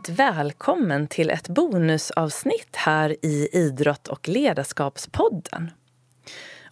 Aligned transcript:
varmt 0.00 0.18
välkommen 0.18 1.06
till 1.06 1.30
ett 1.30 1.48
bonusavsnitt 1.48 2.76
här 2.76 3.16
i 3.22 3.48
Idrott 3.52 4.08
och 4.08 4.28
ledarskapspodden. 4.28 5.70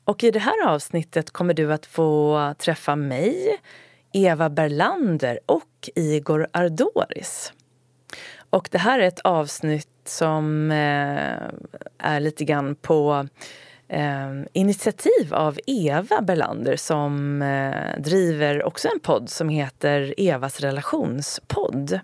Och 0.04 0.24
I 0.24 0.30
det 0.30 0.38
här 0.38 0.68
avsnittet 0.68 1.30
kommer 1.30 1.54
du 1.54 1.72
att 1.72 1.86
få 1.86 2.54
träffa 2.58 2.96
mig, 2.96 3.58
Eva 4.12 4.50
Berlander 4.50 5.40
och 5.46 5.90
Igor 5.94 6.46
Ardoris. 6.52 7.52
Och 8.50 8.68
det 8.72 8.78
här 8.78 8.98
är 8.98 9.08
ett 9.08 9.20
avsnitt 9.20 9.88
som 10.04 10.70
eh, 10.70 11.48
är 11.98 12.20
lite 12.20 12.44
grann 12.44 12.74
på 12.74 13.28
eh, 13.88 14.30
initiativ 14.52 15.34
av 15.34 15.58
Eva 15.66 16.20
Berlander 16.22 16.76
som 16.76 17.42
eh, 17.42 18.00
driver 18.00 18.62
också 18.64 18.88
en 18.88 19.00
podd 19.00 19.28
som 19.28 19.48
heter 19.48 20.14
Evas 20.16 20.60
relationspodd. 20.60 22.00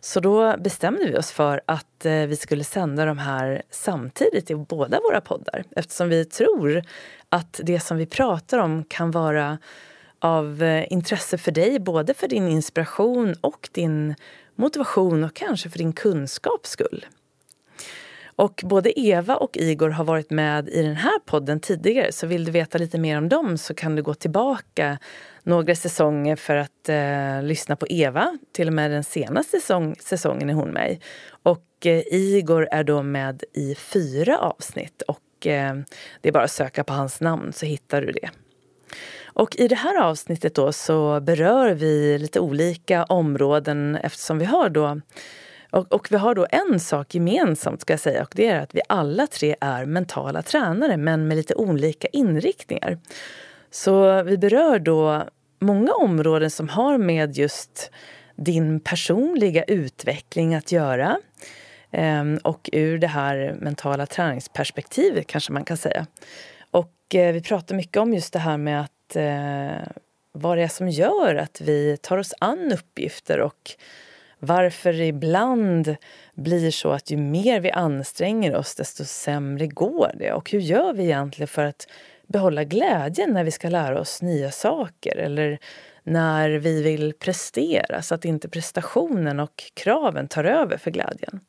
Så 0.00 0.20
då 0.20 0.56
bestämde 0.58 1.04
vi 1.04 1.18
oss 1.18 1.32
för 1.32 1.60
att 1.66 2.06
eh, 2.06 2.12
vi 2.12 2.36
skulle 2.36 2.64
sända 2.64 3.04
de 3.04 3.18
här 3.18 3.62
samtidigt 3.70 4.50
i 4.50 4.54
båda 4.54 5.00
våra 5.00 5.20
poddar 5.20 5.64
eftersom 5.76 6.08
vi 6.08 6.24
tror 6.24 6.82
att 7.28 7.60
det 7.62 7.80
som 7.80 7.96
vi 7.96 8.06
pratar 8.06 8.58
om 8.58 8.84
kan 8.84 9.10
vara 9.10 9.58
av 10.18 10.62
eh, 10.62 10.92
intresse 10.92 11.38
för 11.38 11.52
dig, 11.52 11.78
både 11.78 12.14
för 12.14 12.28
din 12.28 12.48
inspiration 12.48 13.34
och 13.40 13.68
din 13.72 14.14
motivation 14.54 15.24
och 15.24 15.34
kanske 15.34 15.70
för 15.70 15.78
din 15.78 15.92
kunskaps 15.92 16.70
skull. 16.70 17.06
Och 18.36 18.60
både 18.64 19.00
Eva 19.00 19.36
och 19.36 19.56
Igor 19.56 19.90
har 19.90 20.04
varit 20.04 20.30
med 20.30 20.68
i 20.68 20.82
den 20.82 20.96
här 20.96 21.18
podden 21.18 21.60
tidigare 21.60 22.12
så 22.12 22.26
vill 22.26 22.44
du 22.44 22.50
veta 22.50 22.78
lite 22.78 22.98
mer 22.98 23.18
om 23.18 23.28
dem 23.28 23.58
så 23.58 23.74
kan 23.74 23.96
du 23.96 24.02
gå 24.02 24.14
tillbaka 24.14 24.98
några 25.48 25.74
säsonger 25.74 26.36
för 26.36 26.56
att 26.56 26.88
eh, 26.88 27.42
lyssna 27.42 27.76
på 27.76 27.86
Eva. 27.88 28.38
Till 28.52 28.66
och 28.66 28.72
med 28.72 28.90
den 28.90 29.04
senaste 29.04 29.60
säsong, 29.60 29.96
säsongen 30.00 30.50
är 30.50 30.54
hon 30.54 30.70
med 30.70 31.02
Och 31.42 31.86
eh, 31.86 32.02
Igor 32.10 32.68
är 32.70 32.84
då 32.84 33.02
med 33.02 33.44
i 33.54 33.74
fyra 33.74 34.38
avsnitt 34.38 35.02
och 35.02 35.46
eh, 35.46 35.76
det 36.20 36.28
är 36.28 36.32
bara 36.32 36.44
att 36.44 36.50
söka 36.50 36.84
på 36.84 36.92
hans 36.92 37.20
namn 37.20 37.52
så 37.52 37.66
hittar 37.66 38.00
du 38.00 38.12
det. 38.12 38.30
Och 39.24 39.56
i 39.56 39.68
det 39.68 39.74
här 39.74 40.02
avsnittet 40.02 40.54
då 40.54 40.72
så 40.72 41.20
berör 41.20 41.74
vi 41.74 42.18
lite 42.18 42.40
olika 42.40 43.04
områden 43.04 43.98
eftersom 44.02 44.38
vi 44.38 44.44
har 44.44 44.68
då 44.68 45.00
och, 45.70 45.92
och, 45.92 46.12
vi 46.12 46.16
har 46.16 46.34
då 46.34 46.46
en 46.50 46.80
sak 46.80 47.14
gemensamt 47.14 47.80
ska 47.80 47.92
jag 47.92 48.00
säga 48.00 48.22
och 48.22 48.32
det 48.34 48.46
är 48.46 48.60
att 48.60 48.74
vi 48.74 48.80
alla 48.88 49.26
tre 49.26 49.56
är 49.60 49.84
mentala 49.84 50.42
tränare 50.42 50.96
men 50.96 51.28
med 51.28 51.36
lite 51.36 51.54
olika 51.54 52.08
inriktningar. 52.12 52.98
Så 53.70 54.22
vi 54.22 54.38
berör 54.38 54.78
då 54.78 55.24
många 55.58 55.92
områden 55.92 56.50
som 56.50 56.68
har 56.68 56.98
med 56.98 57.36
just 57.36 57.90
din 58.36 58.80
personliga 58.80 59.62
utveckling 59.62 60.54
att 60.54 60.72
göra. 60.72 61.18
Ehm, 61.90 62.38
och 62.44 62.70
ur 62.72 62.98
det 62.98 63.06
här 63.06 63.56
mentala 63.60 64.06
träningsperspektivet 64.06 65.26
kanske 65.26 65.52
man 65.52 65.64
kan 65.64 65.76
säga. 65.76 66.06
Och 66.70 67.14
eh, 67.14 67.32
vi 67.32 67.42
pratar 67.42 67.74
mycket 67.74 67.96
om 67.96 68.14
just 68.14 68.32
det 68.32 68.38
här 68.38 68.56
med 68.56 68.80
att 68.80 69.16
eh, 69.16 69.88
vad 70.32 70.58
det 70.58 70.62
är 70.62 70.68
som 70.68 70.88
gör 70.88 71.34
att 71.34 71.60
vi 71.60 71.96
tar 71.96 72.18
oss 72.18 72.34
an 72.38 72.72
uppgifter 72.72 73.40
och 73.40 73.70
varför 74.38 74.92
det 74.92 75.06
ibland 75.06 75.96
blir 76.34 76.70
så 76.70 76.90
att 76.90 77.10
ju 77.10 77.16
mer 77.16 77.60
vi 77.60 77.70
anstränger 77.70 78.54
oss 78.54 78.74
desto 78.74 79.04
sämre 79.04 79.66
går 79.66 80.12
det. 80.14 80.32
Och 80.32 80.50
hur 80.50 80.60
gör 80.60 80.92
vi 80.92 81.04
egentligen 81.04 81.48
för 81.48 81.64
att 81.64 81.86
behålla 82.28 82.64
glädjen 82.64 83.30
när 83.30 83.44
vi 83.44 83.50
ska 83.50 83.68
lära 83.68 84.00
oss 84.00 84.22
nya 84.22 84.50
saker 84.50 85.16
eller 85.16 85.58
när 86.02 86.50
vi 86.50 86.82
vill 86.82 87.12
prestera 87.18 88.02
så 88.02 88.14
att 88.14 88.24
inte 88.24 88.48
prestationen 88.48 89.40
och 89.40 89.62
kraven 89.74 90.28
tar 90.28 90.44
över 90.44 90.76
för 90.76 90.90
glädjen. 90.90 91.40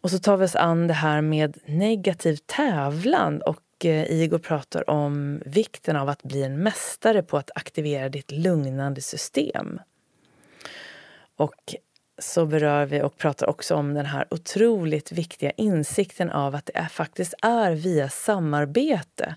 Och 0.00 0.10
så 0.10 0.18
tar 0.18 0.36
vi 0.36 0.44
oss 0.44 0.56
an 0.56 0.86
det 0.86 0.94
här 0.94 1.20
med 1.20 1.58
negativ 1.64 2.36
tävlan 2.46 3.42
och 3.42 3.84
eh, 3.84 4.10
Igor 4.10 4.38
pratar 4.38 4.90
om 4.90 5.42
vikten 5.46 5.96
av 5.96 6.08
att 6.08 6.22
bli 6.22 6.42
en 6.42 6.62
mästare 6.62 7.22
på 7.22 7.36
att 7.36 7.50
aktivera 7.54 8.08
ditt 8.08 8.30
lugnande 8.30 9.00
system. 9.00 9.80
Och 11.36 11.74
så 12.18 12.46
berör 12.46 12.86
vi 12.86 13.02
och 13.02 13.16
pratar 13.16 13.46
också 13.46 13.74
om 13.74 13.94
den 13.94 14.06
här 14.06 14.26
otroligt 14.30 15.12
viktiga 15.12 15.50
insikten 15.50 16.30
av 16.30 16.54
att 16.54 16.66
det 16.66 16.76
är, 16.78 16.88
faktiskt 16.88 17.34
är 17.42 17.72
via 17.72 18.08
samarbete 18.08 19.34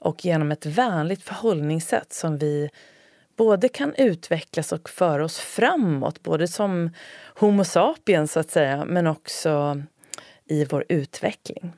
och 0.00 0.24
genom 0.24 0.52
ett 0.52 0.66
vänligt 0.66 1.22
förhållningssätt 1.22 2.12
som 2.12 2.38
vi 2.38 2.70
både 3.36 3.68
kan 3.68 3.94
utvecklas 3.94 4.72
och 4.72 4.88
föra 4.88 5.24
oss 5.24 5.38
framåt, 5.38 6.22
både 6.22 6.48
som 6.48 6.90
Homo 7.34 7.64
sapiens 7.64 8.32
så 8.32 8.40
att 8.40 8.50
säga, 8.50 8.84
men 8.84 9.06
också 9.06 9.82
i 10.44 10.64
vår 10.64 10.84
utveckling. 10.88 11.72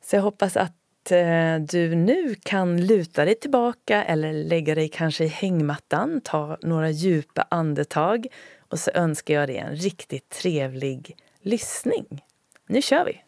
Så 0.00 0.16
jag 0.16 0.22
hoppas 0.22 0.56
att 0.56 1.10
eh, 1.10 1.56
du 1.58 1.94
nu 1.94 2.34
kan 2.42 2.86
luta 2.86 3.24
dig 3.24 3.34
tillbaka 3.34 4.04
eller 4.04 4.32
lägga 4.32 4.74
dig 4.74 4.88
kanske 4.88 5.24
i 5.24 5.28
hängmattan, 5.28 6.20
ta 6.24 6.58
några 6.62 6.90
djupa 6.90 7.46
andetag 7.50 8.26
och 8.68 8.78
så 8.78 8.90
önskar 8.94 9.34
jag 9.34 9.48
dig 9.48 9.56
en 9.56 9.76
riktigt 9.76 10.28
trevlig 10.28 11.16
lyssning. 11.42 12.24
Nu 12.66 12.82
kör 12.82 13.04
vi! 13.04 13.22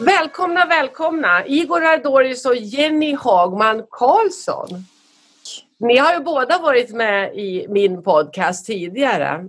Välkomna, 0.00 0.66
välkomna! 0.66 1.46
Igor 1.46 1.84
Ardoris 1.84 2.46
och 2.46 2.56
Jenny 2.56 3.14
Hagman 3.14 3.86
Karlsson. 3.90 4.84
Ni 5.78 5.96
har 5.96 6.14
ju 6.14 6.20
båda 6.20 6.58
varit 6.58 6.90
med 6.90 7.34
i 7.34 7.66
min 7.68 8.02
podcast 8.02 8.66
tidigare. 8.66 9.48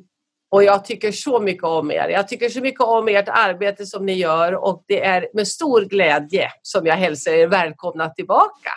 Och 0.51 0.63
jag 0.63 0.85
tycker 0.85 1.11
så 1.11 1.39
mycket 1.39 1.63
om 1.63 1.91
er. 1.91 2.09
Jag 2.09 2.27
tycker 2.27 2.49
så 2.49 2.61
mycket 2.61 2.81
om 2.81 3.07
ert 3.07 3.29
arbete 3.29 3.85
som 3.85 4.05
ni 4.05 4.13
gör 4.13 4.55
och 4.55 4.83
det 4.87 5.05
är 5.05 5.27
med 5.33 5.47
stor 5.47 5.81
glädje 5.81 6.51
som 6.61 6.85
jag 6.85 6.95
hälsar 6.95 7.31
er 7.31 7.47
välkomna 7.47 8.09
tillbaka. 8.09 8.71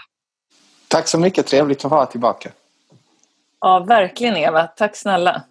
Tack 0.88 1.08
så 1.08 1.18
mycket, 1.18 1.46
trevligt 1.46 1.84
att 1.84 1.90
vara 1.90 2.06
tillbaka. 2.06 2.50
Ja, 3.60 3.78
verkligen 3.78 4.36
Eva. 4.36 4.66
Tack 4.66 4.96
snälla. 4.96 5.42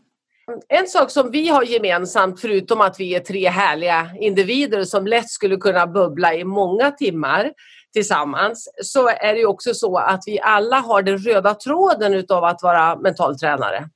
En 0.67 0.87
sak 0.87 1.11
som 1.11 1.31
vi 1.31 1.47
har 1.47 1.63
gemensamt, 1.63 2.41
förutom 2.41 2.81
att 2.81 2.99
vi 2.99 3.15
är 3.15 3.19
tre 3.19 3.49
härliga 3.49 4.09
individer 4.19 4.83
som 4.83 5.07
lätt 5.07 5.29
skulle 5.29 5.55
kunna 5.55 5.87
bubbla 5.87 6.33
i 6.33 6.43
många 6.43 6.91
timmar 6.91 7.51
tillsammans, 7.93 8.69
så 8.83 9.07
är 9.07 9.33
det 9.33 9.45
också 9.45 9.73
så 9.73 9.97
att 9.97 10.23
vi 10.25 10.39
alla 10.39 10.79
har 10.79 11.01
den 11.01 11.17
röda 11.17 11.53
tråden 11.53 12.13
utav 12.13 12.43
att 12.43 12.63
vara 12.63 12.95
mentaltränare. 12.95 13.89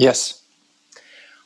Yes. 0.00 0.34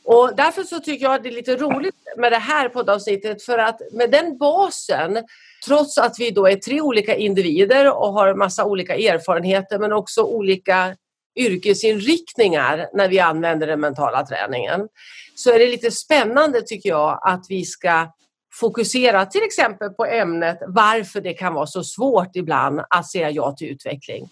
Och 0.04 0.36
därför 0.36 0.62
så 0.62 0.80
tycker 0.80 1.04
jag 1.04 1.14
att 1.14 1.22
det 1.22 1.28
är 1.28 1.32
lite 1.32 1.56
roligt 1.56 1.94
med 2.16 2.32
det 2.32 2.38
här 2.38 2.68
poddavsnittet 2.68 3.42
för 3.42 3.58
att 3.58 3.80
med 3.92 4.10
den 4.10 4.38
basen, 4.38 5.24
trots 5.66 5.98
att 5.98 6.18
vi 6.18 6.30
då 6.30 6.48
är 6.48 6.56
tre 6.56 6.80
olika 6.80 7.16
individer 7.16 7.92
och 7.92 8.12
har 8.12 8.34
massa 8.34 8.64
olika 8.64 8.96
erfarenheter 8.96 9.78
men 9.78 9.92
också 9.92 10.22
olika 10.22 10.96
yrkesinriktningar 11.38 12.88
när 12.94 13.08
vi 13.08 13.20
använder 13.20 13.66
den 13.66 13.80
mentala 13.80 14.26
träningen 14.26 14.88
så 15.34 15.50
är 15.50 15.58
det 15.58 15.66
lite 15.66 15.90
spännande 15.90 16.62
tycker 16.62 16.88
jag 16.88 17.20
att 17.22 17.46
vi 17.48 17.64
ska 17.64 18.12
fokusera 18.60 19.26
till 19.26 19.42
exempel 19.42 19.90
på 19.90 20.04
ämnet 20.04 20.58
varför 20.66 21.20
det 21.20 21.32
kan 21.32 21.54
vara 21.54 21.66
så 21.66 21.84
svårt 21.84 22.36
ibland 22.36 22.80
att 22.90 23.10
säga 23.10 23.30
ja 23.30 23.52
till 23.52 23.68
utveckling. 23.68 24.28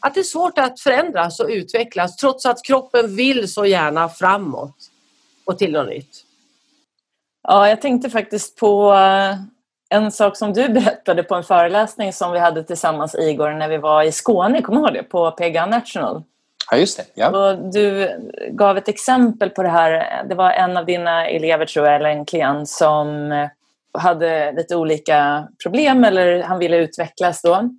Att 0.00 0.14
det 0.14 0.20
är 0.20 0.24
svårt 0.24 0.58
att 0.58 0.80
förändras 0.80 1.40
och 1.40 1.48
utvecklas 1.48 2.16
trots 2.16 2.46
att 2.46 2.64
kroppen 2.64 3.16
vill 3.16 3.52
så 3.52 3.66
gärna 3.66 4.08
framåt 4.08 4.76
och 5.44 5.58
till 5.58 5.72
något 5.72 5.88
nytt. 5.88 6.24
Ja, 7.48 7.68
jag 7.68 7.80
tänkte 7.80 8.10
faktiskt 8.10 8.56
på 8.56 8.92
eh, 8.92 9.36
en 9.88 10.12
sak 10.12 10.36
som 10.36 10.52
du 10.52 10.68
berättade 10.72 11.22
på 11.22 11.34
en 11.34 11.44
föreläsning 11.44 12.12
som 12.12 12.32
vi 12.32 12.38
hade 12.38 12.64
tillsammans 12.64 13.14
Igor 13.14 13.50
när 13.50 13.68
vi 13.68 13.78
var 13.78 14.02
i 14.02 14.12
Skåne, 14.12 14.62
kommer 14.62 14.80
du 14.80 14.84
ihåg 14.86 14.94
det? 14.94 15.02
På 15.02 15.30
PGA 15.30 15.66
National. 15.66 16.22
Ja, 16.70 16.76
just 16.76 16.96
det. 16.96 17.04
Ja. 17.14 17.28
Och 17.28 17.72
du 17.72 18.10
gav 18.50 18.76
ett 18.76 18.88
exempel 18.88 19.50
på 19.50 19.62
det 19.62 19.68
här. 19.68 20.24
Det 20.28 20.34
var 20.34 20.50
en 20.50 20.76
av 20.76 20.86
dina 20.86 21.26
elever, 21.26 21.66
tror 21.66 21.86
jag, 21.86 21.96
eller 21.96 22.10
en 22.10 22.24
klient 22.24 22.68
som 22.68 23.32
eh, 23.32 23.48
hade 23.98 24.52
lite 24.52 24.76
olika 24.76 25.48
problem 25.62 26.04
eller 26.04 26.42
han 26.42 26.58
ville 26.58 26.76
utvecklas 26.76 27.42
då. 27.42 27.70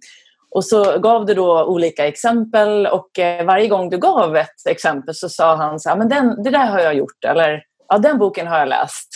Och 0.51 0.65
så 0.65 0.99
gav 0.99 1.25
du 1.25 1.33
då 1.33 1.65
olika 1.65 2.07
exempel 2.07 2.87
och 2.87 3.19
eh, 3.19 3.45
varje 3.45 3.67
gång 3.67 3.89
du 3.89 3.97
gav 3.97 4.35
ett 4.35 4.67
exempel 4.69 5.15
så 5.15 5.29
sa 5.29 5.55
han 5.55 5.79
så 5.79 5.89
här, 5.89 5.97
men 5.97 6.09
den, 6.09 6.43
det 6.43 6.49
där 6.49 6.65
har 6.65 6.79
jag 6.79 6.95
gjort 6.95 7.25
eller 7.25 7.63
ja, 7.89 7.97
den 7.97 8.17
boken 8.17 8.47
har 8.47 8.59
jag 8.59 8.67
läst. 8.67 9.09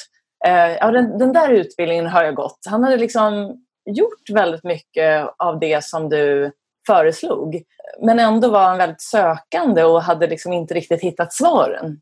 Eh, 0.46 0.74
ja, 0.74 0.92
den, 0.92 1.18
den 1.18 1.34
där 1.34 1.50
utbildningen 1.50 2.08
har 2.08 2.24
jag 2.24 2.36
gått. 2.36 2.60
Han 2.70 2.84
hade 2.84 2.98
liksom 2.98 3.64
gjort 3.86 4.30
väldigt 4.34 4.64
mycket 4.64 5.30
av 5.38 5.60
det 5.60 5.84
som 5.84 6.10
du 6.10 6.52
föreslog. 6.88 7.62
Men 8.02 8.20
ändå 8.20 8.50
var 8.50 8.64
han 8.64 8.78
väldigt 8.78 9.02
sökande 9.02 9.84
och 9.84 10.04
hade 10.04 10.28
liksom 10.28 10.54
inte 10.54 10.74
riktigt 10.74 11.02
hittat 11.02 11.34
svaren. 11.34 12.02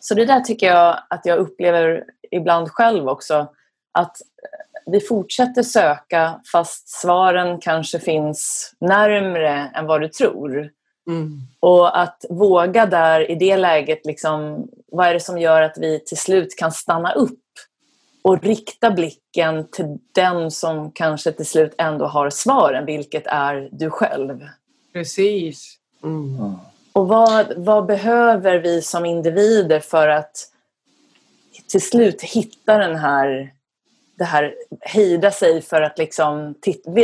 Så 0.00 0.14
det 0.14 0.24
där 0.24 0.40
tycker 0.40 0.66
jag 0.66 0.98
att 1.10 1.26
jag 1.26 1.38
upplever 1.38 2.04
ibland 2.30 2.70
själv 2.70 3.08
också. 3.08 3.46
Att 3.92 4.16
vi 4.86 5.00
fortsätter 5.00 5.62
söka 5.62 6.40
fast 6.52 6.88
svaren 6.88 7.60
kanske 7.60 7.98
finns 7.98 8.72
närmre 8.80 9.70
än 9.74 9.86
vad 9.86 10.00
du 10.00 10.08
tror. 10.08 10.70
Mm. 11.08 11.40
Och 11.60 12.00
att 12.00 12.24
våga 12.30 12.86
där 12.86 13.30
i 13.30 13.34
det 13.34 13.56
läget, 13.56 14.06
liksom, 14.06 14.66
vad 14.92 15.06
är 15.06 15.14
det 15.14 15.20
som 15.20 15.38
gör 15.38 15.62
att 15.62 15.78
vi 15.78 16.04
till 16.04 16.16
slut 16.16 16.58
kan 16.58 16.72
stanna 16.72 17.12
upp 17.12 17.41
och 18.22 18.42
rikta 18.42 18.90
blicken 18.90 19.68
till 19.68 19.98
den 20.12 20.50
som 20.50 20.92
kanske 20.92 21.32
till 21.32 21.46
slut 21.46 21.74
ändå 21.78 22.06
har 22.06 22.30
svaren, 22.30 22.86
vilket 22.86 23.26
är 23.26 23.68
du 23.72 23.90
själv. 23.90 24.48
Precis. 24.92 25.78
Mm. 26.02 26.54
Och 26.92 27.08
vad, 27.08 27.52
vad 27.56 27.86
behöver 27.86 28.58
vi 28.58 28.82
som 28.82 29.06
individer 29.06 29.80
för 29.80 30.08
att 30.08 30.48
till 31.68 31.82
slut 31.82 32.22
hitta 32.22 32.78
den 32.78 32.96
här, 32.96 33.54
det 34.18 34.24
här 34.24 34.54
hejda 34.80 35.30
sig 35.30 35.62
för 35.62 35.82
att 35.82 35.98
liksom 35.98 36.54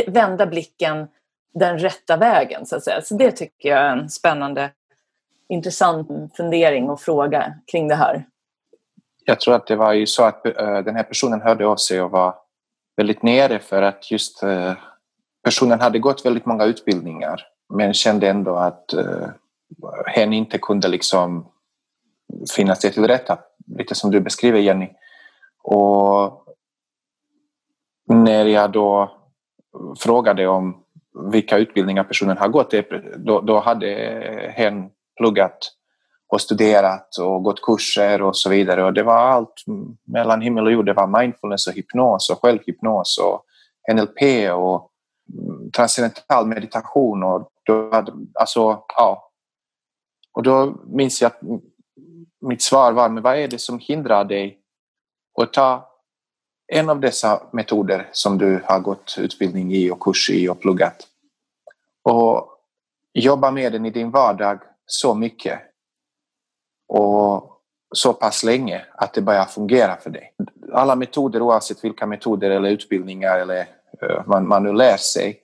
vända 0.07 0.45
blicken 0.45 1.07
den 1.53 1.79
rätta 1.79 2.17
vägen 2.17 2.65
så 2.65 2.75
att 2.75 2.83
säga. 2.83 3.01
Så 3.01 3.15
det 3.15 3.31
tycker 3.31 3.69
jag 3.69 3.79
är 3.79 3.97
en 3.97 4.09
spännande, 4.09 4.71
intressant 5.49 6.35
fundering 6.37 6.89
och 6.89 7.01
fråga 7.01 7.53
kring 7.71 7.87
det 7.87 7.95
här. 7.95 8.25
Jag 9.29 9.39
tror 9.39 9.55
att 9.55 9.67
det 9.67 9.75
var 9.75 9.93
ju 9.93 10.07
så 10.07 10.23
att 10.23 10.45
eh, 10.45 10.79
den 10.79 10.95
här 10.95 11.03
personen 11.03 11.41
hörde 11.41 11.67
av 11.67 11.75
sig 11.75 12.01
och 12.01 12.11
var 12.11 12.35
väldigt 12.97 13.23
nere 13.23 13.59
för 13.59 13.81
att 13.81 14.11
just 14.11 14.43
eh, 14.43 14.73
personen 15.43 15.79
hade 15.79 15.99
gått 15.99 16.25
väldigt 16.25 16.45
många 16.45 16.65
utbildningar 16.65 17.41
men 17.73 17.93
kände 17.93 18.29
ändå 18.29 18.55
att 18.55 18.93
eh, 18.93 19.27
hen 20.05 20.33
inte 20.33 20.57
kunde 20.57 20.87
liksom 20.87 21.51
finna 22.55 22.75
sig 22.75 22.91
till 22.91 23.07
rätta, 23.07 23.39
lite 23.77 23.95
som 23.95 24.11
du 24.11 24.19
beskriver 24.19 24.59
Jenny. 24.59 24.89
Och 25.63 26.43
när 28.07 28.45
jag 28.45 28.71
då 28.71 29.11
frågade 29.99 30.47
om 30.47 30.83
vilka 31.31 31.57
utbildningar 31.57 32.03
personen 32.03 32.37
har 32.37 32.47
gått, 32.47 32.73
då, 33.17 33.41
då 33.41 33.59
hade 33.59 33.87
hen 34.55 34.89
pluggat 35.17 35.78
och 36.29 36.41
studerat 36.41 37.17
och 37.17 37.43
gått 37.43 37.61
kurser 37.61 38.21
och 38.21 38.37
så 38.37 38.49
vidare. 38.49 38.83
Och 38.83 38.93
det 38.93 39.03
var 39.03 39.17
allt 39.17 39.63
mellan 40.03 40.41
himmel 40.41 40.65
och 40.65 40.71
jord. 40.71 40.85
Det 40.85 40.93
var 40.93 41.21
mindfulness 41.21 41.67
och 41.67 41.73
hypnos 41.73 42.29
och 42.29 42.41
självhypnos 42.41 43.17
och 43.17 43.45
NLP 43.93 44.51
och 44.53 44.91
transcendental 45.75 46.47
meditation. 46.47 47.23
Och 47.23 47.51
då, 47.65 48.03
alltså, 48.33 48.83
ja. 48.95 49.31
och 50.33 50.43
då 50.43 50.75
minns 50.85 51.21
jag 51.21 51.31
att 51.31 51.41
mitt 52.41 52.61
svar 52.61 52.91
var, 52.91 53.09
men 53.09 53.23
vad 53.23 53.37
är 53.37 53.47
det 53.47 53.59
som 53.59 53.79
hindrar 53.79 54.25
dig 54.25 54.59
att 55.41 55.53
ta 55.53 55.89
en 56.73 56.89
av 56.89 56.99
dessa 56.99 57.43
metoder 57.51 58.09
som 58.11 58.37
du 58.37 58.63
har 58.65 58.79
gått 58.79 59.15
utbildning 59.19 59.73
i 59.73 59.91
och 59.91 59.99
kurs 59.99 60.29
i 60.29 60.49
och 60.49 60.59
pluggat 60.59 61.07
och 62.03 62.47
jobba 63.13 63.51
med 63.51 63.71
den 63.71 63.85
i 63.85 63.89
din 63.89 64.11
vardag 64.11 64.59
så 64.85 65.15
mycket 65.15 65.59
och 66.89 67.61
så 67.95 68.13
pass 68.13 68.43
länge 68.43 68.85
att 68.93 69.13
det 69.13 69.21
börjar 69.21 69.45
fungera 69.45 69.97
för 69.97 70.09
dig. 70.09 70.33
Alla 70.73 70.95
metoder, 70.95 71.41
oavsett 71.41 71.83
vilka 71.83 72.05
metoder 72.05 72.49
eller 72.49 72.69
utbildningar 72.69 73.39
eller 73.39 73.59
uh, 74.03 74.27
man, 74.27 74.47
man 74.47 74.63
nu 74.63 74.73
lär 74.73 74.97
sig. 74.97 75.39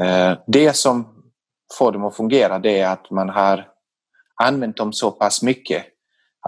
Uh, 0.00 0.38
det 0.46 0.76
som 0.76 1.24
får 1.78 1.92
dem 1.92 2.04
att 2.04 2.16
fungera 2.16 2.58
det 2.58 2.80
är 2.80 2.88
att 2.88 3.10
man 3.10 3.28
har 3.28 3.68
använt 4.42 4.76
dem 4.76 4.92
så 4.92 5.10
pass 5.10 5.42
mycket 5.42 5.84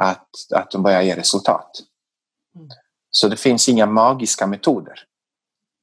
att, 0.00 0.28
att 0.54 0.70
de 0.70 0.82
börjar 0.82 1.02
ge 1.02 1.16
resultat. 1.16 1.70
Mm. 2.54 2.69
Så 3.11 3.28
det 3.28 3.37
finns 3.37 3.69
inga 3.69 3.87
magiska 3.87 4.46
metoder. 4.46 5.00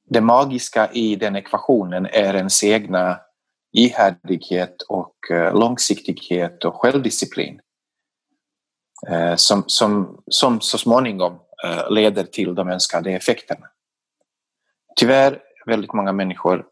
Det 0.08 0.20
magiska 0.20 0.90
i 0.92 1.16
den 1.16 1.36
ekvationen 1.36 2.06
är 2.06 2.34
ens 2.34 2.64
egna 2.64 3.20
ihärdighet 3.72 4.82
och 4.82 5.30
eh, 5.30 5.54
långsiktighet 5.54 6.64
och 6.64 6.74
självdisciplin 6.74 7.54
eh, 7.54 7.60
Eh, 9.08 9.36
som, 9.36 9.64
som, 9.66 10.22
som 10.26 10.60
så 10.60 10.78
småningom 10.78 11.38
eh, 11.64 11.90
leder 11.90 12.24
till 12.24 12.54
de 12.54 12.68
önskade 12.68 13.10
effekterna. 13.10 13.66
Tyvärr 14.96 15.42
väldigt 15.66 15.92
många 15.92 16.12
människor 16.12 16.66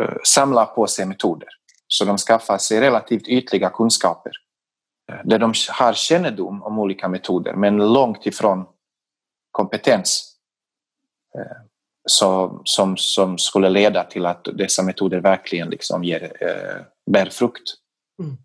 eh, 0.00 0.16
samlar 0.24 0.66
på 0.66 0.86
sig 0.86 1.06
metoder 1.06 1.48
så 1.86 2.04
de 2.04 2.18
skaffar 2.18 2.58
sig 2.58 2.80
relativt 2.80 3.28
ytliga 3.28 3.70
kunskaper 3.70 4.32
där 5.24 5.38
de 5.38 5.54
har 5.68 5.92
kännedom 5.92 6.62
om 6.62 6.78
olika 6.78 7.08
metoder 7.08 7.54
men 7.54 7.92
långt 7.92 8.26
ifrån 8.26 8.66
kompetens 9.50 10.36
som, 12.08 12.62
som, 12.64 12.96
som 12.96 13.38
skulle 13.38 13.68
leda 13.68 14.04
till 14.04 14.26
att 14.26 14.48
dessa 14.54 14.82
metoder 14.82 15.20
verkligen 15.20 15.70
liksom 15.70 16.04
ger, 16.04 16.32
bär 17.10 17.30
frukt. 17.30 17.74
Mm. 18.22 18.36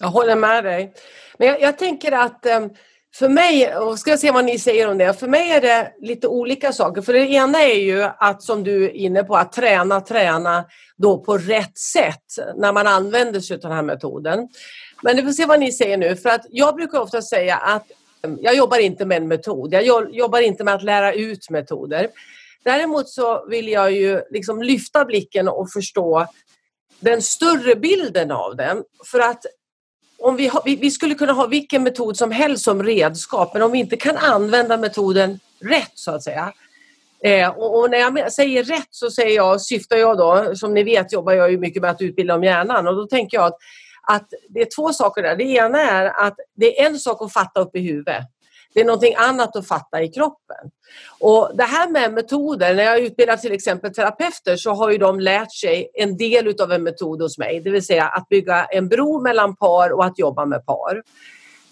Jag 0.00 0.08
håller 0.08 0.36
med 0.36 0.64
dig. 0.64 0.92
Men 1.38 1.48
jag, 1.48 1.60
jag 1.60 1.78
tänker 1.78 2.12
att 2.12 2.46
ehm, 2.46 2.70
för 3.14 3.28
mig, 3.28 3.76
och 3.76 3.98
ska 3.98 4.16
se 4.16 4.30
vad 4.30 4.44
ni 4.44 4.58
säger 4.58 4.88
om 4.88 4.98
det, 4.98 5.14
för 5.14 5.28
mig 5.28 5.50
är 5.50 5.60
det 5.60 5.92
lite 6.00 6.28
olika 6.28 6.72
saker. 6.72 7.02
För 7.02 7.12
det 7.12 7.28
ena 7.28 7.62
är 7.62 7.80
ju 7.80 8.02
att 8.02 8.42
som 8.42 8.64
du 8.64 8.84
är 8.84 8.90
inne 8.90 9.24
på, 9.24 9.36
att 9.36 9.52
träna, 9.52 10.00
träna 10.00 10.64
då 10.96 11.18
på 11.18 11.38
rätt 11.38 11.78
sätt 11.78 12.24
när 12.56 12.72
man 12.72 12.86
använder 12.86 13.40
sig 13.40 13.54
av 13.54 13.60
den 13.60 13.72
här 13.72 13.82
metoden. 13.82 14.48
Men 15.02 15.16
vi 15.16 15.22
får 15.22 15.32
se 15.32 15.46
vad 15.46 15.60
ni 15.60 15.72
säger 15.72 15.96
nu, 15.96 16.16
för 16.16 16.28
att 16.28 16.46
jag 16.50 16.74
brukar 16.74 17.00
ofta 17.00 17.22
säga 17.22 17.56
att 17.56 17.86
ehm, 18.22 18.38
jag 18.40 18.54
jobbar 18.54 18.78
inte 18.78 19.04
med 19.04 19.16
en 19.16 19.28
metod. 19.28 19.72
Jag 19.72 20.14
jobbar 20.14 20.40
inte 20.40 20.64
med 20.64 20.74
att 20.74 20.82
lära 20.82 21.12
ut 21.12 21.50
metoder. 21.50 22.08
Däremot 22.64 23.08
så 23.08 23.46
vill 23.48 23.68
jag 23.68 23.92
ju 23.92 24.20
liksom 24.30 24.62
lyfta 24.62 25.04
blicken 25.04 25.48
och 25.48 25.70
förstå 25.70 26.26
den 27.00 27.22
större 27.22 27.76
bilden 27.76 28.30
av 28.30 28.56
den. 28.56 28.82
För 29.10 29.20
att 29.20 29.46
om 30.20 30.36
vi, 30.36 30.48
har, 30.48 30.62
vi, 30.64 30.76
vi, 30.76 30.90
skulle 30.90 31.14
kunna 31.14 31.32
ha 31.32 31.46
vilken 31.46 31.82
metod 31.82 32.16
som 32.16 32.30
helst 32.30 32.64
som 32.64 32.82
redskap 32.82 33.54
men 33.54 33.62
om 33.62 33.72
vi 33.72 33.78
inte 33.78 33.96
kan 33.96 34.16
använda 34.16 34.76
metoden 34.76 35.38
rätt 35.60 35.92
så 35.94 36.10
att 36.10 36.22
säga. 36.22 36.52
Eh, 37.24 37.48
och, 37.48 37.78
och, 37.78 37.90
när 37.90 37.98
jag 37.98 38.32
säger 38.32 38.64
rätt 38.64 38.88
så 38.90 39.10
säger 39.10 39.36
jag, 39.36 39.60
syftar 39.60 39.96
jag 39.96 40.18
då, 40.18 40.56
som 40.56 40.74
ni 40.74 40.82
vet 40.82 41.12
jobbar 41.12 41.32
jag 41.32 41.50
ju 41.50 41.58
mycket 41.58 41.82
med 41.82 41.90
att 41.90 42.02
utbilda 42.02 42.34
om 42.34 42.44
hjärnan 42.44 42.88
och 42.88 42.96
då 42.96 43.06
tänker 43.06 43.36
jag 43.36 43.46
att, 43.46 43.56
att 44.02 44.28
det 44.48 44.60
är 44.60 44.68
två 44.76 44.92
saker 44.92 45.22
där. 45.22 45.36
Det 45.36 45.44
ena 45.44 45.80
är 45.80 46.26
att 46.26 46.36
det 46.56 46.80
är 46.80 46.86
en 46.86 46.98
sak 46.98 47.22
att 47.22 47.32
fatta 47.32 47.60
upp 47.60 47.76
i 47.76 47.80
huvudet. 47.80 48.24
Det 48.74 48.80
är 48.80 48.84
någonting 48.84 49.14
annat 49.16 49.56
att 49.56 49.68
fatta 49.68 50.02
i 50.02 50.08
kroppen. 50.08 50.70
Och 51.20 51.50
det 51.54 51.64
här 51.64 51.88
med 51.88 52.12
metoder, 52.12 52.74
när 52.74 52.82
jag 52.82 52.98
utbildar 52.98 53.36
till 53.36 53.52
exempel 53.52 53.94
terapeuter 53.94 54.56
så 54.56 54.70
har 54.70 54.90
ju 54.90 54.98
de 54.98 55.20
lärt 55.20 55.52
sig 55.52 55.90
en 55.94 56.16
del 56.16 56.60
av 56.60 56.72
en 56.72 56.82
metod 56.82 57.22
hos 57.22 57.38
mig, 57.38 57.60
det 57.60 57.70
vill 57.70 57.86
säga 57.86 58.04
att 58.04 58.28
bygga 58.28 58.64
en 58.64 58.88
bro 58.88 59.20
mellan 59.20 59.56
par 59.56 59.92
och 59.92 60.04
att 60.04 60.18
jobba 60.18 60.44
med 60.44 60.66
par. 60.66 61.02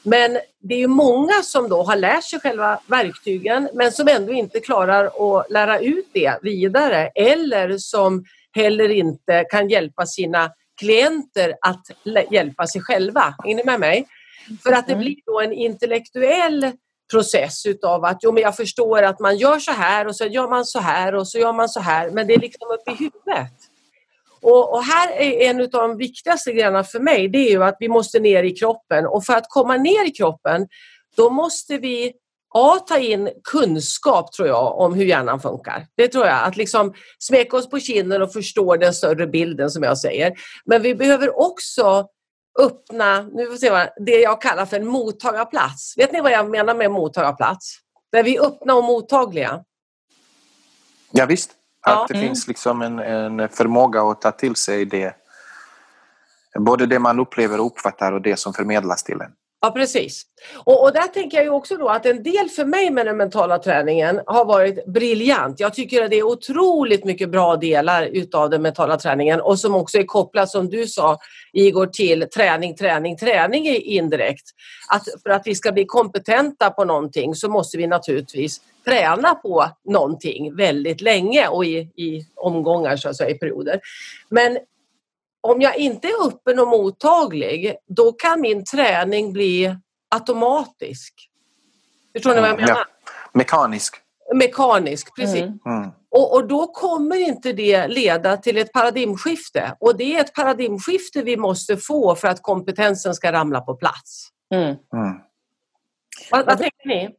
Men 0.02 0.38
det 0.60 0.74
är 0.74 0.78
ju 0.78 0.86
många 0.86 1.42
som 1.42 1.68
då 1.68 1.82
har 1.82 1.96
lärt 1.96 2.24
sig 2.24 2.40
själva 2.40 2.80
verktygen 2.86 3.68
men 3.74 3.92
som 3.92 4.08
ändå 4.08 4.32
inte 4.32 4.60
klarar 4.60 5.04
att 5.04 5.50
lära 5.50 5.78
ut 5.80 6.06
det 6.12 6.38
vidare 6.42 7.06
eller 7.06 7.78
som 7.78 8.24
heller 8.52 8.88
inte 8.88 9.44
kan 9.50 9.68
hjälpa 9.68 10.06
sina 10.06 10.50
klienter 10.80 11.54
att 11.60 11.86
hjälpa 12.30 12.66
sig 12.66 12.80
själva. 12.82 13.34
Är 13.44 13.54
ni 13.54 13.64
med 13.64 13.80
mig? 13.80 14.06
För 14.62 14.72
att 14.72 14.86
det 14.86 14.92
mm. 14.92 15.04
blir 15.04 15.16
då 15.26 15.40
en 15.40 15.52
intellektuell 15.52 16.72
process 17.10 17.66
utav 17.66 18.04
att 18.04 18.18
jo, 18.22 18.32
men 18.32 18.42
jag 18.42 18.56
förstår 18.56 19.02
att 19.02 19.20
man 19.20 19.36
gör 19.36 19.58
så 19.58 19.72
här 19.72 20.06
och 20.06 20.16
så 20.16 20.24
gör 20.24 20.48
man 20.48 20.64
så 20.64 20.78
här 20.78 21.14
och 21.14 21.28
så 21.28 21.38
gör 21.38 21.52
man 21.52 21.68
så 21.68 21.80
här 21.80 22.10
men 22.10 22.26
det 22.26 22.34
är 22.34 22.40
liksom 22.40 22.68
uppe 22.70 22.90
i 22.90 22.94
huvudet. 22.94 23.52
Och, 24.40 24.74
och, 24.74 24.82
här 24.82 25.12
är 25.12 25.50
en 25.50 25.60
av 25.60 25.68
de 25.68 25.96
viktigaste 25.96 26.52
grejerna 26.52 26.84
för 26.84 27.00
mig 27.00 27.28
det 27.28 27.38
är 27.38 27.50
ju 27.50 27.64
att 27.64 27.76
vi 27.80 27.88
måste 27.88 28.20
ner 28.20 28.42
i 28.42 28.50
kroppen 28.50 29.06
och 29.06 29.24
för 29.24 29.32
att 29.32 29.48
komma 29.48 29.76
ner 29.76 30.06
i 30.06 30.10
kroppen 30.10 30.68
då 31.16 31.30
måste 31.30 31.78
vi 31.78 32.12
A, 32.54 32.78
ta 32.88 32.98
in 32.98 33.30
kunskap 33.44 34.32
tror 34.32 34.48
jag 34.48 34.78
om 34.78 34.94
hur 34.94 35.04
hjärnan 35.04 35.40
funkar. 35.40 35.86
Det 35.96 36.08
tror 36.08 36.26
jag, 36.26 36.44
att 36.44 36.56
liksom 36.56 36.94
smeka 37.18 37.56
oss 37.56 37.70
på 37.70 37.80
kinden 37.80 38.22
och 38.22 38.32
förstå 38.32 38.76
den 38.76 38.94
större 38.94 39.26
bilden 39.26 39.70
som 39.70 39.82
jag 39.82 39.98
säger. 39.98 40.32
Men 40.64 40.82
vi 40.82 40.94
behöver 40.94 41.40
också 41.40 42.06
öppna, 42.58 43.22
nu 43.22 43.46
får 43.46 43.56
se 43.56 43.70
vad, 43.70 43.88
det 43.96 44.20
jag 44.20 44.42
kallar 44.42 44.66
för 44.66 44.76
en 44.76 44.86
mottagarplats. 44.86 45.94
Vet 45.96 46.12
ni 46.12 46.20
vad 46.20 46.32
jag 46.32 46.50
menar 46.50 46.74
med 46.74 46.90
mottagarplats? 46.90 47.78
Där 48.12 48.22
vi 48.22 48.36
är 48.36 48.46
öppna 48.46 48.74
och 48.74 48.84
mottagliga. 48.84 49.64
Ja, 51.10 51.26
visst. 51.26 51.50
Att 51.80 51.94
ja. 51.94 52.06
det 52.08 52.14
mm. 52.14 52.26
finns 52.26 52.48
liksom 52.48 52.82
en, 52.82 52.98
en 52.98 53.48
förmåga 53.48 54.02
att 54.02 54.20
ta 54.20 54.30
till 54.30 54.56
sig 54.56 54.84
det. 54.84 55.16
Både 56.58 56.86
det 56.86 56.98
man 56.98 57.20
upplever 57.20 57.60
och 57.60 57.66
uppfattar 57.66 58.12
och 58.12 58.22
det 58.22 58.36
som 58.36 58.52
förmedlas 58.52 59.02
till 59.02 59.20
en. 59.20 59.32
Ja, 59.60 59.70
precis. 59.70 60.22
Och, 60.64 60.82
och 60.82 60.92
där 60.92 61.06
tänker 61.06 61.36
jag 61.36 61.44
ju 61.44 61.50
också 61.50 61.76
då 61.76 61.88
att 61.88 62.06
en 62.06 62.22
del 62.22 62.48
för 62.48 62.64
mig 62.64 62.90
med 62.90 63.06
den 63.06 63.16
mentala 63.16 63.58
träningen 63.58 64.20
har 64.26 64.44
varit 64.44 64.86
briljant. 64.86 65.60
Jag 65.60 65.74
tycker 65.74 66.04
att 66.04 66.10
det 66.10 66.18
är 66.18 66.22
otroligt 66.22 67.04
mycket 67.04 67.30
bra 67.30 67.56
delar 67.56 68.02
utav 68.02 68.50
den 68.50 68.62
mentala 68.62 68.96
träningen 68.96 69.40
och 69.40 69.58
som 69.58 69.74
också 69.74 69.98
är 69.98 70.04
kopplat 70.04 70.50
som 70.50 70.68
du 70.68 70.86
sa 70.86 71.18
Igor 71.52 71.86
till 71.86 72.28
träning, 72.34 72.76
träning, 72.76 73.16
träning 73.16 73.66
indirekt. 73.66 74.44
Att 74.92 75.04
för 75.22 75.30
att 75.30 75.46
vi 75.46 75.54
ska 75.54 75.72
bli 75.72 75.84
kompetenta 75.84 76.70
på 76.70 76.84
någonting 76.84 77.34
så 77.34 77.48
måste 77.48 77.76
vi 77.76 77.86
naturligtvis 77.86 78.60
träna 78.84 79.34
på 79.34 79.66
någonting 79.84 80.56
väldigt 80.56 81.00
länge 81.00 81.48
och 81.48 81.64
i, 81.64 81.76
i 81.78 82.26
omgångar 82.34 82.96
så 82.96 83.08
att 83.08 83.16
säga, 83.16 83.30
i 83.30 83.38
perioder. 83.38 83.80
Men 84.28 84.58
om 85.40 85.60
jag 85.60 85.76
inte 85.76 86.08
är 86.08 86.26
öppen 86.26 86.58
och 86.58 86.68
mottaglig, 86.68 87.76
då 87.86 88.12
kan 88.12 88.40
min 88.40 88.64
träning 88.64 89.32
bli 89.32 89.76
automatisk. 90.10 91.14
Förstår 92.12 92.34
ni 92.34 92.40
vad 92.40 92.50
jag 92.50 92.60
menar? 92.60 92.74
Ja. 92.74 92.84
Mekanisk. 93.32 93.96
Mekanisk, 94.34 95.16
precis. 95.16 95.40
Mm. 95.40 95.58
Mm. 95.66 95.90
Och, 96.10 96.34
och, 96.34 96.48
då 96.48 96.66
kommer 96.66 97.16
inte 97.16 97.52
det 97.52 97.88
leda 97.88 98.36
till 98.36 98.58
ett 98.58 98.72
paradigmskifte. 98.72 99.76
Och 99.80 99.96
det 99.96 100.16
är 100.16 100.20
ett 100.20 100.34
paradigmskifte 100.34 101.22
vi 101.22 101.36
måste 101.36 101.76
få 101.76 102.14
för 102.14 102.28
att 102.28 102.42
kompetensen 102.42 103.14
ska 103.14 103.32
ramla 103.32 103.60
på 103.60 103.74
plats. 103.74 104.28
Mm. 104.54 104.66
mm. 104.66 105.20
Vad, 106.30 106.46
vad 106.46 106.58
tänker 106.58 106.88
ni? 106.88 107.10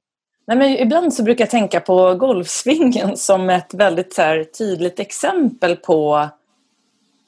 Nej, 0.47 0.57
men 0.57 0.69
ibland 0.69 1.13
så 1.13 1.23
brukar 1.23 1.43
jag 1.43 1.49
tänka 1.51 1.79
på 1.79 2.15
golfsvingen 2.15 3.17
som 3.17 3.49
ett 3.49 3.73
väldigt 3.73 4.17
här, 4.17 4.43
tydligt 4.43 4.99
exempel 4.99 5.75
på 5.75 6.29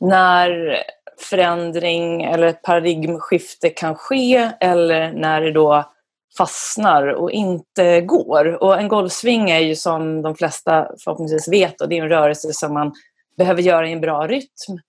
när 0.01 0.77
förändring 1.19 2.23
eller 2.23 2.47
ett 2.47 2.61
paradigmskifte 2.61 3.69
kan 3.69 3.95
ske 3.95 4.51
eller 4.59 5.11
när 5.13 5.41
det 5.41 5.51
då 5.51 5.91
fastnar 6.37 7.07
och 7.07 7.31
inte 7.31 8.01
går. 8.01 8.63
Och 8.63 8.79
en 8.79 8.87
golfsving 8.87 9.49
är 9.49 9.59
ju 9.59 9.75
som 9.75 10.21
de 10.21 10.35
flesta 10.35 10.87
förhoppningsvis 11.03 11.47
vet 11.47 11.81
och 11.81 11.89
det 11.89 11.97
är 11.97 12.03
en 12.03 12.09
rörelse 12.09 12.53
som 12.53 12.73
man 12.73 12.93
behöver 13.37 13.61
göra 13.61 13.89
i 13.89 13.91
en 13.91 14.01
bra 14.01 14.27
rytm. 14.27 14.79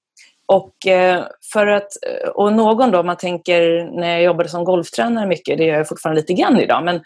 Och, 0.47 0.87
eh, 0.87 1.25
för 1.53 1.67
att, 1.67 1.89
eh, 2.07 2.29
och 2.29 2.53
någon 2.53 2.91
då, 2.91 3.03
man 3.03 3.17
tänker 3.17 3.91
när 4.01 4.09
jag 4.09 4.23
jobbade 4.23 4.49
som 4.49 4.65
golftränare 4.65 5.27
mycket, 5.27 5.59
det 5.59 5.65
gör 5.65 5.77
jag 5.77 5.89
fortfarande 5.89 6.21
lite 6.21 6.33
grann 6.33 6.61
idag, 6.61 6.85
men 6.85 7.01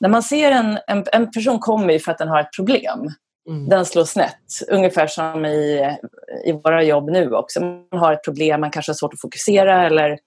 när 0.00 0.08
man 0.08 0.22
ser 0.22 0.52
en, 0.52 0.78
en, 0.86 1.04
en 1.12 1.30
person 1.30 1.58
kommer 1.58 1.92
ju 1.92 1.98
för 1.98 2.12
att 2.12 2.18
den 2.18 2.28
har 2.28 2.40
ett 2.40 2.56
problem. 2.56 3.08
Mm. 3.48 3.68
Den 3.68 3.84
slår 3.84 4.04
snett, 4.04 4.62
ungefär 4.68 5.06
som 5.06 5.46
i, 5.46 5.96
i 6.44 6.52
våra 6.52 6.82
jobb 6.82 7.10
nu 7.10 7.34
också. 7.34 7.60
Man 7.60 8.00
har 8.00 8.12
ett 8.12 8.24
problem, 8.24 8.60
man 8.60 8.70
kanske 8.70 8.90
har 8.90 8.94
svårt 8.94 9.14
att 9.14 9.20
fokusera 9.20 9.86
eller 9.86 10.18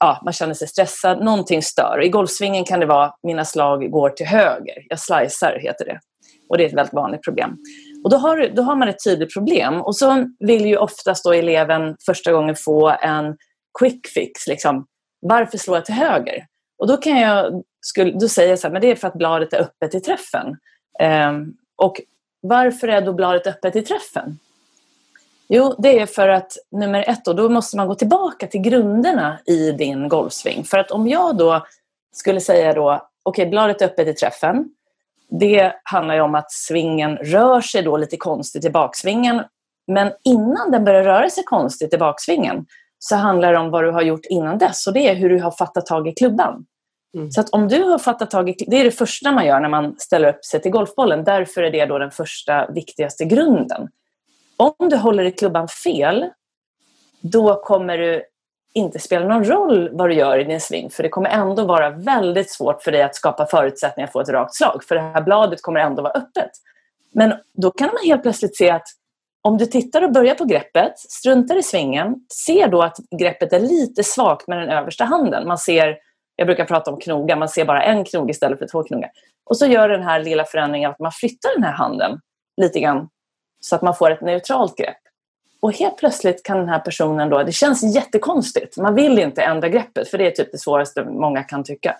ja, 0.00 0.20
man 0.24 0.32
känner 0.32 0.54
sig 0.54 0.68
stressad, 0.68 1.24
någonting 1.24 1.62
stör. 1.62 2.02
I 2.02 2.08
golfsvingen 2.08 2.64
kan 2.64 2.80
det 2.80 2.86
vara 2.86 3.12
mina 3.22 3.44
slag 3.44 3.90
går 3.90 4.10
till 4.10 4.26
höger, 4.26 4.86
jag 4.88 4.98
slicear 4.98 5.58
heter 5.58 5.84
det. 5.84 6.00
Och 6.48 6.58
det 6.58 6.64
är 6.64 6.68
ett 6.68 6.74
väldigt 6.74 6.94
vanligt 6.94 7.22
problem. 7.22 7.56
Och 8.04 8.10
då 8.10 8.16
har, 8.16 8.48
då 8.54 8.62
har 8.62 8.76
man 8.76 8.88
ett 8.88 9.04
tydligt 9.04 9.34
problem 9.34 9.80
och 9.80 9.96
så 9.96 10.30
vill 10.38 10.66
ju 10.66 10.76
oftast 10.76 11.24
då 11.24 11.32
eleven 11.32 11.96
första 12.06 12.32
gången 12.32 12.56
få 12.56 12.88
en 12.88 13.36
quick 13.78 14.06
fix. 14.14 14.46
Liksom. 14.46 14.86
Varför 15.20 15.58
slår 15.58 15.76
jag 15.76 15.84
till 15.84 15.94
höger? 15.94 16.46
Och 16.78 16.88
då 16.88 16.96
kan 16.96 17.20
jag 17.20 17.62
skulle, 17.80 18.12
då 18.12 18.28
säger 18.28 18.50
jag 18.50 18.58
så 18.58 18.66
här, 18.66 18.72
men 18.72 18.82
det 18.82 18.90
är 18.90 18.94
för 18.94 19.08
att 19.08 19.18
bladet 19.18 19.52
är 19.52 19.60
öppet 19.60 19.94
i 19.94 20.00
träffen. 20.00 20.46
Um, 21.02 21.54
och 21.76 22.00
varför 22.48 22.88
är 22.88 23.00
då 23.00 23.12
bladet 23.12 23.46
öppet 23.46 23.76
i 23.76 23.82
träffen? 23.82 24.38
Jo, 25.48 25.74
det 25.78 26.00
är 26.00 26.06
för 26.06 26.28
att 26.28 26.52
nummer 26.70 27.08
ett 27.08 27.24
då, 27.24 27.32
då 27.32 27.48
måste 27.48 27.76
man 27.76 27.88
gå 27.88 27.94
tillbaka 27.94 28.46
till 28.46 28.60
grunderna 28.60 29.38
i 29.46 29.72
din 29.72 30.08
golfsving. 30.08 30.64
För 30.64 30.78
att 30.78 30.90
om 30.90 31.08
jag 31.08 31.36
då 31.36 31.66
skulle 32.12 32.40
säga 32.40 32.72
då, 32.72 33.08
okej, 33.22 33.42
okay, 33.42 33.50
bladet 33.50 33.82
är 33.82 33.86
öppet 33.86 34.08
i 34.08 34.12
träffen. 34.12 34.68
Det 35.40 35.72
handlar 35.84 36.14
ju 36.14 36.20
om 36.20 36.34
att 36.34 36.52
svingen 36.52 37.16
rör 37.16 37.60
sig 37.60 37.82
då 37.82 37.96
lite 37.96 38.16
konstigt 38.16 38.64
i 38.64 38.70
baksvingen. 38.70 39.42
Men 39.86 40.12
innan 40.24 40.70
den 40.70 40.84
börjar 40.84 41.02
röra 41.02 41.30
sig 41.30 41.44
konstigt 41.44 41.94
i 41.94 41.98
baksvingen 41.98 42.66
så 42.98 43.16
handlar 43.16 43.52
det 43.52 43.58
om 43.58 43.70
vad 43.70 43.84
du 43.84 43.90
har 43.90 44.02
gjort 44.02 44.26
innan 44.30 44.58
dess 44.58 44.86
och 44.86 44.92
det 44.92 45.08
är 45.08 45.14
hur 45.14 45.28
du 45.28 45.40
har 45.40 45.50
fattat 45.50 45.86
tag 45.86 46.08
i 46.08 46.12
klubban. 46.12 46.66
Mm. 47.14 47.30
Så 47.30 47.40
att 47.40 47.50
om 47.50 47.68
du 47.68 47.82
har 47.82 47.98
fattat 47.98 48.30
tag 48.30 48.48
i... 48.48 48.56
Det 48.66 48.80
är 48.80 48.84
det 48.84 48.90
första 48.90 49.32
man 49.32 49.46
gör 49.46 49.60
när 49.60 49.68
man 49.68 49.96
ställer 49.98 50.28
upp 50.28 50.44
sig 50.44 50.62
till 50.62 50.70
golfbollen. 50.70 51.24
Därför 51.24 51.62
är 51.62 51.70
det 51.70 51.86
då 51.86 51.98
den 51.98 52.10
första 52.10 52.70
viktigaste 52.70 53.24
grunden. 53.24 53.88
Om 54.56 54.88
du 54.88 54.96
håller 54.96 55.24
i 55.24 55.32
klubban 55.32 55.68
fel, 55.68 56.30
då 57.20 57.62
kommer 57.62 57.98
det 57.98 58.22
inte 58.74 58.98
spela 58.98 59.28
någon 59.28 59.44
roll 59.44 59.88
vad 59.92 60.10
du 60.10 60.14
gör 60.14 60.38
i 60.38 60.44
din 60.44 60.60
sving. 60.60 60.90
För 60.90 61.02
det 61.02 61.08
kommer 61.08 61.30
ändå 61.30 61.64
vara 61.64 61.90
väldigt 61.90 62.50
svårt 62.50 62.82
för 62.82 62.92
dig 62.92 63.02
att 63.02 63.14
skapa 63.14 63.46
förutsättningar 63.46 64.10
för 64.12 64.22
ett 64.22 64.28
rakt 64.28 64.54
slag. 64.54 64.84
För 64.84 64.94
det 64.94 65.00
här 65.00 65.22
bladet 65.22 65.62
kommer 65.62 65.80
ändå 65.80 66.02
vara 66.02 66.12
öppet. 66.12 66.50
Men 67.12 67.34
då 67.54 67.70
kan 67.70 67.86
man 67.86 68.04
helt 68.04 68.22
plötsligt 68.22 68.56
se 68.56 68.70
att 68.70 68.86
om 69.42 69.58
du 69.58 69.66
tittar 69.66 70.02
och 70.02 70.12
börjar 70.12 70.34
på 70.34 70.44
greppet, 70.44 70.98
struntar 70.98 71.56
i 71.56 71.62
svingen, 71.62 72.14
ser 72.46 72.68
då 72.68 72.82
att 72.82 72.96
greppet 73.18 73.52
är 73.52 73.60
lite 73.60 74.04
svagt 74.04 74.48
med 74.48 74.58
den 74.58 74.68
översta 74.68 75.04
handen. 75.04 75.48
Man 75.48 75.58
ser 75.58 75.96
jag 76.36 76.46
brukar 76.46 76.64
prata 76.64 76.90
om 76.90 77.00
knogar, 77.00 77.36
man 77.36 77.48
ser 77.48 77.64
bara 77.64 77.82
en 77.82 78.04
knog 78.04 78.30
istället 78.30 78.58
för 78.58 78.66
två 78.66 78.82
knogar. 78.82 79.10
Och 79.44 79.56
så 79.56 79.66
gör 79.66 79.88
den 79.88 80.02
här 80.02 80.22
lilla 80.22 80.44
förändringen 80.44 80.90
att 80.90 80.98
man 80.98 81.12
flyttar 81.12 81.50
den 81.54 81.64
här 81.64 81.72
handen 81.72 82.20
lite 82.56 82.80
grann 82.80 83.08
så 83.60 83.76
att 83.76 83.82
man 83.82 83.94
får 83.94 84.10
ett 84.10 84.20
neutralt 84.20 84.76
grepp. 84.76 84.96
Och 85.60 85.72
helt 85.72 85.96
plötsligt 85.96 86.42
kan 86.42 86.58
den 86.58 86.68
här 86.68 86.78
personen 86.78 87.30
då, 87.30 87.42
det 87.42 87.52
känns 87.52 87.94
jättekonstigt, 87.94 88.76
man 88.76 88.94
vill 88.94 89.18
inte 89.18 89.42
ändra 89.42 89.68
greppet 89.68 90.08
för 90.08 90.18
det 90.18 90.26
är 90.26 90.30
typ 90.30 90.52
det 90.52 90.58
svåraste 90.58 91.04
många 91.04 91.42
kan 91.42 91.64
tycka. 91.64 91.96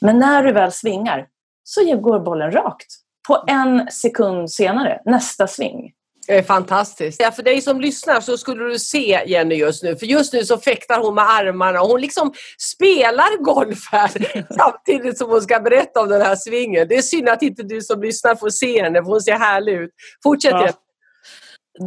Men 0.00 0.18
när 0.18 0.42
du 0.42 0.52
väl 0.52 0.72
svingar 0.72 1.26
så 1.64 1.96
går 1.96 2.18
bollen 2.18 2.50
rakt. 2.50 2.86
På 3.28 3.44
en 3.46 3.90
sekund 3.90 4.50
senare, 4.50 5.00
nästa 5.04 5.46
sving. 5.46 5.92
Det 6.26 6.38
är 6.38 6.42
fantastiskt. 6.42 7.22
Ja, 7.22 7.30
för 7.30 7.42
dig 7.42 7.60
som 7.60 7.80
lyssnar 7.80 8.20
så 8.20 8.38
skulle 8.38 8.64
du 8.64 8.78
se 8.78 9.22
Jenny 9.26 9.54
just 9.54 9.82
nu. 9.82 9.96
För 9.96 10.06
just 10.06 10.32
nu 10.32 10.44
så 10.44 10.58
fäktar 10.58 11.00
hon 11.00 11.14
med 11.14 11.24
armarna 11.24 11.82
och 11.82 11.88
hon 11.88 12.00
liksom 12.00 12.32
spelar 12.58 13.42
golf 13.42 13.88
här 13.92 14.10
samtidigt 14.58 15.18
som 15.18 15.30
hon 15.30 15.42
ska 15.42 15.60
berätta 15.60 16.00
om 16.00 16.08
den 16.08 16.22
här 16.22 16.36
svingen. 16.36 16.88
Det 16.88 16.96
är 16.96 17.02
synd 17.02 17.28
att 17.28 17.42
inte 17.42 17.62
du 17.62 17.80
som 17.80 18.02
lyssnar 18.02 18.34
får 18.34 18.50
se 18.50 18.82
henne 18.82 19.02
för 19.02 19.10
hon 19.10 19.20
ser 19.20 19.32
härlig 19.32 19.72
ut. 19.72 19.90
Fortsätt 20.22 20.52
ja. 20.52 20.68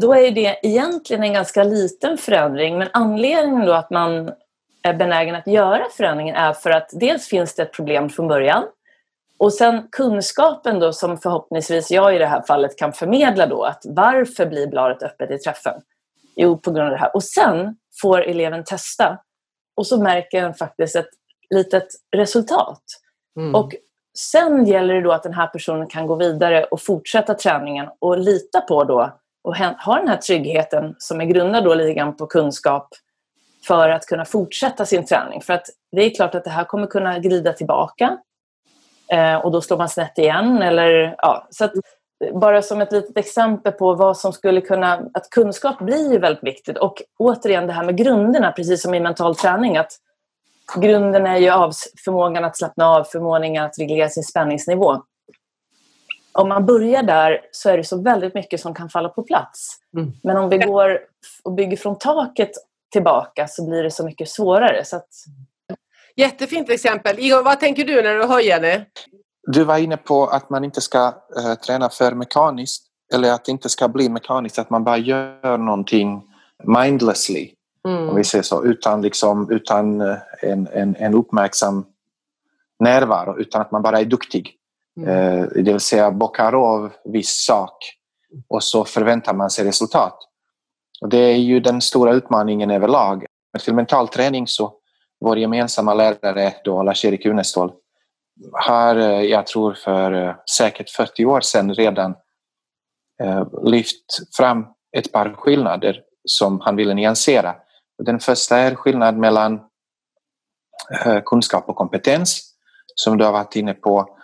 Då 0.01 0.13
är 0.13 0.31
det 0.31 0.59
egentligen 0.63 1.23
en 1.23 1.33
ganska 1.33 1.63
liten 1.63 2.17
förändring 2.17 2.77
men 2.77 2.87
anledningen 2.93 3.65
då 3.65 3.73
att 3.73 3.89
man 3.89 4.31
är 4.83 4.93
benägen 4.93 5.35
att 5.35 5.47
göra 5.47 5.83
förändringen 5.97 6.35
är 6.35 6.53
för 6.53 6.69
att 6.69 6.89
dels 6.91 7.27
finns 7.27 7.55
det 7.55 7.63
ett 7.63 7.73
problem 7.73 8.09
från 8.09 8.27
början 8.27 8.63
och 9.39 9.53
sen 9.53 9.87
kunskapen 9.91 10.79
då 10.79 10.93
som 10.93 11.17
förhoppningsvis 11.17 11.91
jag 11.91 12.15
i 12.15 12.17
det 12.17 12.25
här 12.25 12.41
fallet 12.41 12.77
kan 12.77 12.93
förmedla 12.93 13.47
då 13.47 13.63
att 13.63 13.83
varför 13.85 14.45
blir 14.45 14.67
bladet 14.67 15.03
öppet 15.03 15.31
i 15.31 15.37
träffen? 15.37 15.81
Jo, 16.35 16.57
på 16.57 16.71
grund 16.71 16.85
av 16.85 16.91
det 16.91 16.97
här. 16.97 17.15
Och 17.15 17.23
sen 17.23 17.75
får 18.01 18.21
eleven 18.21 18.63
testa 18.63 19.17
och 19.75 19.87
så 19.87 20.01
märker 20.01 20.41
den 20.41 20.53
faktiskt 20.53 20.95
ett 20.95 21.09
litet 21.49 21.87
resultat. 22.15 22.83
Mm. 23.37 23.55
Och 23.55 23.75
sen 24.17 24.65
gäller 24.65 24.93
det 24.93 25.01
då 25.01 25.11
att 25.11 25.23
den 25.23 25.33
här 25.33 25.47
personen 25.47 25.87
kan 25.87 26.07
gå 26.07 26.15
vidare 26.15 26.63
och 26.63 26.81
fortsätta 26.81 27.33
träningen 27.33 27.89
och 27.99 28.17
lita 28.17 28.61
på 28.61 28.83
då 28.83 29.19
och 29.43 29.57
ha 29.57 29.95
den 29.95 30.07
här 30.07 30.17
tryggheten 30.17 30.95
som 30.97 31.21
är 31.21 31.25
grundad 31.25 31.63
då 31.63 31.73
lite 31.73 31.93
grann 31.93 32.15
på 32.15 32.27
kunskap 32.27 32.87
för 33.67 33.89
att 33.89 34.05
kunna 34.05 34.25
fortsätta 34.25 34.85
sin 34.85 35.05
träning. 35.05 35.41
För 35.41 35.53
att 35.53 35.65
det 35.91 36.05
är 36.05 36.09
klart 36.09 36.35
att 36.35 36.43
det 36.43 36.49
här 36.49 36.63
kommer 36.63 36.87
kunna 36.87 37.19
glida 37.19 37.53
tillbaka 37.53 38.17
eh, 39.11 39.35
och 39.35 39.51
då 39.51 39.61
slår 39.61 39.77
man 39.77 39.89
snett 39.89 40.17
igen. 40.17 40.61
Eller, 40.61 41.15
ja, 41.17 41.47
så 41.49 41.65
att, 41.65 41.71
bara 42.33 42.61
som 42.61 42.81
ett 42.81 42.91
litet 42.91 43.17
exempel 43.17 43.71
på 43.71 43.93
vad 43.93 44.17
som 44.17 44.33
skulle 44.33 44.61
kunna... 44.61 44.93
Att 45.13 45.29
kunskap 45.29 45.79
blir 45.79 46.19
väldigt 46.19 46.43
viktigt. 46.43 46.77
Och 46.77 47.01
återigen 47.17 47.67
det 47.67 47.73
här 47.73 47.83
med 47.83 47.97
grunderna, 47.97 48.51
precis 48.51 48.81
som 48.81 48.93
i 48.93 48.99
mental 48.99 49.35
träning. 49.35 49.77
att 49.77 49.91
Grunden 50.75 51.27
är 51.27 51.37
ju 51.37 51.49
av 51.49 51.71
förmågan 52.05 52.45
att 52.45 52.57
slappna 52.57 52.85
av, 52.85 53.03
förmågan 53.03 53.65
att 53.65 53.79
reglera 53.79 54.09
sin 54.09 54.23
spänningsnivå. 54.23 55.03
Om 56.31 56.49
man 56.49 56.65
börjar 56.65 57.03
där 57.03 57.41
så 57.51 57.69
är 57.69 57.77
det 57.77 57.83
så 57.83 58.01
väldigt 58.01 58.33
mycket 58.33 58.61
som 58.61 58.73
kan 58.73 58.89
falla 58.89 59.09
på 59.09 59.23
plats. 59.23 59.77
Mm. 59.97 60.11
Men 60.23 60.37
om 60.37 60.49
vi 60.49 60.57
går 60.57 60.99
och 61.43 61.53
bygger 61.53 61.77
från 61.77 61.97
taket 61.97 62.51
tillbaka 62.91 63.47
så 63.47 63.69
blir 63.69 63.83
det 63.83 63.91
så 63.91 64.05
mycket 64.05 64.29
svårare. 64.29 64.85
Så 64.85 64.95
att, 64.95 65.09
Jättefint 66.15 66.69
exempel. 66.69 67.19
Igor, 67.19 67.43
vad 67.43 67.59
tänker 67.59 67.85
du 67.85 68.01
när 68.01 68.15
du 68.15 68.25
hör 68.25 68.39
Jenny? 68.39 68.85
Du 69.47 69.63
var 69.63 69.77
inne 69.77 69.97
på 69.97 70.27
att 70.27 70.49
man 70.49 70.63
inte 70.63 70.81
ska 70.81 71.07
uh, 71.07 71.53
träna 71.53 71.89
för 71.89 72.11
mekaniskt 72.11 72.85
eller 73.13 73.31
att 73.31 73.45
det 73.45 73.51
inte 73.51 73.69
ska 73.69 73.87
bli 73.87 74.09
mekaniskt, 74.09 74.59
att 74.59 74.69
man 74.69 74.83
bara 74.83 74.97
gör 74.97 75.57
någonting 75.57 76.23
mindlessly, 76.63 77.51
mm. 77.87 78.09
om 78.09 78.15
vi 78.15 78.23
säger 78.23 78.43
så, 78.43 78.65
utan, 78.65 79.01
liksom, 79.01 79.51
utan 79.51 80.01
uh, 80.01 80.17
en, 80.41 80.67
en, 80.67 80.95
en 80.95 81.13
uppmärksam 81.13 81.85
närvaro, 82.79 83.39
utan 83.39 83.61
att 83.61 83.71
man 83.71 83.81
bara 83.81 83.99
är 83.99 84.05
duktig. 84.05 84.55
Mm. 84.97 85.09
Uh, 85.09 85.47
det 85.55 85.71
vill 85.71 85.79
säga 85.79 86.11
bockar 86.11 86.53
av 86.53 86.91
viss 87.05 87.45
sak 87.45 87.95
och 88.47 88.63
så 88.63 88.85
förväntar 88.85 89.33
man 89.33 89.49
sig 89.49 89.65
resultat. 89.65 90.17
Och 91.01 91.09
det 91.09 91.17
är 91.17 91.37
ju 91.37 91.59
den 91.59 91.81
stora 91.81 92.13
utmaningen 92.13 92.71
överlag. 92.71 93.25
Till 93.63 93.73
mental 93.73 94.07
träning 94.07 94.47
så 94.47 94.73
vår 95.19 95.39
gemensamma 95.39 95.93
lärare 95.93 96.53
då, 96.63 96.83
Lars-Erik 96.83 97.25
Unestål, 97.25 97.71
har, 98.51 98.95
eh, 98.95 99.21
jag 99.21 99.47
tror 99.47 99.73
för 99.73 100.11
eh, 100.11 100.35
säkert 100.57 100.89
40 100.89 101.25
år 101.25 101.41
sedan 101.41 101.73
redan 101.73 102.15
eh, 103.23 103.47
lyft 103.63 104.35
fram 104.37 104.65
ett 104.97 105.11
par 105.11 105.33
skillnader 105.33 106.01
som 106.25 106.59
han 106.59 106.75
ville 106.75 106.93
nyansera. 106.93 107.55
Den 108.03 108.19
första 108.19 108.57
är 108.57 108.75
skillnad 108.75 109.17
mellan 109.17 109.61
kunskap 111.25 111.69
och 111.69 111.75
kompetens 111.75 112.53
som 112.95 113.17
du 113.17 113.25
har 113.25 113.31
varit 113.31 113.55
inne 113.55 113.73
på 113.73 114.17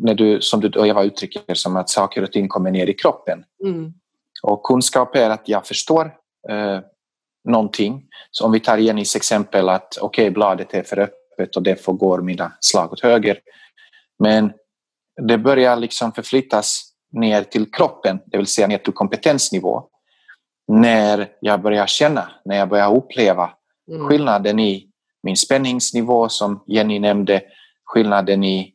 när 0.00 0.14
du, 0.14 0.40
som 0.40 0.60
du 0.60 0.78
och 0.78 0.86
Eva 0.86 1.04
uttrycker 1.04 1.54
som 1.54 1.76
att 1.76 1.90
saker 1.90 2.22
och 2.22 2.32
ting 2.32 2.48
kommer 2.48 2.70
ner 2.70 2.86
i 2.86 2.94
kroppen. 2.94 3.44
Mm. 3.64 3.92
Och 4.42 4.62
kunskap 4.62 5.16
är 5.16 5.30
att 5.30 5.48
jag 5.48 5.66
förstår 5.66 6.12
någonting. 7.44 8.02
Så 8.30 8.44
om 8.44 8.52
vi 8.52 8.60
tar 8.60 8.78
Jennys 8.78 9.16
exempel 9.16 9.68
att 9.68 9.98
okej, 10.00 10.24
okay, 10.24 10.30
bladet 10.30 10.74
är 10.74 10.82
för 10.82 10.98
öppet 10.98 11.56
och 11.56 11.62
därför 11.62 11.92
går 11.92 12.22
mina 12.22 12.52
slag 12.60 12.92
åt 12.92 13.02
höger. 13.02 13.38
Men 14.18 14.52
det 15.28 15.38
börjar 15.38 15.76
liksom 15.76 16.12
förflyttas 16.12 16.92
ner 17.12 17.42
till 17.42 17.72
kroppen, 17.72 18.20
det 18.26 18.36
vill 18.36 18.46
säga 18.46 18.66
ner 18.66 18.78
till 18.78 18.92
kompetensnivå. 18.92 19.82
När 20.68 21.28
jag 21.40 21.62
börjar 21.62 21.86
känna, 21.86 22.30
när 22.44 22.56
jag 22.56 22.68
börjar 22.68 22.96
uppleva 22.96 23.50
mm. 23.90 24.08
skillnaden 24.08 24.58
i 24.58 24.90
min 25.22 25.36
spänningsnivå 25.36 26.28
som 26.28 26.64
Jenny 26.66 26.98
nämnde, 26.98 27.42
skillnaden 27.84 28.44
i 28.44 28.74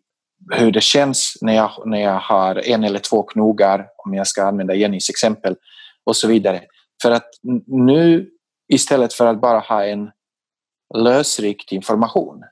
hur 0.51 0.71
det 0.71 0.81
känns 0.81 1.37
när 1.41 1.53
jag, 1.53 1.71
när 1.85 2.01
jag 2.01 2.19
har 2.19 2.67
en 2.67 2.83
eller 2.83 2.99
två 2.99 3.23
knogar, 3.23 3.87
om 4.05 4.13
jag 4.13 4.27
ska 4.27 4.43
använda 4.43 4.75
Jennys 4.75 5.09
exempel, 5.09 5.55
och 6.03 6.15
så 6.15 6.27
vidare. 6.27 6.61
För 7.01 7.11
att 7.11 7.29
nu 7.67 8.29
istället 8.73 9.13
för 9.13 9.25
att 9.25 9.41
bara 9.41 9.59
ha 9.59 9.85
en 9.85 10.11
lösryckt 10.95 11.71
information 11.71 12.43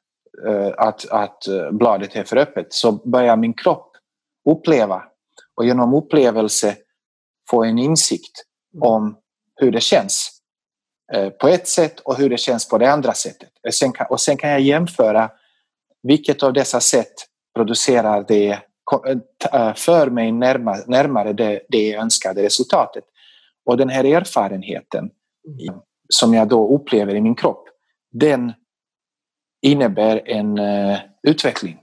eh, 0.47 0.73
att, 0.77 1.09
att 1.09 1.47
eh, 1.47 1.71
bladet 1.71 2.15
är 2.15 2.23
för 2.23 2.37
öppet 2.37 2.73
så 2.73 2.91
börjar 2.91 3.37
min 3.37 3.53
kropp 3.53 3.91
uppleva 4.49 5.03
och 5.55 5.65
genom 5.65 5.93
upplevelse 5.93 6.75
få 7.49 7.63
en 7.63 7.77
insikt 7.79 8.43
om 8.81 9.17
hur 9.55 9.71
det 9.71 9.81
känns 9.81 10.41
eh, 11.13 11.29
på 11.29 11.47
ett 11.47 11.67
sätt 11.67 11.99
och 11.99 12.17
hur 12.17 12.29
det 12.29 12.37
känns 12.37 12.69
på 12.69 12.77
det 12.77 12.91
andra 12.91 13.13
sättet. 13.13 13.49
Sen 13.73 13.91
kan, 13.91 14.07
och 14.09 14.21
sen 14.21 14.37
kan 14.37 14.49
jag 14.49 14.61
jämföra 14.61 15.31
vilket 16.03 16.43
av 16.43 16.53
dessa 16.53 16.79
sätt 16.79 17.13
producerar 17.55 18.25
det 18.27 18.59
för 19.75 20.09
mig 20.09 20.31
närmare, 20.31 20.83
närmare 20.87 21.33
det, 21.33 21.61
det 21.69 21.95
önskade 21.95 22.43
resultatet. 22.43 23.03
Och 23.65 23.77
den 23.77 23.89
här 23.89 24.03
erfarenheten 24.03 25.09
som 26.13 26.33
jag 26.33 26.47
då 26.47 26.75
upplever 26.75 27.15
i 27.15 27.21
min 27.21 27.35
kropp, 27.35 27.67
den 28.11 28.53
innebär 29.61 30.21
en 30.25 30.59
uh, 30.59 30.97
utveckling. 31.23 31.77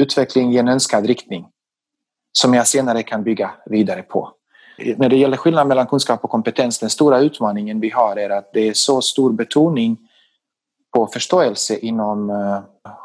Utveckling 0.00 0.52
i 0.52 0.58
en 0.58 0.68
önskad 0.68 1.06
riktning 1.06 1.46
som 2.32 2.54
jag 2.54 2.66
senare 2.66 3.02
kan 3.02 3.24
bygga 3.24 3.50
vidare 3.66 4.02
på. 4.02 4.32
När 4.96 5.08
det 5.08 5.16
gäller 5.16 5.36
skillnaden 5.36 5.68
mellan 5.68 5.86
kunskap 5.86 6.24
och 6.24 6.30
kompetens, 6.30 6.78
den 6.78 6.90
stora 6.90 7.18
utmaningen 7.18 7.80
vi 7.80 7.90
har 7.90 8.16
är 8.16 8.30
att 8.30 8.52
det 8.52 8.68
är 8.68 8.72
så 8.72 9.00
stor 9.00 9.32
betoning 9.32 9.96
på 10.96 11.06
förståelse 11.06 11.78
inom, 11.78 12.30
uh, 12.30 12.60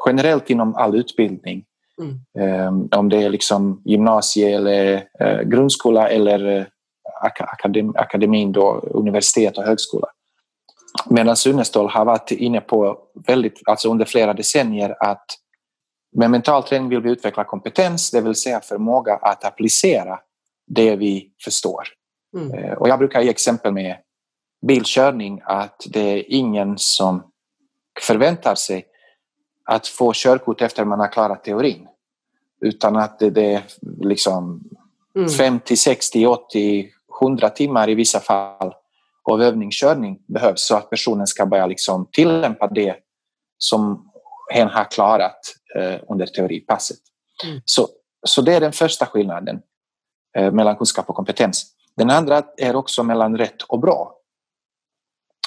generellt 0.06 0.50
inom 0.50 0.76
all 0.76 0.96
utbildning. 0.96 1.66
Mm. 2.02 2.68
Um, 2.68 2.90
om 2.92 3.10
det 3.10 3.24
är 3.24 3.30
liksom 3.30 3.82
gymnasie 3.86 4.56
eller 4.56 4.96
uh, 5.22 5.42
grundskola 5.42 6.10
eller 6.10 6.70
akadem, 7.24 7.94
akademin, 7.96 8.52
då, 8.52 8.80
universitet 8.84 9.58
och 9.58 9.64
högskola. 9.64 10.08
Medan 11.10 11.36
Sunnestål 11.36 11.90
har 11.90 12.06
varit 12.06 12.32
inne 12.32 12.62
på 12.62 12.98
väldigt, 13.28 13.62
alltså 13.66 13.90
under 13.90 14.06
flera 14.06 14.34
decennier 14.34 14.96
att 15.00 15.26
med 16.16 16.32
mental 16.32 16.64
träning 16.64 16.90
vill 16.90 17.02
vi 17.02 17.12
utveckla 17.12 17.44
kompetens, 17.44 18.12
det 18.12 18.22
vill 18.22 18.36
säga 18.36 18.60
förmåga 18.60 19.16
att 19.16 19.46
applicera 19.46 20.20
det 20.68 20.96
vi 20.96 21.32
förstår. 21.44 21.84
Mm. 22.38 22.54
Eh, 22.54 22.74
och 22.74 22.90
jag 22.90 23.00
brukar 23.00 23.22
ge 23.22 23.30
exempel 23.30 23.74
med 23.74 23.98
bilkörning 24.68 25.42
att 25.46 25.86
det 25.90 26.00
är 26.00 26.32
ingen 26.32 26.78
som 26.78 27.24
förväntar 28.02 28.56
sig 28.56 28.86
att 29.66 29.88
få 29.88 30.12
körkort 30.16 30.62
efter 30.62 30.86
man 30.86 31.00
har 31.00 31.12
klarat 31.12 31.44
teorin. 31.44 31.88
Utan 32.62 32.96
att 32.96 33.20
det 33.20 33.54
är 33.54 33.64
liksom 34.02 34.64
mm. 35.16 35.30
50, 35.30 35.78
60, 35.78 36.26
80, 36.26 36.90
100 37.22 37.50
timmar 37.50 37.90
i 37.90 37.96
vissa 37.96 38.20
fall 38.20 38.74
av 39.32 39.42
övningskörning 39.42 40.20
behövs 40.28 40.62
så 40.62 40.76
att 40.76 40.90
personen 40.90 41.28
ska 41.28 41.46
börja 41.46 41.66
liksom 41.66 42.10
tillämpa 42.12 42.68
det 42.68 42.96
som 43.58 44.12
hen 44.54 44.68
har 44.68 44.92
klarat 44.92 45.40
eh, 45.76 46.00
under 46.10 46.26
teoripasset. 46.26 47.00
Mm. 47.44 47.62
Så, 47.66 47.88
så 48.28 48.42
det 48.42 48.54
är 48.54 48.60
den 48.60 48.72
första 48.72 49.06
skillnaden 49.06 49.62
eh, 50.38 50.52
mellan 50.52 50.76
kunskap 50.76 51.10
och 51.10 51.16
kompetens. 51.16 51.66
Den 51.98 52.10
andra 52.10 52.44
är 52.58 52.76
också 52.76 53.04
mellan 53.04 53.38
rätt 53.38 53.62
och 53.62 53.80
bra. 53.80 54.18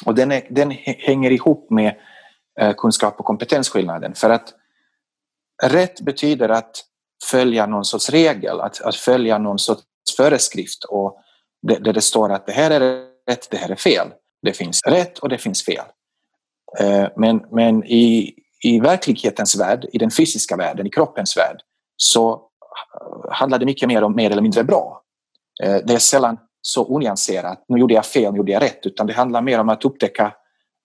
Och 0.07 0.15
den, 0.15 0.33
är, 0.33 0.47
den 0.51 0.71
hänger 0.85 1.31
ihop 1.31 1.71
med 1.71 1.97
eh, 2.61 2.75
kunskap 2.75 3.21
och 3.21 3.27
kompetensskillnaden. 3.27 4.15
För 4.15 4.31
att 4.31 4.55
rätt 5.63 6.01
betyder 6.01 6.49
att 6.49 6.85
följa 7.31 7.67
någon 7.67 7.85
sorts 7.85 8.11
regel, 8.11 8.61
att, 8.61 8.81
att 8.81 8.97
följa 8.97 9.39
någon 9.39 9.59
sorts 9.59 9.83
föreskrift 10.17 10.85
och 10.85 11.19
där 11.63 11.93
det 11.93 12.01
står 12.01 12.33
att 12.33 12.47
det 12.47 12.53
här 12.53 12.71
är 12.71 13.16
rätt, 13.31 13.51
det 13.51 13.57
här 13.57 13.71
är 13.71 13.77
fel. 13.77 14.09
Det 14.43 14.53
finns 14.53 14.83
rätt 14.87 15.19
och 15.19 15.29
det 15.29 15.39
finns 15.39 15.65
fel. 15.65 15.85
Eh, 16.79 17.09
men, 17.17 17.43
men 17.51 17.85
i, 17.85 18.35
i 18.65 18.81
verklighetens 18.81 19.61
värld, 19.61 19.87
i 19.93 19.99
den 19.99 20.11
fysiska 20.11 20.57
världen, 20.57 20.87
i 20.87 20.91
kroppens 20.91 21.37
värld, 21.37 21.61
så 21.97 22.43
handlar 23.31 23.59
det 23.59 23.67
mycket 23.67 23.89
mer 23.89 24.03
om 24.03 24.17
mer 24.17 24.31
eller 24.31 24.43
mindre 24.43 24.65
bra. 24.65 25.03
Eh, 25.63 25.77
det 25.85 25.95
är 25.95 25.99
sällan 25.99 26.39
så 26.61 26.85
onyanserat, 26.85 27.65
nu 27.69 27.79
gjorde 27.79 27.95
jag 27.95 28.07
fel, 28.07 28.33
nu 28.33 28.37
gjorde 28.37 28.53
jag 28.53 28.63
rätt, 28.63 28.87
utan 28.87 29.07
det 29.07 29.13
handlar 29.13 29.43
mer 29.43 29.61
om 29.61 29.69
att 29.69 29.85
upptäcka 29.85 30.35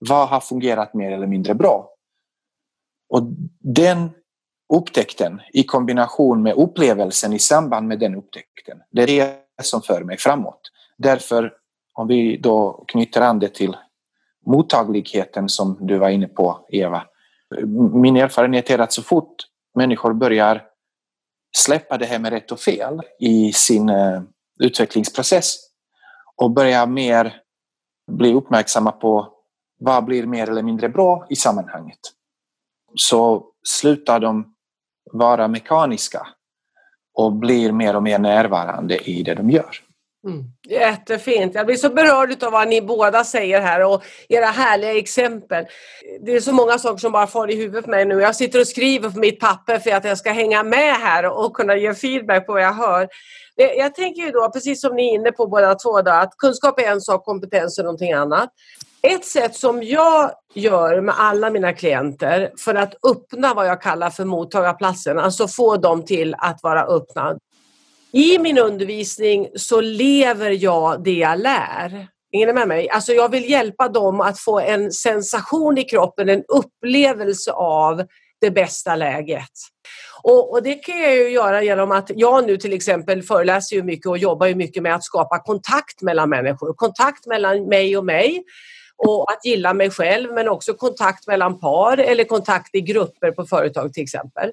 vad 0.10 0.28
har 0.28 0.40
fungerat 0.40 0.94
mer 0.94 1.12
eller 1.12 1.28
mindre 1.28 1.54
bra. 1.54 1.90
Och 3.10 3.24
den 3.60 4.10
upptäckten 4.74 5.42
i 5.54 5.64
kombination 5.64 6.44
med 6.44 6.54
upplevelsen 6.54 7.34
i 7.34 7.40
samband 7.40 7.88
med 7.88 8.00
den 8.00 8.16
upptäckten, 8.16 8.78
det 8.92 9.04
är 9.04 9.08
det 9.08 9.64
som 9.64 9.82
för 9.82 10.04
mig 10.04 10.18
framåt. 10.18 10.62
Därför 10.98 11.54
om 11.94 12.08
vi 12.08 12.38
då 12.38 12.86
knyter 12.88 13.22
an 13.22 13.40
det 13.40 13.54
till 13.54 13.78
mottagligheten 14.46 15.50
som 15.50 15.78
du 15.80 15.98
var 15.98 16.10
inne 16.10 16.28
på, 16.28 16.66
Eva. 16.70 17.04
Min 17.94 18.18
erfarenhet 18.18 18.70
är 18.70 18.80
att 18.80 18.94
så 18.94 19.04
fort 19.04 19.36
människor 19.76 20.14
börjar 20.14 20.64
släppa 21.58 21.98
det 21.98 22.06
här 22.06 22.20
med 22.20 22.34
rätt 22.34 22.52
och 22.52 22.60
fel 22.60 23.02
i 23.20 23.54
sin 23.54 23.90
eh, 23.90 24.22
utvecklingsprocess 24.60 25.56
och 26.36 26.52
börjar 26.52 26.88
mer 26.88 27.42
bli 28.12 28.34
uppmärksamma 28.34 28.92
på 28.92 29.34
vad 29.80 30.06
blir 30.06 30.26
mer 30.26 30.50
eller 30.50 30.64
mindre 30.64 30.90
bra 30.90 31.26
i 31.30 31.36
sammanhanget. 31.36 32.00
Så 32.96 33.46
slutar 33.64 34.20
de 34.20 34.56
vara 35.12 35.48
mekaniska 35.48 36.28
och 37.14 37.34
blir 37.34 37.72
mer 37.72 37.96
och 37.96 38.04
mer 38.04 38.20
närvarande 38.20 38.98
i 39.10 39.24
det 39.24 39.34
de 39.34 39.50
gör. 39.50 39.91
Mm. 40.28 40.44
Jättefint. 40.70 41.56
Jag 41.56 41.66
blir 41.66 41.76
så 41.76 41.90
berörd 41.90 42.44
av 42.44 42.52
vad 42.52 42.68
ni 42.68 42.82
båda 42.82 43.24
säger 43.24 43.62
här 43.62 43.86
och 43.86 44.04
era 44.30 44.46
härliga 44.46 44.98
exempel. 44.98 45.66
Det 46.26 46.36
är 46.36 46.40
så 46.40 46.54
många 46.54 46.78
saker 46.78 46.98
som 46.98 47.12
bara 47.12 47.28
far 47.28 47.52
i 47.52 47.56
huvudet 47.56 47.86
på 47.86 47.92
mig 47.92 48.06
nu. 48.06 48.22
Jag 48.22 48.36
sitter 48.36 48.60
och 48.60 48.68
skriver 48.68 49.10
på 49.10 49.20
mitt 49.20 49.40
papper 49.40 49.80
för 49.80 49.92
att 49.92 50.06
jag 50.06 50.18
ska 50.18 50.32
hänga 50.32 50.64
med 50.64 50.96
här 50.96 51.26
och 51.26 51.54
kunna 51.54 51.76
ge 51.76 51.94
feedback 51.94 52.46
på 52.46 52.54
vad 52.54 52.62
jag 52.62 52.74
hör. 52.74 53.08
Jag 53.56 53.96
tänker 53.96 54.22
ju 54.22 54.32
då, 54.32 54.50
precis 54.52 54.82
som 54.82 54.96
ni 54.96 55.10
är 55.10 55.14
inne 55.14 55.32
på 55.32 55.48
båda 55.48 55.76
två, 55.76 56.02
då, 56.02 56.12
att 56.12 56.38
kunskap 56.38 56.80
är 56.80 56.92
en 56.92 57.02
sak, 57.02 57.26
kompetens 57.26 57.80
är 57.80 57.84
någonting 57.84 58.14
annat. 58.14 58.50
Ett 59.02 59.26
sätt 59.26 59.56
som 59.56 59.84
jag 59.84 60.32
gör 60.54 61.02
med 61.02 61.16
alla 61.18 61.50
mina 61.50 61.74
klienter 61.74 62.52
för 62.58 62.76
att 62.76 62.94
öppna 63.06 63.54
vad 63.54 63.68
jag 63.68 63.82
kallar 63.82 64.10
för 64.10 64.26
mottagarplatsen, 64.26 65.20
alltså 65.20 65.48
få 65.48 65.78
dem 65.78 66.06
till 66.06 66.36
att 66.38 66.60
vara 66.64 66.84
öppna, 66.84 67.38
i 68.14 68.40
min 68.40 68.58
undervisning 68.58 69.48
så 69.56 69.82
lever 69.82 70.52
jag 70.52 71.04
det 71.04 71.14
jag 71.14 71.40
lär. 71.40 72.08
Ingen 72.32 72.50
är 72.50 72.54
med 72.54 72.68
mig? 72.68 72.90
Alltså 72.90 73.14
jag 73.14 73.30
vill 73.30 73.50
hjälpa 73.50 73.90
dem 73.90 74.22
att 74.22 74.40
få 74.40 74.60
en 74.60 74.92
sensation 74.92 75.78
i 75.78 75.84
kroppen, 75.84 76.30
en 76.30 76.44
upplevelse 76.48 77.52
av 77.52 78.04
det 78.42 78.52
bästa 78.52 78.96
läget. 78.96 79.50
Och, 80.24 80.52
och, 80.52 80.64
det 80.64 80.74
kan 80.74 81.02
jag 81.02 81.16
ju 81.16 81.30
göra 81.30 81.64
genom 81.64 81.92
att 81.92 82.12
jag 82.16 82.48
nu 82.48 82.58
till 82.58 82.74
exempel 82.74 83.24
föreläser 83.24 83.76
ju 83.76 83.84
mycket 83.84 84.06
och 84.06 84.18
jobbar 84.18 84.48
ju 84.48 84.56
mycket 84.56 84.84
med 84.84 84.96
att 84.96 85.04
skapa 85.04 85.40
kontakt 85.40 86.02
mellan 86.02 86.30
människor. 86.30 86.74
Kontakt 86.74 87.26
mellan 87.26 87.68
mig 87.68 87.98
och 87.98 88.06
mig 88.06 88.44
och 88.98 89.32
att 89.32 89.46
gilla 89.46 89.74
mig 89.74 89.90
själv 89.90 90.34
men 90.34 90.48
också 90.48 90.74
kontakt 90.74 91.28
mellan 91.28 91.60
par 91.60 91.98
eller 91.98 92.24
kontakt 92.24 92.76
i 92.76 92.82
grupper 92.82 93.32
på 93.32 93.46
företag 93.46 93.94
till 93.94 94.04
exempel 94.04 94.52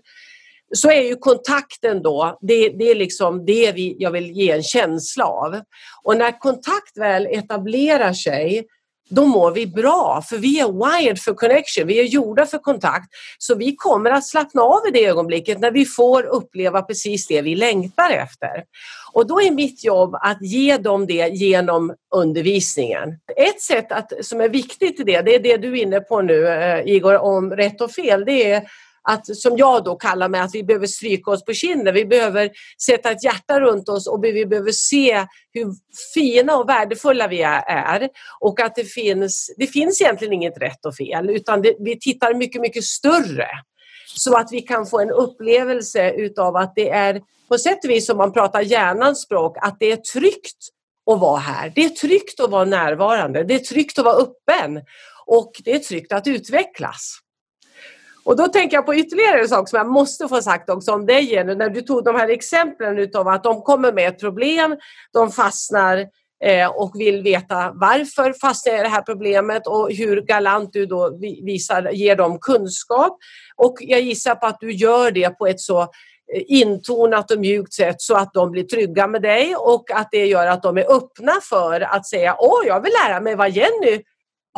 så 0.74 0.90
är 0.90 1.02
ju 1.02 1.16
kontakten 1.16 2.02
då, 2.02 2.38
det, 2.40 2.68
det 2.68 2.90
är 2.90 2.94
liksom 2.94 3.46
det 3.46 3.72
vi, 3.72 3.96
jag 3.98 4.10
vill 4.10 4.30
ge 4.30 4.50
en 4.50 4.62
känsla 4.62 5.24
av. 5.24 5.60
Och 6.02 6.16
när 6.16 6.38
kontakt 6.38 6.98
väl 6.98 7.26
etablerar 7.26 8.12
sig 8.12 8.66
då 9.10 9.26
mår 9.26 9.50
vi 9.50 9.66
bra 9.66 10.22
för 10.28 10.36
vi 10.36 10.60
är 10.60 10.66
wired 10.66 11.18
för 11.18 11.34
connection, 11.34 11.86
vi 11.86 12.00
är 12.00 12.04
gjorda 12.04 12.46
för 12.46 12.58
kontakt. 12.58 13.08
Så 13.38 13.54
vi 13.54 13.76
kommer 13.76 14.10
att 14.10 14.26
slappna 14.26 14.62
av 14.62 14.80
i 14.88 14.90
det 14.90 15.06
ögonblicket 15.06 15.60
när 15.60 15.70
vi 15.70 15.84
får 15.84 16.22
uppleva 16.22 16.82
precis 16.82 17.26
det 17.26 17.42
vi 17.42 17.54
längtar 17.54 18.10
efter. 18.10 18.64
Och 19.12 19.26
då 19.26 19.40
är 19.40 19.50
mitt 19.50 19.84
jobb 19.84 20.14
att 20.14 20.42
ge 20.42 20.76
dem 20.76 21.06
det 21.06 21.28
genom 21.28 21.94
undervisningen. 22.14 23.08
Ett 23.36 23.60
sätt 23.60 23.92
att, 23.92 24.12
som 24.20 24.40
är 24.40 24.48
viktigt 24.48 25.00
i 25.00 25.02
det, 25.02 25.22
det 25.22 25.34
är 25.34 25.40
det 25.40 25.56
du 25.56 25.78
är 25.78 25.82
inne 25.82 26.00
på 26.00 26.22
nu 26.22 26.48
eh, 26.48 26.80
Igor, 26.86 27.18
om 27.18 27.50
rätt 27.50 27.80
och 27.80 27.92
fel. 27.92 28.24
Det 28.24 28.52
är 28.52 28.62
att, 29.08 29.36
som 29.36 29.56
jag 29.56 29.84
då 29.84 29.96
kallar 29.96 30.28
mig, 30.28 30.40
att 30.40 30.54
vi 30.54 30.64
behöver 30.64 30.86
stryka 30.86 31.30
oss 31.30 31.44
på 31.44 31.52
kinden. 31.52 31.94
Vi 31.94 32.04
behöver 32.04 32.50
sätta 32.86 33.10
ett 33.10 33.24
hjärta 33.24 33.60
runt 33.60 33.88
oss 33.88 34.06
och 34.06 34.24
vi 34.24 34.46
behöver 34.46 34.72
se 34.72 35.26
hur 35.52 35.72
fina 36.14 36.56
och 36.56 36.68
värdefulla 36.68 37.28
vi 37.28 37.42
är. 37.42 38.08
Och 38.40 38.60
att 38.60 38.74
det 38.74 38.84
finns, 38.84 39.54
det 39.56 39.66
finns 39.66 40.00
egentligen 40.00 40.32
inget 40.32 40.62
rätt 40.62 40.86
och 40.86 40.94
fel 40.94 41.30
utan 41.30 41.62
det, 41.62 41.76
vi 41.78 41.98
tittar 41.98 42.34
mycket, 42.34 42.60
mycket 42.60 42.84
större. 42.84 43.48
Så 44.16 44.36
att 44.36 44.52
vi 44.52 44.60
kan 44.60 44.86
få 44.86 45.00
en 45.00 45.10
upplevelse 45.10 46.10
utav 46.10 46.56
att 46.56 46.72
det 46.76 46.90
är 46.90 47.20
på 47.48 47.58
sätt 47.58 47.84
och 47.84 47.90
vis 47.90 48.08
om 48.08 48.16
man 48.16 48.32
pratar 48.32 48.60
hjärnans 48.60 49.22
språk, 49.22 49.56
att 49.60 49.76
det 49.80 49.92
är 49.92 49.96
tryggt 49.96 50.68
att 51.10 51.20
vara 51.20 51.38
här. 51.38 51.72
Det 51.74 51.84
är 51.84 51.88
tryggt 51.88 52.40
att 52.40 52.50
vara 52.50 52.64
närvarande. 52.64 53.44
Det 53.44 53.54
är 53.54 53.58
tryggt 53.58 53.98
att 53.98 54.04
vara 54.04 54.16
öppen 54.16 54.82
och 55.26 55.52
det 55.64 55.74
är 55.74 55.78
tryggt 55.78 56.12
att 56.12 56.26
utvecklas. 56.26 57.18
Och 58.28 58.36
då 58.36 58.48
tänker 58.48 58.76
jag 58.76 58.86
på 58.86 58.94
ytterligare 58.94 59.40
en 59.40 59.48
sak 59.48 59.68
som 59.68 59.76
jag 59.76 59.88
måste 59.88 60.28
få 60.28 60.42
sagt 60.42 60.70
också 60.70 60.92
om 60.92 61.06
dig 61.06 61.32
Jenny, 61.32 61.54
när 61.54 61.70
du 61.70 61.82
tog 61.82 62.04
de 62.04 62.14
här 62.14 62.28
exemplen 62.28 62.98
utav 62.98 63.28
att 63.28 63.44
de 63.44 63.62
kommer 63.62 63.92
med 63.92 64.08
ett 64.08 64.20
problem, 64.20 64.76
de 65.12 65.32
fastnar 65.32 66.06
eh, 66.44 66.66
och 66.66 66.92
vill 66.94 67.22
veta 67.22 67.72
varför 67.74 68.32
fastnar 68.40 68.72
jag 68.72 68.80
i 68.80 68.82
det 68.82 68.88
här 68.88 69.02
problemet 69.02 69.66
och 69.66 69.92
hur 69.92 70.20
galant 70.20 70.72
du 70.72 70.86
då 70.86 71.18
visar, 71.42 71.90
ger 71.90 72.16
dem 72.16 72.38
kunskap. 72.38 73.18
Och 73.56 73.76
jag 73.80 74.00
gissar 74.00 74.34
på 74.34 74.46
att 74.46 74.60
du 74.60 74.72
gör 74.72 75.10
det 75.10 75.30
på 75.30 75.46
ett 75.46 75.60
så 75.60 75.80
eh, 75.80 75.88
intonat 76.46 77.30
och 77.30 77.40
mjukt 77.40 77.72
sätt 77.72 77.96
så 77.98 78.14
att 78.14 78.34
de 78.34 78.50
blir 78.50 78.64
trygga 78.64 79.06
med 79.06 79.22
dig 79.22 79.56
och 79.56 79.90
att 79.90 80.08
det 80.10 80.26
gör 80.26 80.46
att 80.46 80.62
de 80.62 80.78
är 80.78 80.96
öppna 80.96 81.32
för 81.50 81.80
att 81.80 82.06
säga 82.06 82.36
åh, 82.38 82.66
jag 82.66 82.82
vill 82.82 82.92
lära 83.06 83.20
mig 83.20 83.34
vad 83.34 83.50
Jenny 83.50 84.02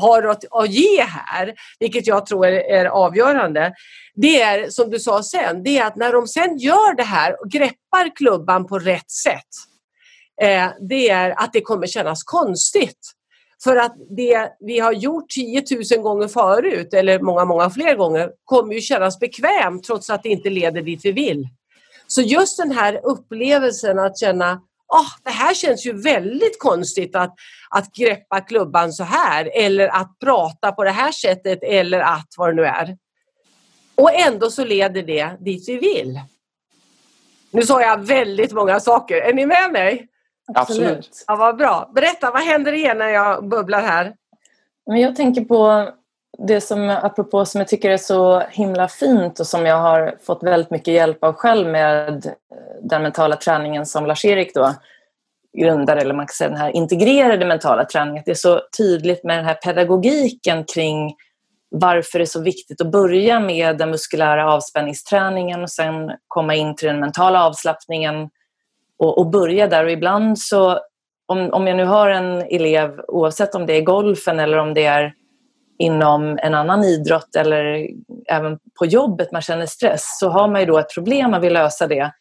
har 0.00 0.22
att, 0.22 0.44
att 0.50 0.70
ge 0.70 1.02
här, 1.02 1.54
vilket 1.78 2.06
jag 2.06 2.26
tror 2.26 2.46
är, 2.46 2.52
är, 2.52 2.84
avgörande, 2.84 3.72
det 4.14 4.40
är 4.40 4.70
som 4.70 4.90
du 4.90 4.98
sa 4.98 5.22
sen, 5.22 5.62
det 5.62 5.78
är 5.78 5.86
att 5.86 5.96
när 5.96 6.12
de 6.12 6.26
sen 6.26 6.58
gör 6.58 6.94
det 6.96 7.02
här 7.02 7.42
och 7.42 7.50
greppar 7.50 8.16
klubban 8.16 8.66
på 8.66 8.78
rätt 8.78 9.10
sätt, 9.10 9.48
eh, 10.42 10.68
det 10.88 11.10
är 11.10 11.30
att 11.30 11.52
det 11.52 11.60
kommer 11.60 11.86
kännas 11.86 12.22
konstigt. 12.22 13.12
För 13.64 13.76
att 13.76 13.96
det 14.16 14.48
vi 14.60 14.78
har 14.78 14.92
gjort 14.92 15.28
10 15.28 15.64
000 15.96 16.02
gånger 16.02 16.28
förut, 16.28 16.94
eller 16.94 17.20
många, 17.20 17.44
många 17.44 17.70
fler 17.70 17.96
gånger, 17.96 18.30
kommer 18.44 18.74
ju 18.74 18.80
kännas 18.80 19.18
bekvämt 19.18 19.84
trots 19.84 20.10
att 20.10 20.22
det 20.22 20.28
inte 20.28 20.50
leder 20.50 20.82
dit 20.82 21.00
vi 21.04 21.12
vill. 21.12 21.48
Så 22.06 22.20
just 22.20 22.56
den 22.56 22.72
här 22.72 23.00
upplevelsen 23.02 23.98
att 23.98 24.18
känna 24.18 24.60
oh, 24.90 25.08
det 25.24 25.30
här 25.30 25.54
känns 25.54 25.86
ju 25.86 26.02
väldigt 26.02 26.58
konstigt 26.58 27.16
att, 27.16 27.34
att 27.70 27.92
greppa 27.92 28.40
klubban 28.40 28.92
så 28.92 29.04
här 29.04 29.50
eller 29.54 29.88
att 29.88 30.18
prata 30.18 30.72
på 30.72 30.84
det 30.84 30.90
här 30.90 31.12
sättet 31.12 31.58
eller 31.62 32.00
att 32.00 32.28
vad 32.36 32.48
det 32.48 32.54
nu 32.54 32.64
är. 32.64 32.96
Och 33.94 34.14
ändå 34.14 34.50
så 34.50 34.64
leder 34.64 35.02
det 35.02 35.30
dit 35.40 35.68
vi 35.68 35.76
vill. 35.76 36.20
Nu 37.50 37.62
sa 37.62 37.82
jag 37.82 38.06
väldigt 38.06 38.52
många 38.52 38.80
saker. 38.80 39.16
Är 39.16 39.34
ni 39.34 39.46
med 39.46 39.72
mig? 39.72 40.08
Absolut. 40.54 41.24
Ja, 41.26 41.36
vad 41.36 41.56
bra. 41.56 41.90
Berätta, 41.94 42.30
vad 42.30 42.42
händer 42.42 42.72
igen 42.72 42.98
när 42.98 43.08
jag 43.08 43.48
bubblar 43.48 43.82
här? 43.82 44.14
Men 44.86 45.00
jag 45.00 45.16
tänker 45.16 45.44
på 45.44 45.90
det 46.46 46.60
som, 46.60 46.90
apropå, 46.90 47.44
som 47.44 47.58
jag 47.58 47.68
tycker 47.68 47.90
är 47.90 47.96
så 47.96 48.40
himla 48.40 48.88
fint 48.88 49.40
och 49.40 49.46
som 49.46 49.66
jag 49.66 49.76
har 49.76 50.14
fått 50.26 50.42
väldigt 50.42 50.70
mycket 50.70 50.94
hjälp 50.94 51.24
av 51.24 51.32
själv 51.32 51.68
med 51.68 52.26
eh, 52.26 52.32
den 52.82 53.02
mentala 53.02 53.36
träningen 53.36 53.86
som 53.86 54.06
Lars-Erik 54.06 54.54
då 54.54 54.74
grundar, 55.58 55.96
eller 55.96 56.14
man 56.14 56.26
kan 56.26 56.32
säga 56.32 56.50
den 56.50 56.58
här 56.58 56.76
integrerade 56.76 57.46
mentala 57.46 57.84
träningen, 57.84 58.22
det 58.26 58.30
är 58.30 58.34
så 58.34 58.60
tydligt 58.78 59.24
med 59.24 59.38
den 59.38 59.44
här 59.44 59.54
pedagogiken 59.54 60.64
kring 60.74 61.14
varför 61.70 62.18
det 62.18 62.24
är 62.24 62.26
så 62.26 62.42
viktigt 62.42 62.80
att 62.80 62.92
börja 62.92 63.40
med 63.40 63.78
den 63.78 63.90
muskulära 63.90 64.52
avspänningsträningen 64.52 65.62
och 65.62 65.70
sen 65.70 66.12
komma 66.28 66.54
in 66.54 66.76
till 66.76 66.88
den 66.88 67.00
mentala 67.00 67.46
avslappningen 67.46 68.30
och, 68.98 69.18
och 69.18 69.30
börja 69.30 69.66
där. 69.66 69.84
Och 69.84 69.90
ibland 69.90 70.38
så, 70.38 70.78
om, 71.26 71.50
om 71.52 71.66
jag 71.66 71.76
nu 71.76 71.84
har 71.84 72.10
en 72.10 72.42
elev, 72.42 73.00
oavsett 73.08 73.54
om 73.54 73.66
det 73.66 73.72
är 73.72 73.82
golfen 73.82 74.40
eller 74.40 74.56
om 74.56 74.74
det 74.74 74.84
är 74.84 75.14
inom 75.80 76.38
en 76.42 76.54
annan 76.54 76.84
idrott 76.84 77.36
eller 77.36 77.88
även 78.28 78.58
på 78.78 78.86
jobbet 78.86 79.32
man 79.32 79.42
känner 79.42 79.66
stress 79.66 80.18
så 80.20 80.28
har 80.28 80.48
man 80.48 80.60
ju 80.60 80.66
då 80.66 80.78
ett 80.78 80.94
problem, 80.94 81.30
man 81.30 81.40
vill 81.40 81.52
lösa 81.52 81.86
det. 81.86 82.12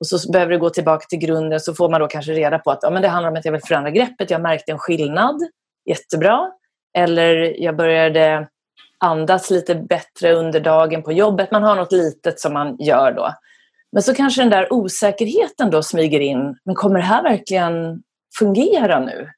Och 0.00 0.06
så 0.06 0.32
behöver 0.32 0.52
du 0.52 0.58
gå 0.58 0.70
tillbaka 0.70 1.06
till 1.08 1.18
grunden 1.18 1.60
så 1.60 1.74
får 1.74 1.88
man 1.88 2.00
då 2.00 2.06
kanske 2.06 2.32
reda 2.32 2.58
på 2.58 2.70
att 2.70 2.78
ja, 2.82 2.90
men 2.90 3.02
det 3.02 3.08
handlar 3.08 3.30
om 3.30 3.36
att 3.36 3.44
jag 3.44 3.52
vill 3.52 3.60
förändra 3.62 3.90
greppet, 3.90 4.30
jag 4.30 4.40
märkte 4.40 4.72
en 4.72 4.78
skillnad, 4.78 5.40
jättebra. 5.88 6.50
Eller 6.98 7.62
jag 7.62 7.76
började 7.76 8.48
andas 9.04 9.50
lite 9.50 9.74
bättre 9.74 10.32
under 10.32 10.60
dagen 10.60 11.02
på 11.02 11.12
jobbet. 11.12 11.50
Man 11.50 11.62
har 11.62 11.76
något 11.76 11.92
litet 11.92 12.40
som 12.40 12.52
man 12.52 12.76
gör 12.78 13.12
då. 13.12 13.34
Men 13.92 14.02
så 14.02 14.14
kanske 14.14 14.42
den 14.42 14.50
där 14.50 14.72
osäkerheten 14.72 15.70
då 15.70 15.82
smyger 15.82 16.20
in. 16.20 16.56
Men 16.64 16.74
kommer 16.74 16.98
det 16.98 17.04
här 17.04 17.22
verkligen 17.22 18.02
fungera 18.38 19.00
nu? 19.00 19.28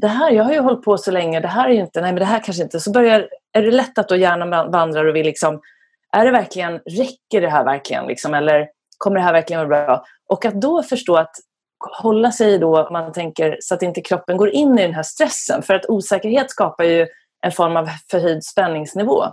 Det 0.00 0.08
här, 0.08 0.30
jag 0.30 0.44
har 0.44 0.52
ju 0.52 0.60
hållit 0.60 0.82
på 0.82 0.98
så 0.98 1.10
länge, 1.10 1.40
det 1.40 1.48
här 1.48 1.68
är 1.68 1.72
ju 1.72 1.80
inte, 1.80 2.00
nej 2.00 2.12
men 2.12 2.20
det 2.20 2.26
här 2.26 2.40
kanske 2.44 2.62
inte. 2.62 2.80
Så 2.80 2.90
börjar, 2.90 3.28
är 3.52 3.62
det 3.62 3.70
lätt 3.70 3.98
att 3.98 4.08
då 4.08 4.16
hjärnan 4.16 4.70
vandrar 4.70 5.04
och 5.04 5.16
vill 5.16 5.26
liksom, 5.26 5.60
är 6.12 6.24
det 6.24 6.30
verkligen, 6.30 6.72
räcker 6.72 7.40
det 7.40 7.48
här 7.48 7.64
verkligen 7.64 8.06
liksom? 8.06 8.34
Eller 8.34 8.68
kommer 8.98 9.16
det 9.16 9.22
här 9.22 9.32
verkligen 9.32 9.68
vara 9.68 9.86
bra? 9.86 10.04
Och 10.28 10.44
att 10.44 10.60
då 10.60 10.82
förstå 10.82 11.16
att 11.16 11.34
hålla 12.02 12.32
sig 12.32 12.58
då, 12.58 12.88
man 12.92 13.12
tänker, 13.12 13.56
så 13.60 13.74
att 13.74 13.82
inte 13.82 14.00
kroppen 14.00 14.36
går 14.36 14.50
in 14.50 14.78
i 14.78 14.82
den 14.82 14.94
här 14.94 15.02
stressen. 15.02 15.62
För 15.62 15.74
att 15.74 15.88
osäkerhet 15.88 16.50
skapar 16.50 16.84
ju 16.84 17.06
en 17.42 17.52
form 17.52 17.76
av 17.76 17.88
förhöjd 18.10 18.44
spänningsnivå. 18.44 19.24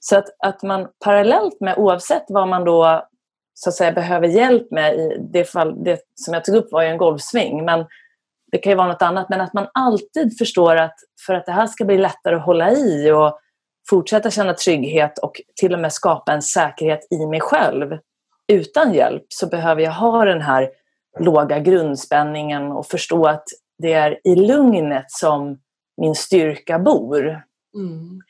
Så 0.00 0.16
att, 0.16 0.24
att 0.38 0.62
man 0.62 0.88
parallellt 1.04 1.60
med, 1.60 1.78
oavsett 1.78 2.24
vad 2.28 2.48
man 2.48 2.64
då 2.64 3.06
så 3.54 3.68
att 3.68 3.74
säga 3.74 3.92
behöver 3.92 4.28
hjälp 4.28 4.70
med 4.70 4.94
i 4.94 5.16
det 5.32 5.44
fall, 5.44 5.84
det 5.84 6.00
som 6.14 6.34
jag 6.34 6.44
tog 6.44 6.56
upp 6.56 6.72
var 6.72 6.82
ju 6.82 6.88
en 6.88 6.98
golfsving, 6.98 7.64
men 7.64 7.86
det 8.52 8.58
kan 8.58 8.70
ju 8.70 8.76
vara 8.76 8.88
något 8.88 9.02
annat, 9.02 9.28
men 9.28 9.40
att 9.40 9.54
man 9.54 9.68
alltid 9.74 10.38
förstår 10.38 10.76
att 10.76 10.94
för 11.26 11.34
att 11.34 11.46
det 11.46 11.52
här 11.52 11.66
ska 11.66 11.84
bli 11.84 11.98
lättare 11.98 12.34
att 12.34 12.44
hålla 12.44 12.72
i 12.72 13.10
och 13.10 13.38
fortsätta 13.90 14.30
känna 14.30 14.54
trygghet 14.54 15.18
och 15.18 15.40
till 15.60 15.74
och 15.74 15.80
med 15.80 15.92
skapa 15.92 16.32
en 16.32 16.42
säkerhet 16.42 17.00
i 17.10 17.26
mig 17.26 17.40
själv 17.40 17.98
utan 18.52 18.94
hjälp 18.94 19.26
så 19.28 19.46
behöver 19.46 19.82
jag 19.82 19.92
ha 19.92 20.24
den 20.24 20.40
här 20.40 20.70
låga 21.18 21.58
grundspänningen 21.58 22.72
och 22.72 22.86
förstå 22.86 23.26
att 23.26 23.44
det 23.78 23.92
är 23.92 24.20
i 24.24 24.34
lugnet 24.34 25.10
som 25.10 25.58
min 25.96 26.14
styrka 26.14 26.78
bor. 26.78 27.42
Mm. 27.74 28.20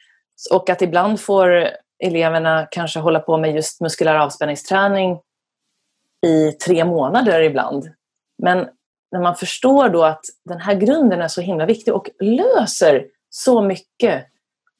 Och 0.52 0.70
att 0.70 0.82
ibland 0.82 1.20
får 1.20 1.68
eleverna 2.04 2.68
kanske 2.70 3.00
hålla 3.00 3.20
på 3.20 3.38
med 3.38 3.54
just 3.54 3.80
muskulär 3.80 4.14
avspänningsträning 4.14 5.20
i 6.26 6.52
tre 6.52 6.84
månader 6.84 7.40
ibland. 7.40 7.88
Men 8.42 8.68
när 9.12 9.20
man 9.20 9.36
förstår 9.36 9.88
då 9.88 10.04
att 10.04 10.24
den 10.44 10.60
här 10.60 10.74
grunden 10.74 11.20
är 11.20 11.28
så 11.28 11.40
himla 11.40 11.66
viktig 11.66 11.94
och 11.94 12.10
löser 12.20 13.06
så 13.30 13.62
mycket 13.62 14.26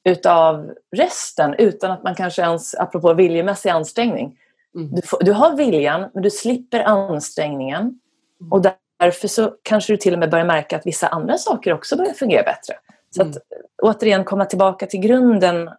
utav 0.03 0.71
resten 0.95 1.53
utan 1.53 1.91
att 1.91 2.03
man 2.03 2.15
kanske 2.15 2.41
ens, 2.41 2.75
apropå 2.75 3.13
viljemässig 3.13 3.69
ansträngning, 3.69 4.37
mm. 4.75 4.95
du, 4.95 5.01
får, 5.01 5.23
du, 5.23 5.31
har 5.31 5.55
viljan 5.55 6.09
men 6.13 6.23
du 6.23 6.29
slipper 6.29 6.79
ansträngningen 6.79 7.81
mm. 7.81 8.51
och 8.51 8.61
därför 8.99 9.27
så 9.27 9.53
kanske 9.63 9.93
du 9.93 9.97
till 9.97 10.13
och 10.13 10.19
med 10.19 10.29
börjar 10.29 10.45
märka 10.45 10.75
att 10.75 10.85
vissa 10.85 11.07
andra 11.07 11.37
saker 11.37 11.73
också 11.73 11.97
börjar 11.97 12.13
fungera 12.13 12.43
bättre. 12.43 12.73
Så 13.15 13.21
mm. 13.21 13.31
att 13.31 13.37
återigen 13.81 14.23
komma 14.23 14.45
tillbaka 14.45 14.85
till 14.85 14.99
grunden 14.99 15.69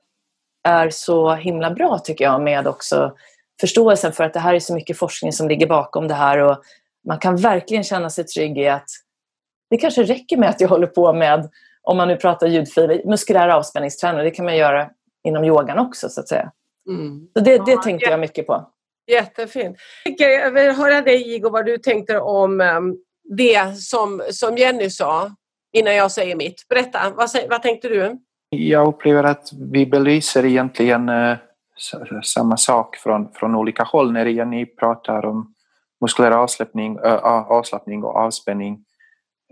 är 0.68 0.90
så 0.90 1.34
himla 1.34 1.70
bra 1.70 1.98
tycker 1.98 2.24
jag 2.24 2.42
med 2.42 2.66
också 2.66 3.12
förståelsen 3.60 4.12
för 4.12 4.24
att 4.24 4.32
det 4.32 4.40
här 4.40 4.54
är 4.54 4.60
så 4.60 4.74
mycket 4.74 4.98
forskning 4.98 5.32
som 5.32 5.48
ligger 5.48 5.66
bakom 5.66 6.08
det 6.08 6.14
här 6.14 6.38
och 6.38 6.62
man 7.06 7.18
kan 7.18 7.36
verkligen 7.36 7.84
känna 7.84 8.10
sig 8.10 8.24
trygg 8.24 8.58
i 8.58 8.68
att 8.68 8.88
det 9.70 9.76
kanske 9.76 10.02
räcker 10.02 10.36
med 10.36 10.48
att 10.48 10.60
jag 10.60 10.68
håller 10.68 10.86
på 10.86 11.12
med, 11.12 11.50
om 11.82 11.96
man 11.96 12.08
nu 12.08 12.16
pratar 12.16 12.46
ljudfiler, 12.46 13.02
muskulär 13.04 13.48
avspänningsträning. 13.48 14.24
Det 14.24 14.30
kan 14.30 14.44
man 14.44 14.56
göra 14.56 14.90
inom 15.24 15.44
yogan 15.44 15.78
också 15.78 16.08
så 16.08 16.20
att 16.20 16.28
säga. 16.28 16.52
Mm. 16.88 17.28
Så 17.36 17.44
det, 17.44 17.58
det 17.58 17.72
ja, 17.72 17.82
tänkte 17.82 18.10
jag 18.10 18.20
mycket 18.20 18.46
på. 18.46 18.70
Jättefint. 19.06 19.76
Jag 20.18 20.50
vill 20.50 20.70
höra 20.70 21.00
dig 21.00 21.34
Igor 21.34 21.50
vad 21.50 21.66
du 21.66 21.78
tänkte 21.78 22.18
om 22.20 22.60
ehm, 22.60 22.96
det 23.36 23.76
som, 23.76 24.22
som 24.30 24.56
Jenny 24.56 24.90
sa 24.90 25.30
innan 25.72 25.94
jag 25.94 26.10
säger 26.10 26.36
mitt. 26.36 26.68
Berätta, 26.68 26.98
vad, 27.16 27.30
vad 27.50 27.62
tänkte 27.62 27.88
du? 27.88 28.18
Jag 28.50 28.88
upplever 28.88 29.24
att 29.24 29.48
vi 29.72 29.86
belyser 29.86 30.44
egentligen 30.44 31.08
eh, 31.08 31.36
samma 32.22 32.56
sak 32.56 32.96
från, 32.96 33.32
från 33.34 33.54
olika 33.54 33.82
håll 33.82 34.12
när 34.12 34.26
Jenny 34.26 34.66
pratar 34.66 35.24
om 35.24 35.54
muskulär 36.02 36.30
avslappning, 36.30 36.98
avslappning 37.00 38.04
och 38.04 38.16
avspänning 38.16 38.84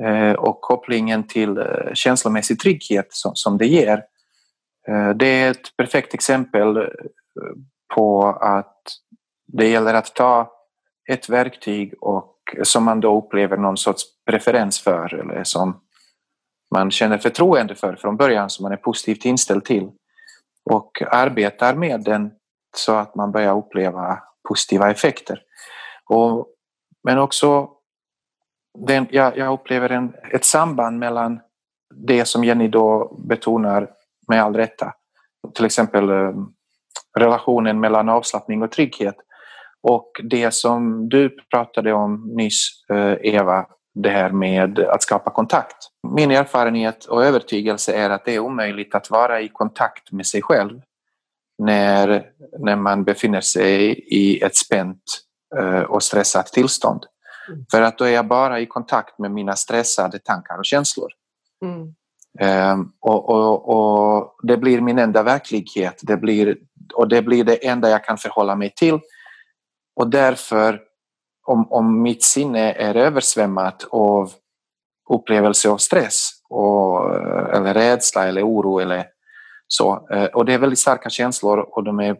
eh, 0.02 0.32
och 0.32 0.60
kopplingen 0.60 1.26
till 1.26 1.58
eh, 1.58 1.64
känslomässig 1.94 2.60
trygghet 2.60 3.06
som, 3.10 3.58
det 3.58 3.66
ger. 3.66 4.04
Eh, 4.88 5.10
det 5.10 5.26
är 5.26 5.50
ett 5.50 5.76
perfekt 5.76 6.14
exempel 6.14 6.88
på 7.94 8.26
att 8.26 8.82
det 9.46 9.68
gäller 9.68 9.94
att 9.94 10.14
ta 10.14 10.52
ett 11.10 11.28
verktyg 11.28 11.94
och 12.00 12.36
som 12.62 12.84
man 12.84 13.00
då 13.00 13.18
upplever 13.18 13.56
någon 13.56 13.76
sorts 13.76 14.02
preferens 14.30 14.80
för 14.80 15.14
eller 15.14 15.44
som 15.44 15.80
man 16.74 16.90
känner 16.90 17.18
förtroende 17.18 17.74
för 17.74 17.96
från 17.96 18.16
början, 18.16 18.50
som 18.50 18.62
man 18.62 18.72
är 18.72 18.76
positivt 18.76 19.24
inställd 19.24 19.64
till 19.64 19.90
och 20.70 21.02
arbetar 21.10 21.74
med 21.74 22.00
den 22.00 22.30
så 22.76 22.92
att 22.92 23.14
man 23.14 23.32
börjar 23.32 23.56
uppleva 23.56 24.18
positiva 24.48 24.90
effekter. 24.90 25.42
Och, 26.10 26.46
men 27.04 27.18
också 27.18 27.68
den, 28.78 29.06
jag, 29.10 29.36
jag 29.36 29.52
upplever 29.52 29.90
en, 29.90 30.14
ett 30.32 30.44
samband 30.44 30.98
mellan 30.98 31.40
det 31.94 32.24
som 32.24 32.44
Jenny 32.44 32.68
då 32.68 33.16
betonar 33.28 33.90
med 34.28 34.42
all 34.42 34.54
rätta, 34.54 34.92
till 35.54 35.64
exempel 35.64 36.10
eh, 36.10 36.32
relationen 37.18 37.80
mellan 37.80 38.08
avslappning 38.08 38.62
och 38.62 38.70
trygghet 38.70 39.16
och 39.82 40.10
det 40.22 40.54
som 40.54 41.08
du 41.08 41.36
pratade 41.50 41.92
om 41.92 42.32
nyss, 42.36 42.84
eh, 42.92 43.14
Eva, 43.20 43.66
det 43.94 44.10
här 44.10 44.30
med 44.30 44.78
att 44.78 45.02
skapa 45.02 45.30
kontakt. 45.30 45.76
Min 46.08 46.30
erfarenhet 46.30 47.04
och 47.04 47.24
övertygelse 47.24 47.92
är 47.92 48.10
att 48.10 48.24
det 48.24 48.34
är 48.34 48.40
omöjligt 48.40 48.94
att 48.94 49.10
vara 49.10 49.40
i 49.40 49.48
kontakt 49.48 50.12
med 50.12 50.26
sig 50.26 50.42
själv 50.42 50.80
när, 51.58 52.26
när 52.58 52.76
man 52.76 53.04
befinner 53.04 53.40
sig 53.40 53.90
i 54.06 54.40
ett 54.42 54.56
spänt 54.56 55.02
och 55.88 56.02
stressat 56.02 56.46
tillstånd. 56.46 57.06
Mm. 57.48 57.64
För 57.70 57.82
att 57.82 57.98
då 57.98 58.04
är 58.04 58.10
jag 58.10 58.26
bara 58.26 58.60
i 58.60 58.66
kontakt 58.66 59.18
med 59.18 59.30
mina 59.30 59.56
stressade 59.56 60.18
tankar 60.18 60.58
och 60.58 60.64
känslor. 60.64 61.08
Mm. 61.64 61.94
Um, 62.72 62.92
och, 63.00 63.28
och, 63.28 63.68
och, 63.68 64.34
det 64.42 64.56
blir 64.56 64.80
min 64.80 64.98
enda 64.98 65.22
verklighet 65.22 66.00
det 66.02 66.16
blir, 66.16 66.56
och 66.94 67.08
det 67.08 67.22
blir 67.22 67.44
det 67.44 67.66
enda 67.66 67.90
jag 67.90 68.04
kan 68.04 68.18
förhålla 68.18 68.54
mig 68.54 68.72
till. 68.76 68.98
Och 69.96 70.10
därför, 70.10 70.80
om, 71.46 71.72
om 71.72 72.02
mitt 72.02 72.24
sinne 72.24 72.72
är 72.72 72.96
översvämmat 72.96 73.86
av 73.90 74.32
upplevelse 75.10 75.68
av 75.68 75.76
stress 75.76 76.30
och, 76.48 77.14
eller 77.54 77.74
rädsla 77.74 78.26
eller 78.26 78.46
oro 78.46 78.78
eller 78.78 79.06
så, 79.66 80.08
eh, 80.10 80.24
och 80.24 80.44
det 80.44 80.54
är 80.54 80.58
väldigt 80.58 80.78
starka 80.78 81.10
känslor 81.10 81.58
och 81.58 81.84
de 81.84 82.00
är, 82.00 82.16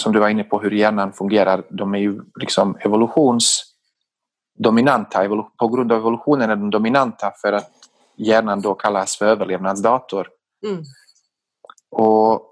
som 0.00 0.12
du 0.12 0.18
var 0.18 0.28
inne 0.28 0.44
på 0.44 0.60
hur 0.60 0.70
hjärnan 0.70 1.12
fungerar, 1.12 1.64
de 1.70 1.94
är 1.94 1.98
ju 1.98 2.20
liksom 2.34 2.76
evolutionsdominanta. 2.80 5.28
På 5.58 5.68
grund 5.68 5.92
av 5.92 5.98
evolutionen 5.98 6.50
är 6.50 6.56
de 6.56 6.70
dominanta 6.70 7.32
för 7.42 7.52
att 7.52 7.70
hjärnan 8.16 8.60
då 8.60 8.74
kallas 8.74 9.16
för 9.16 9.26
överlevnadsdator. 9.26 10.28
Mm. 10.66 10.82
Och 11.90 12.48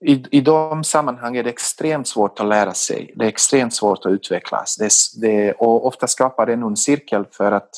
i, 0.00 0.24
I 0.30 0.40
de 0.40 0.84
sammanhang 0.84 1.36
är 1.36 1.42
det 1.42 1.50
extremt 1.50 2.08
svårt 2.08 2.40
att 2.40 2.46
lära 2.46 2.74
sig. 2.74 3.12
Det 3.16 3.24
är 3.24 3.28
extremt 3.28 3.74
svårt 3.74 4.06
att 4.06 4.12
utvecklas. 4.12 4.76
Det, 4.76 4.90
det, 5.20 5.52
och 5.52 5.86
ofta 5.86 6.06
skapar 6.06 6.46
det 6.46 6.52
en 6.52 6.62
ond 6.62 6.78
cirkel 6.78 7.24
för 7.32 7.52
att 7.52 7.70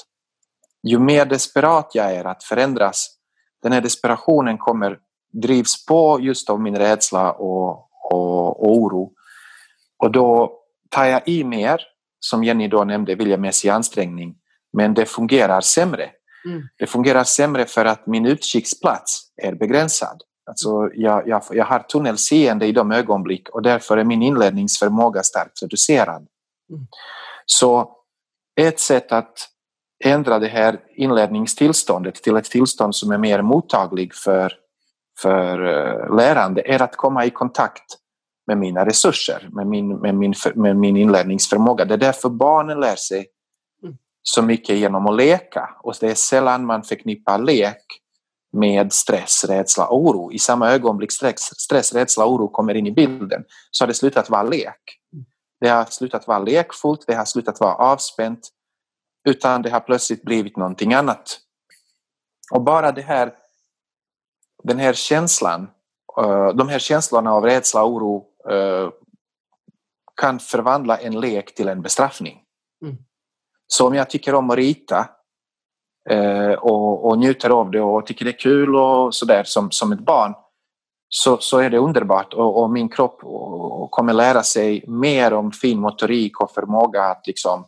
ju 0.83 0.99
mer 0.99 1.25
desperat 1.25 1.91
jag 1.95 2.15
är 2.15 2.25
att 2.25 2.45
förändras, 2.45 3.17
den 3.63 3.73
här 3.73 3.81
desperationen 3.81 4.59
kommer 4.59 4.99
drivs 5.33 5.87
på 5.87 6.19
just 6.21 6.51
av 6.51 6.61
min 6.61 6.77
rädsla 6.77 7.33
och, 7.33 7.90
och, 8.11 8.63
och 8.63 8.77
oro. 8.77 9.13
Och 9.99 10.11
då 10.11 10.53
tar 10.91 11.05
jag 11.05 11.29
i 11.29 11.45
mer, 11.45 11.81
som 12.21 12.45
Jenny 12.45 12.69
då 12.69 12.85
nämnde, 12.85 13.15
viljamässig 13.15 13.69
ansträngning, 13.69 14.37
men 14.73 14.95
det 14.95 15.07
fungerar 15.07 15.61
sämre. 15.61 16.11
Mm. 16.45 16.63
Det 16.79 16.87
fungerar 16.87 17.25
sämre 17.25 17.67
för 17.67 17.85
att 17.85 18.07
min 18.07 18.27
utkiksplats 18.27 19.33
är 19.43 19.55
begränsad. 19.55 20.23
Alltså 20.47 20.91
jag, 20.95 21.29
jag, 21.29 21.43
jag 21.51 21.65
har 21.65 21.79
tunnelseende 21.79 22.67
i 22.67 22.73
de 22.73 22.93
ögonblick 22.93 23.49
och 23.49 23.63
därför 23.63 23.97
är 23.97 24.05
min 24.05 24.23
inledningsförmåga 24.23 25.23
starkt 25.23 25.63
reducerad. 25.63 26.27
Mm. 26.71 26.87
Så 27.47 27.97
ett 28.61 28.81
sätt 28.81 29.13
att 29.13 29.49
ändra 30.05 30.39
det 30.39 30.49
här 30.49 30.81
inledningstillståndet 30.97 32.15
till 32.15 32.37
ett 32.37 32.45
tillstånd 32.45 32.95
som 32.95 33.13
är 33.13 33.19
mer 33.19 33.43
mottaglig 33.43 34.15
för, 34.15 34.53
för 35.23 35.61
uh, 35.67 36.17
lärande 36.17 36.63
är 36.67 36.83
att 36.83 36.97
komma 36.97 37.25
i 37.25 37.31
kontakt 37.31 37.85
med 38.47 38.59
mina 38.59 38.87
resurser, 38.87 39.49
med 39.53 39.67
min, 39.67 39.97
med 39.97 40.15
min, 40.15 40.35
med 40.55 40.77
min 40.77 40.97
inlärningsförmåga. 40.97 41.85
Det 41.85 41.95
är 41.95 41.99
därför 41.99 42.29
barnen 42.29 42.81
lär 42.81 42.97
sig 42.97 43.27
mm. 43.83 43.97
så 44.23 44.43
mycket 44.43 44.77
genom 44.77 45.07
att 45.07 45.17
leka 45.17 45.71
och 45.83 45.95
det 46.01 46.11
är 46.11 46.15
sällan 46.15 46.67
man 46.67 46.83
förknippar 46.83 47.39
lek 47.39 47.85
med 48.53 48.93
stress, 48.93 49.45
rädsla 49.45 49.87
och 49.87 49.99
oro. 49.99 50.33
I 50.33 50.39
samma 50.39 50.71
ögonblick 50.71 51.13
stress, 51.13 51.61
stress, 51.61 51.95
rädsla 51.95 52.25
och 52.25 52.33
oro 52.33 52.49
kommer 52.49 52.75
in 52.75 52.87
i 52.87 52.93
bilden 52.93 53.45
så 53.71 53.85
har 53.85 53.89
det 53.89 53.95
slutat 53.95 54.31
vara 54.31 54.43
lek. 54.43 55.01
Det 55.61 55.69
har 55.69 55.85
slutat 55.85 56.27
vara 56.27 56.39
lekfullt, 56.39 57.05
det 57.07 57.15
har 57.15 57.25
slutat 57.25 57.61
vara 57.61 57.75
avspänt 57.75 58.41
utan 59.29 59.63
det 59.63 59.71
har 59.71 59.81
plötsligt 59.81 60.23
blivit 60.23 60.57
någonting 60.57 60.95
annat. 60.95 61.39
Och 62.53 62.63
bara 62.63 62.93
det 62.93 63.03
här, 63.03 63.33
den 64.63 64.79
här 64.79 64.93
känslan, 64.93 65.71
eh, 66.19 66.49
de 66.49 66.69
här 66.69 66.79
känslorna 66.79 67.33
av 67.33 67.45
rädsla 67.45 67.83
och 67.83 67.91
oro 67.91 68.27
eh, 68.51 68.91
kan 70.21 70.39
förvandla 70.39 70.97
en 70.97 71.21
lek 71.21 71.55
till 71.55 71.69
en 71.69 71.83
bestraffning. 71.83 72.43
Mm. 72.83 72.97
Så 73.67 73.87
om 73.87 73.95
jag 73.95 74.11
tycker 74.11 74.35
om 74.35 74.51
att 74.51 74.57
rita 74.57 75.09
eh, 76.11 76.53
och, 76.53 77.07
och 77.07 77.19
njuter 77.19 77.51
av 77.51 77.71
det 77.71 77.81
och 77.81 78.07
tycker 78.07 78.25
det 78.25 78.31
är 78.31 78.39
kul 78.39 78.77
och 78.77 79.15
sådär 79.15 79.45
som, 79.45 79.71
som 79.71 79.93
ett 79.93 80.01
barn 80.01 80.35
så, 81.09 81.39
så 81.39 81.59
är 81.59 81.71
det 81.71 81.79
underbart 81.79 82.35
och, 82.35 82.63
och 82.63 82.71
min 82.71 82.89
kropp 82.89 83.25
och, 83.25 83.91
kommer 83.91 84.13
lära 84.13 84.43
sig 84.43 84.85
mer 84.87 85.33
om 85.33 85.53
fin 85.53 85.81
motorik 85.81 86.41
och 86.41 86.51
förmåga 86.51 87.05
att 87.05 87.27
liksom 87.27 87.65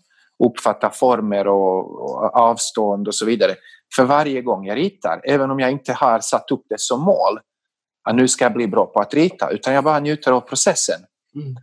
uppfatta 0.47 0.91
former 0.91 1.47
och, 1.47 2.03
och 2.03 2.37
avstånd 2.37 3.09
och 3.09 3.15
så 3.15 3.27
vidare 3.27 3.55
för 3.97 4.05
varje 4.05 4.43
gång 4.43 4.67
jag 4.67 4.77
ritar, 4.77 5.21
även 5.25 5.51
om 5.51 5.61
jag 5.61 5.71
inte 5.71 5.93
har 5.93 6.21
satt 6.21 6.51
upp 6.51 6.65
det 6.69 6.81
som 6.81 7.01
mål 7.01 7.39
att 8.09 8.15
nu 8.15 8.29
ska 8.29 8.45
jag 8.45 8.53
bli 8.53 8.69
bra 8.69 8.87
på 8.87 9.01
att 9.01 9.15
rita, 9.15 9.51
utan 9.51 9.75
jag 9.75 9.85
bara 9.85 10.01
njuter 10.01 10.33
av 10.33 10.41
processen. 10.41 11.01
Mm. 11.35 11.57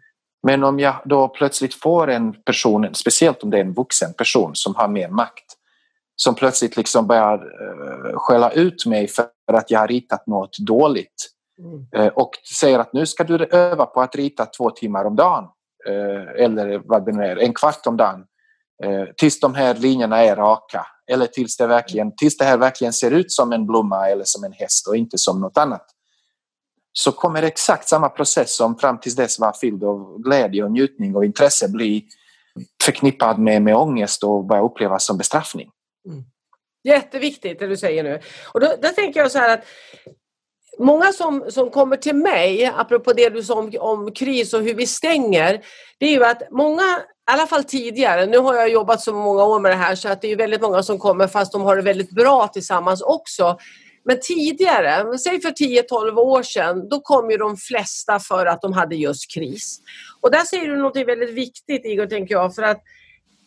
Men 0.44 0.64
om 0.64 0.80
jag 0.80 0.96
då 1.06 1.28
plötsligt 1.28 1.74
får 1.74 2.10
en 2.10 2.34
person, 2.44 2.90
speciellt 2.94 3.44
om 3.44 3.50
det 3.50 3.58
är 3.58 3.62
en 3.62 3.74
vuxen 3.74 4.14
person 4.14 4.52
som 4.54 4.76
har 4.76 4.88
mer 4.88 5.10
makt, 5.10 5.46
som 6.16 6.36
plötsligt 6.36 6.78
liksom 6.78 7.08
börjar 7.08 7.38
uh, 7.38 8.14
skälla 8.16 8.52
ut 8.52 8.86
mig 8.86 9.08
för 9.08 9.28
att 9.54 9.72
jag 9.72 9.80
har 9.80 9.88
ritat 9.88 10.28
något 10.28 10.58
dåligt 10.58 11.30
mm. 11.60 12.06
uh, 12.06 12.14
och 12.14 12.32
säger 12.60 12.80
att 12.80 12.94
nu 12.94 13.06
ska 13.06 13.24
du 13.24 13.46
öva 13.46 13.86
på 13.86 14.02
att 14.02 14.16
rita 14.16 14.46
två 14.46 14.70
timmar 14.70 15.06
om 15.06 15.16
dagen 15.16 15.44
uh, 15.90 16.44
eller 16.44 16.82
vad 16.86 17.06
det 17.06 17.12
nu 17.12 17.24
är, 17.24 17.38
en 17.38 17.54
kvart 17.54 17.88
om 17.88 17.98
dagen 17.98 18.26
Eh, 18.84 19.06
tills 19.18 19.40
de 19.40 19.56
här 19.56 19.76
linjerna 19.76 20.24
är 20.24 20.36
raka 20.36 20.86
eller 21.12 21.26
tills 21.26 21.58
det, 21.58 21.68
verkligen, 21.68 22.16
tills 22.16 22.38
det 22.38 22.46
här 22.46 22.58
verkligen 22.58 22.94
ser 22.94 23.12
ut 23.12 23.32
som 23.32 23.52
en 23.52 23.66
blomma 23.66 24.10
eller 24.10 24.24
som 24.26 24.44
en 24.44 24.54
häst 24.54 24.88
och 24.88 24.98
inte 24.98 25.18
som 25.18 25.42
något 25.42 25.58
annat 25.58 25.86
så 26.94 27.12
kommer 27.12 27.44
exakt 27.44 27.88
samma 27.88 28.10
process 28.10 28.56
som 28.56 28.78
fram 28.78 29.00
tills 29.00 29.16
dess 29.16 29.40
var 29.40 29.54
fylld 29.62 29.84
av 29.84 30.22
glädje 30.22 30.64
och 30.64 30.72
njutning 30.72 31.16
och 31.16 31.26
intresse 31.26 31.70
bli 31.70 32.06
förknippad 32.84 33.40
med, 33.40 33.62
med 33.62 33.76
ångest 33.76 34.24
och 34.24 34.46
börja 34.46 34.64
upplevas 34.64 35.06
som 35.06 35.18
bestraffning. 35.18 35.70
Mm. 36.06 36.24
Jätteviktigt 36.84 37.60
det 37.60 37.68
du 37.68 37.78
säger 37.78 38.04
nu. 38.04 38.20
Och 38.54 38.60
då, 38.60 38.76
då 38.82 38.88
tänker 38.88 39.20
jag 39.20 39.32
så 39.32 39.40
här 39.40 39.54
att 39.54 39.64
Många 40.82 41.14
som, 41.14 41.46
som 41.50 41.70
kommer 41.70 41.98
till 41.98 42.16
mig, 42.16 42.66
apropå 42.66 43.14
det 43.14 43.30
du 43.30 43.44
sa 43.44 43.54
om, 43.54 43.72
om 43.80 44.12
kris 44.12 44.54
och 44.54 44.62
hur 44.62 44.74
vi 44.74 44.88
stänger, 44.88 45.62
det 45.98 46.06
är 46.06 46.12
ju 46.12 46.24
att 46.24 46.42
många, 46.52 47.02
i 47.30 47.32
alla 47.32 47.48
fall 47.48 47.64
tidigare, 47.64 48.26
nu 48.26 48.38
har 48.38 48.56
jag 48.56 48.70
jobbat 48.70 49.02
så 49.02 49.14
många 49.14 49.44
år 49.44 49.60
med 49.60 49.72
det 49.72 49.76
här 49.76 49.96
så 49.96 50.10
att 50.10 50.22
det 50.22 50.32
är 50.32 50.36
väldigt 50.36 50.62
många 50.62 50.84
som 50.84 51.00
kommer 51.00 51.28
fast 51.28 51.52
de 51.52 51.62
har 51.62 51.76
det 51.76 51.82
väldigt 51.82 52.12
bra 52.12 52.48
tillsammans 52.48 53.02
också. 53.02 53.58
Men 54.06 54.20
tidigare, 54.22 55.18
säg 55.18 55.42
för 55.42 55.50
10-12 55.50 56.18
år 56.18 56.44
sedan, 56.44 56.90
då 56.90 57.00
kom 57.00 57.32
ju 57.32 57.38
de 57.38 57.58
flesta 57.58 58.20
för 58.20 58.46
att 58.46 58.62
de 58.62 58.74
hade 58.74 58.96
just 58.96 59.34
kris. 59.34 59.80
Och 60.22 60.32
där 60.32 60.44
säger 60.44 60.68
du 60.68 60.78
något 60.78 60.96
väldigt 60.96 61.30
viktigt 61.30 61.86
Igor, 61.86 62.06
tänker 62.06 62.36
jag, 62.36 62.56
för 62.56 62.64
att 62.64 62.82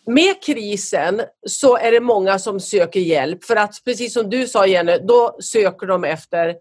med 0.06 0.42
krisen 0.42 1.22
så 1.46 1.76
är 1.76 1.92
det 1.92 2.00
många 2.00 2.38
som 2.38 2.60
söker 2.60 3.00
hjälp 3.00 3.44
för 3.44 3.56
att 3.56 3.74
precis 3.84 4.12
som 4.14 4.30
du 4.30 4.46
sa 4.46 4.66
Jenny, 4.66 4.98
då 4.98 5.36
söker 5.40 5.86
de 5.86 6.04
efter 6.04 6.54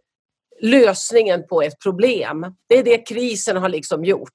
lösningen 0.61 1.47
på 1.47 1.61
ett 1.61 1.79
problem. 1.79 2.45
Det 2.69 2.77
är 2.77 2.83
det 2.83 2.97
krisen 2.97 3.57
har 3.57 3.69
liksom 3.69 4.05
gjort. 4.05 4.33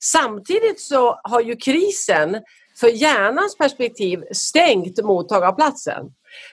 Samtidigt 0.00 0.80
så 0.80 1.20
har 1.22 1.40
ju 1.40 1.56
krisen 1.56 2.36
för 2.80 2.88
hjärnans 2.88 3.56
perspektiv 3.58 4.24
stängt 4.32 5.04
mottagarplatsen. 5.04 6.04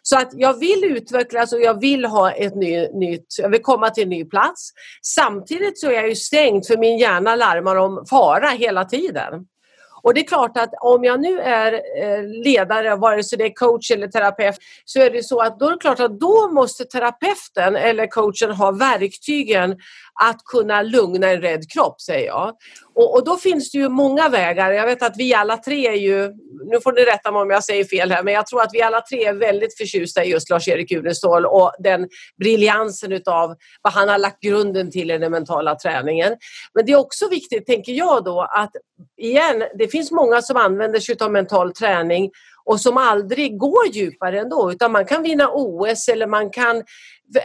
Så 0.02 0.18
att 0.18 0.30
jag 0.34 0.60
vill 0.60 0.84
utvecklas 0.84 1.54
och 1.54 1.62
jag 1.62 1.82
vill 1.82 2.06
ha 2.06 2.32
ett 2.32 2.56
ny, 2.56 2.88
nytt, 2.88 3.26
jag 3.38 3.50
vill 3.50 3.62
komma 3.62 3.90
till 3.90 4.04
en 4.04 4.10
ny 4.10 4.26
plats. 4.26 4.72
Samtidigt 5.02 5.80
så 5.80 5.88
är 5.88 5.94
jag 5.94 6.10
ju 6.10 6.16
stängd 6.16 6.68
för 6.68 6.78
min 6.78 6.98
hjärna 6.98 7.36
larmar 7.36 7.76
om 7.76 8.06
fara 8.10 8.50
hela 8.50 8.86
tiden. 8.86 9.46
Och 10.04 10.14
det 10.14 10.20
är 10.20 10.28
klart 10.28 10.58
att 10.58 10.74
om 10.82 11.04
jag 11.04 11.22
nu 11.22 11.40
är 11.40 11.74
eh, 11.74 12.24
ledare, 12.24 12.96
vare 12.96 13.24
sig 13.24 13.38
det 13.38 13.46
är 13.46 13.54
coach 13.54 13.92
eller 13.92 14.08
terapeut, 14.08 14.56
så 14.86 15.00
är 15.00 15.10
det 15.10 15.24
så 15.24 15.40
att 15.40 15.60
då 15.60 15.68
är 15.68 15.72
det 15.72 15.78
klart 15.78 16.00
att 16.00 16.20
då 16.20 16.50
måste 16.52 16.86
terapeuten 16.86 17.76
eller 17.76 18.08
coachen 18.08 18.52
ha 18.52 18.72
verktygen 18.72 19.78
att 20.22 20.44
kunna 20.46 20.82
lugna 20.82 21.30
en 21.30 21.42
rädd 21.42 21.72
kropp, 21.72 22.02
säger 22.02 22.28
jag. 22.28 22.56
Och, 22.96 23.16
och, 23.16 23.26
då 23.26 23.38
finns 23.38 23.72
det 23.72 23.78
ju 23.78 23.90
många 23.90 24.30
vägar. 24.30 24.72
Jag 24.72 24.86
vet 24.86 25.04
att 25.04 25.18
vi 25.18 25.34
alla 25.34 25.58
tre 25.58 25.88
är 25.88 25.94
ju, 25.94 26.28
nu 26.66 26.82
får 26.84 26.92
ni 26.92 27.02
rätta 27.02 27.32
mig 27.32 27.42
om 27.42 27.50
jag 27.50 27.64
säger 27.64 27.84
fel 27.84 28.12
här, 28.12 28.24
men 28.24 28.34
jag 28.34 28.48
tror 28.48 28.62
att 28.62 28.70
vi 28.74 28.82
alla 28.82 29.02
tre 29.02 29.26
är 29.26 29.34
väldigt 29.34 29.78
förtjusta 29.78 30.24
i 30.24 30.32
just 30.32 30.50
Lars-Erik 30.50 30.92
Unestål 30.92 31.46
och 31.46 31.74
den 31.80 32.10
briljansen 32.40 33.12
utav 33.12 33.56
vad 33.82 33.94
han 33.94 34.10
har 34.10 34.18
lagt 34.18 34.42
grunden 34.42 34.92
till 34.92 35.12
i 35.12 35.18
den 35.18 35.32
mentala 35.32 35.76
träningen. 35.76 36.36
Men 36.74 36.86
det 36.86 36.92
är 36.92 37.00
också 37.00 37.30
viktigt, 37.30 37.66
tänker 37.66 37.92
jag 37.92 38.24
då, 38.24 38.42
att 38.42 38.72
igen, 39.18 39.64
det 39.80 39.88
finns 39.98 40.12
många 40.12 40.42
som 40.42 40.58
använder 40.58 41.00
sig 41.00 41.16
av 41.22 41.32
mental 41.32 41.74
träning 41.74 42.32
och 42.66 42.82
som 42.82 42.98
aldrig 42.98 43.58
går 43.58 43.88
djupare 43.92 44.40
ändå 44.40 44.72
utan 44.72 44.92
man 44.92 45.06
kan 45.06 45.24
vinna 45.24 45.50
OS 45.54 46.08
eller 46.08 46.28
man 46.28 46.50
kan 46.50 46.84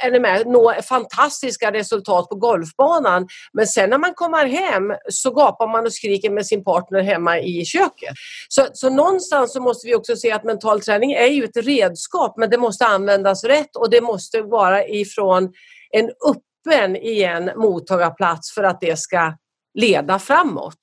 eller 0.03 0.21
med, 0.21 0.47
nå 0.47 0.75
fantastiska 0.89 1.73
resultat 1.73 2.29
på 2.29 2.35
golfbanan. 2.35 3.29
Men 3.53 3.67
sen 3.67 3.91
när 3.91 3.99
man 3.99 4.15
kommer 4.15 4.47
hem 4.47 4.95
så 5.09 5.31
gapar 5.31 5.69
man 5.69 5.87
och 5.87 5.93
skriker 5.93 6.31
med 6.31 6.47
sin 6.47 6.65
partner 6.65 7.01
hemma 7.01 7.39
i 7.39 7.65
köket. 7.65 8.15
Så, 8.49 8.67
så 8.73 8.91
någonstans 8.91 9.53
så 9.53 9.61
måste 9.61 9.87
vi 9.87 9.95
också 9.95 10.17
se 10.17 10.33
att 10.33 10.45
mental 10.45 10.81
träning 10.81 11.13
är 11.13 11.27
ju 11.27 11.45
ett 11.45 11.57
redskap 11.57 12.35
men 12.37 12.51
det 12.51 12.59
måste 12.59 12.87
användas 12.87 13.45
rätt 13.45 13.77
och 13.77 13.91
det 13.91 14.01
måste 14.01 14.43
vara 14.43 14.87
ifrån 14.87 15.53
en 15.91 16.11
öppen 16.29 16.97
igen 16.97 17.51
mottagarplats 17.57 18.55
för 18.55 18.63
att 18.63 18.81
det 18.81 18.99
ska 18.99 19.33
leda 19.75 20.19
framåt. 20.19 20.79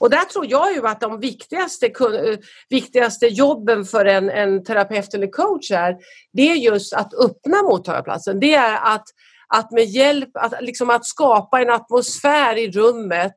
Och 0.00 0.10
där 0.10 0.24
tror 0.24 0.46
jag 0.48 0.74
ju 0.74 0.86
att 0.86 1.00
de 1.00 1.20
viktigaste, 1.20 1.86
eh, 1.86 2.38
viktigaste 2.68 3.26
jobben 3.26 3.84
för 3.84 4.04
en, 4.04 4.30
en 4.30 4.64
terapeut 4.64 5.14
eller 5.14 5.26
coach 5.26 5.70
är, 5.70 5.96
det 6.32 6.50
är 6.50 6.54
just 6.54 6.92
att 6.92 7.14
öppna 7.14 7.62
mottagarplatsen. 7.62 8.40
Det 8.40 8.54
är 8.54 8.94
att, 8.94 9.04
att 9.48 9.70
med 9.70 9.84
hjälp, 9.84 10.30
att, 10.34 10.54
liksom 10.60 10.90
att 10.90 11.06
skapa 11.06 11.60
en 11.60 11.70
atmosfär 11.70 12.58
i 12.58 12.70
rummet 12.70 13.34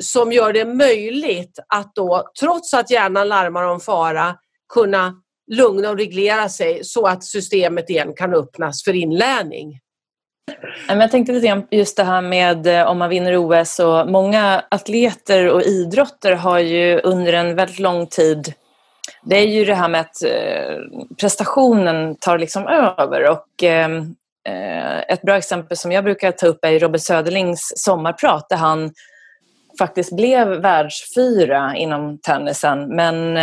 som 0.00 0.32
gör 0.32 0.52
det 0.52 0.64
möjligt 0.64 1.58
att 1.68 1.94
då, 1.94 2.24
trots 2.40 2.74
att 2.74 2.90
hjärnan 2.90 3.28
larmar 3.28 3.62
om 3.62 3.80
fara, 3.80 4.36
kunna 4.74 5.14
lugna 5.52 5.90
och 5.90 5.98
reglera 5.98 6.48
sig 6.48 6.84
så 6.84 7.06
att 7.06 7.24
systemet 7.24 7.90
igen 7.90 8.14
kan 8.16 8.34
öppnas 8.34 8.84
för 8.84 8.94
inlärning. 8.94 9.80
Jag 10.88 11.10
tänkte 11.10 11.32
lite 11.32 11.46
grann 11.46 11.66
just 11.70 11.96
det 11.96 12.04
här 12.04 12.22
med 12.22 12.66
eh, 12.66 12.86
om 12.86 12.98
man 12.98 13.10
vinner 13.10 13.36
OS 13.36 13.78
och 13.78 14.08
många 14.08 14.64
atleter 14.68 15.48
och 15.48 15.62
idrotter 15.62 16.32
har 16.32 16.58
ju 16.58 17.00
under 17.00 17.32
en 17.32 17.56
väldigt 17.56 17.78
lång 17.78 18.06
tid 18.06 18.54
det 19.22 19.36
är 19.36 19.46
ju 19.46 19.64
det 19.64 19.74
här 19.74 19.88
med 19.88 20.00
att 20.00 20.22
eh, 20.22 20.76
prestationen 21.20 22.16
tar 22.16 22.38
liksom 22.38 22.66
över 22.66 23.30
och 23.30 23.62
ehm, 23.62 24.14
eh, 24.48 24.98
ett 24.98 25.22
bra 25.22 25.36
exempel 25.36 25.76
som 25.76 25.92
jag 25.92 26.04
brukar 26.04 26.32
ta 26.32 26.46
upp 26.46 26.64
är 26.64 26.78
Robert 26.78 27.00
Söderlings 27.00 27.72
sommarprat 27.76 28.48
där 28.48 28.56
han 28.56 28.92
faktiskt 29.78 30.16
blev 30.16 30.48
världsfyra 30.48 31.76
inom 31.76 32.18
tennisen 32.18 32.96
men 32.96 33.38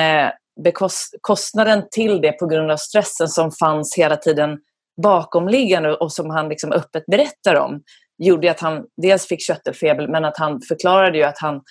kostnaden 1.22 1.84
till 1.92 2.22
det 2.22 2.32
på 2.32 2.48
grund 2.48 2.72
av 2.72 2.78
stressen 2.78 3.28
som 3.28 3.52
fanns 3.52 3.96
hela 3.98 4.16
tiden 4.16 4.58
bakomliggande 5.04 5.94
och 5.94 6.12
som 6.12 6.30
han 6.30 6.50
liksom 6.50 6.72
öppet 6.72 7.06
berättar 7.06 7.56
om 7.56 7.82
gjorde 8.18 8.52
att 8.52 8.60
han 8.60 8.86
dels 9.02 9.28
fick 9.28 9.42
köttelfeber 9.42 10.08
men 10.08 10.26
att 10.26 10.38
han 10.38 10.62
förklarade 10.62 11.18
ju 11.18 11.24
att 11.24 11.40
han 11.40 11.62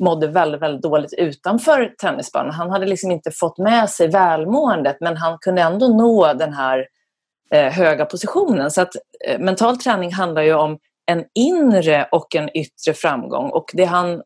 mådde 0.00 0.26
väldigt, 0.26 0.62
väldigt 0.62 0.82
dåligt 0.82 1.12
utanför 1.12 1.94
tennisbanan. 1.98 2.54
Han 2.54 2.70
hade 2.70 2.86
liksom 2.86 3.10
inte 3.10 3.30
fått 3.30 3.58
med 3.58 3.90
sig 3.90 4.08
välmåendet 4.08 4.96
men 5.00 5.16
han 5.16 5.38
kunde 5.40 5.62
ändå 5.62 5.88
nå 5.88 6.32
den 6.34 6.52
här 6.52 6.86
eh, 7.54 7.72
höga 7.72 8.04
positionen. 8.04 8.70
Så 8.70 8.82
att 8.82 8.96
eh, 9.28 9.38
mental 9.38 9.78
träning 9.78 10.12
handlar 10.12 10.42
ju 10.42 10.54
om 10.54 10.78
en 11.06 11.24
inre 11.34 12.08
och 12.12 12.36
en 12.36 12.56
yttre 12.56 12.94
framgång 12.94 13.50
och 13.50 13.70
det 13.72 13.84
han 13.84 14.22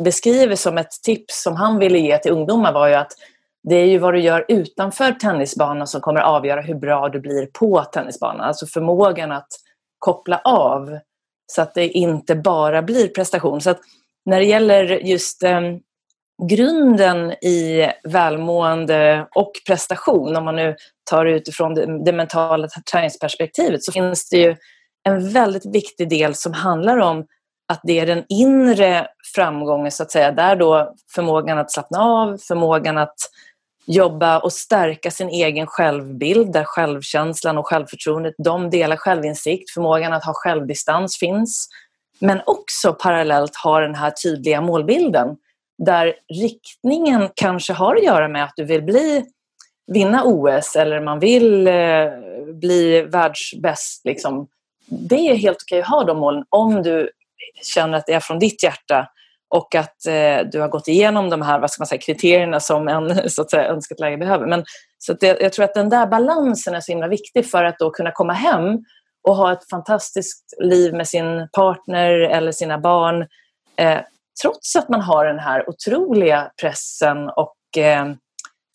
beskriver 0.00 0.56
som 0.56 0.78
ett 0.78 0.90
tips 1.02 1.42
som 1.42 1.56
han 1.56 1.78
ville 1.78 1.98
ge 1.98 2.18
till 2.18 2.32
ungdomar 2.32 2.72
var 2.72 2.88
ju 2.88 2.94
att 2.94 3.12
det 3.68 3.76
är 3.76 3.86
ju 3.86 3.98
vad 3.98 4.14
du 4.14 4.20
gör 4.20 4.44
utanför 4.48 5.12
tennisbanan 5.12 5.86
som 5.86 6.00
kommer 6.00 6.20
avgöra 6.20 6.60
hur 6.60 6.74
bra 6.74 7.08
du 7.08 7.20
blir 7.20 7.46
på 7.46 7.84
tennisbanan. 7.84 8.40
Alltså 8.40 8.66
förmågan 8.66 9.32
att 9.32 9.48
koppla 9.98 10.40
av 10.44 10.98
så 11.52 11.62
att 11.62 11.74
det 11.74 11.88
inte 11.88 12.34
bara 12.34 12.82
blir 12.82 13.08
prestation. 13.08 13.60
Så 13.60 13.70
att 13.70 13.80
när 14.26 14.40
det 14.40 14.46
gäller 14.46 14.84
just 14.84 15.42
eh, 15.42 15.60
grunden 16.48 17.32
i 17.32 17.90
välmående 18.08 19.26
och 19.34 19.52
prestation, 19.66 20.36
om 20.36 20.44
man 20.44 20.56
nu 20.56 20.76
tar 21.10 21.24
det 21.24 21.30
utifrån 21.30 21.74
det, 21.74 22.04
det 22.04 22.12
mentala 22.12 22.68
träningsperspektivet, 22.92 23.84
så 23.84 23.92
finns 23.92 24.28
det 24.28 24.38
ju 24.38 24.56
en 25.08 25.32
väldigt 25.32 25.66
viktig 25.66 26.08
del 26.08 26.34
som 26.34 26.52
handlar 26.52 26.98
om 26.98 27.26
att 27.72 27.80
det 27.82 28.00
är 28.00 28.06
den 28.06 28.24
inre 28.28 29.06
framgången, 29.34 29.92
så 29.92 30.02
att 30.02 30.10
säga, 30.10 30.32
där 30.32 30.56
då 30.56 30.94
förmågan 31.14 31.58
att 31.58 31.72
slappna 31.72 31.98
av, 31.98 32.38
förmågan 32.38 32.98
att 32.98 33.16
jobba 33.86 34.38
och 34.38 34.52
stärka 34.52 35.10
sin 35.10 35.28
egen 35.28 35.66
självbild 35.66 36.52
där 36.52 36.64
självkänslan 36.64 37.58
och 37.58 37.66
självförtroendet, 37.66 38.34
de 38.38 38.70
delar 38.70 38.96
självinsikt, 38.96 39.70
förmågan 39.70 40.12
att 40.12 40.24
ha 40.24 40.32
självdistans 40.34 41.18
finns. 41.18 41.68
Men 42.18 42.40
också 42.46 42.92
parallellt 42.94 43.56
ha 43.56 43.80
den 43.80 43.94
här 43.94 44.10
tydliga 44.10 44.60
målbilden 44.60 45.36
där 45.78 46.14
riktningen 46.42 47.28
kanske 47.34 47.72
har 47.72 47.96
att 47.96 48.04
göra 48.04 48.28
med 48.28 48.44
att 48.44 48.52
du 48.56 48.64
vill 48.64 48.82
bli 48.82 49.24
vinna 49.86 50.24
OS 50.24 50.76
eller 50.76 51.00
man 51.00 51.18
vill 51.18 51.66
eh, 51.66 51.74
bli 52.54 53.02
världsbäst. 53.02 54.04
Liksom. 54.04 54.48
Det 54.86 55.30
är 55.30 55.34
helt 55.34 55.62
okej 55.62 55.80
att 55.80 55.88
ha 55.88 56.04
de 56.04 56.18
målen 56.18 56.44
om 56.48 56.82
du 56.82 57.10
känner 57.74 57.98
att 57.98 58.06
det 58.06 58.12
är 58.12 58.20
från 58.20 58.38
ditt 58.38 58.62
hjärta 58.62 59.08
och 59.54 59.74
att 59.74 60.06
eh, 60.06 60.46
du 60.52 60.60
har 60.60 60.68
gått 60.68 60.88
igenom 60.88 61.30
de 61.30 61.42
här 61.42 61.58
vad 61.58 61.70
ska 61.70 61.80
man 61.80 61.86
säga, 61.86 62.00
kriterierna 62.00 62.60
som 62.60 62.88
en 62.88 63.30
så 63.30 63.42
att 63.42 63.50
säga, 63.50 63.68
önskat 63.68 64.00
läge 64.00 64.16
behöver. 64.16 64.46
Men, 64.46 64.64
så 64.98 65.12
att 65.12 65.20
det, 65.20 65.40
jag 65.40 65.52
tror 65.52 65.64
att 65.64 65.74
den 65.74 65.88
där 65.88 66.06
balansen 66.06 66.74
är 66.74 66.80
så 66.80 66.92
himla 66.92 67.08
viktig 67.08 67.50
för 67.50 67.64
att 67.64 67.78
då 67.78 67.90
kunna 67.90 68.10
komma 68.10 68.32
hem 68.32 68.84
och 69.28 69.36
ha 69.36 69.52
ett 69.52 69.68
fantastiskt 69.70 70.54
liv 70.58 70.94
med 70.94 71.08
sin 71.08 71.48
partner 71.52 72.10
eller 72.10 72.52
sina 72.52 72.78
barn 72.78 73.26
eh, 73.76 74.00
trots 74.42 74.76
att 74.76 74.88
man 74.88 75.00
har 75.00 75.24
den 75.24 75.38
här 75.38 75.68
otroliga 75.68 76.50
pressen 76.60 77.28
och 77.28 77.78
eh, 77.78 78.06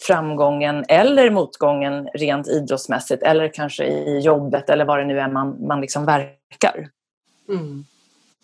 framgången 0.08 0.86
eller 0.88 1.30
motgången 1.30 2.10
rent 2.14 2.48
idrottsmässigt 2.48 3.24
eller 3.24 3.54
kanske 3.54 3.86
i 3.86 4.20
jobbet 4.20 4.70
eller 4.70 4.86
vad 4.86 5.00
det 5.00 5.06
nu 5.06 5.20
är 5.20 5.30
man, 5.30 5.68
man 5.68 5.82
liksom 5.82 6.06
verkar. 6.06 6.90
Mm. 7.50 7.86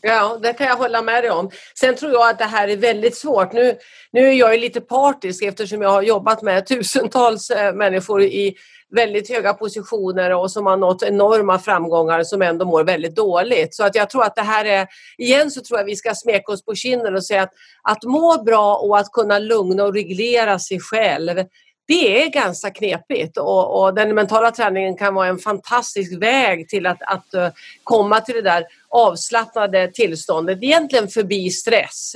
Ja, 0.08 0.40
det 0.42 0.54
kan 0.54 0.68
jag 0.68 0.76
hålla 0.76 1.02
med 1.02 1.24
dig 1.24 1.32
om. 1.32 1.50
Sen 1.80 1.96
tror 1.96 2.12
jag 2.12 2.30
att 2.30 2.38
det 2.38 2.46
här 2.46 2.68
är 2.68 2.78
väldigt 2.78 3.18
svårt. 3.18 3.54
Nu, 3.54 3.78
nu 4.12 4.28
är 4.28 4.34
jag 4.34 4.60
lite 4.60 4.82
partisk 4.82 5.44
eftersom 5.44 5.82
jag 5.82 5.90
har 5.90 6.02
jobbat 6.02 6.42
med 6.42 6.66
tusentals 6.66 7.50
eh, 7.50 7.74
människor 7.74 8.24
i 8.24 8.56
väldigt 8.96 9.30
höga 9.30 9.54
positioner 9.54 10.34
och 10.36 10.52
som 10.52 10.66
har 10.66 10.78
nått 10.78 11.04
enorma 11.04 11.60
framgångar 11.60 12.24
som 12.24 12.42
ändå 12.42 12.66
mår 12.66 12.84
väldigt 12.84 13.16
dåligt. 13.16 13.76
Så 13.76 13.84
att 13.84 13.96
jag 13.96 14.10
tror 14.10 14.24
att 14.24 14.36
det 14.36 14.42
här 14.42 14.66
är, 14.66 14.88
igen 15.18 15.52
så 15.52 15.62
tror 15.62 15.80
jag 15.80 15.86
vi 15.86 15.96
ska 15.96 16.16
smeka 16.16 16.52
oss 16.52 16.66
på 16.66 16.76
kinden 16.76 17.16
och 17.16 17.26
säga 17.26 17.44
att 17.44 17.54
att 17.88 18.04
må 18.04 18.44
bra 18.44 18.76
och 18.76 18.98
att 18.98 19.12
kunna 19.12 19.40
lugna 19.40 19.84
och 19.84 19.94
reglera 19.94 20.60
sig 20.60 20.80
själv 20.80 21.44
det 21.88 22.24
är 22.24 22.30
ganska 22.30 22.70
knepigt 22.70 23.38
och, 23.38 23.82
och, 23.82 23.96
den 23.96 24.16
mentala 24.16 24.52
träningen 24.52 24.98
kan 24.98 25.14
vara 25.14 25.28
en 25.28 25.40
fantastisk 25.40 26.22
väg 26.22 26.70
till 26.70 26.86
att, 26.86 27.02
att 27.02 27.34
uh, 27.36 27.48
komma 27.84 28.22
till 28.22 28.36
det 28.36 28.42
där 28.42 28.66
avslappnade 28.90 29.92
tillståndet, 29.94 30.64
egentligen 30.64 31.08
förbi 31.08 31.50
stress 31.50 32.16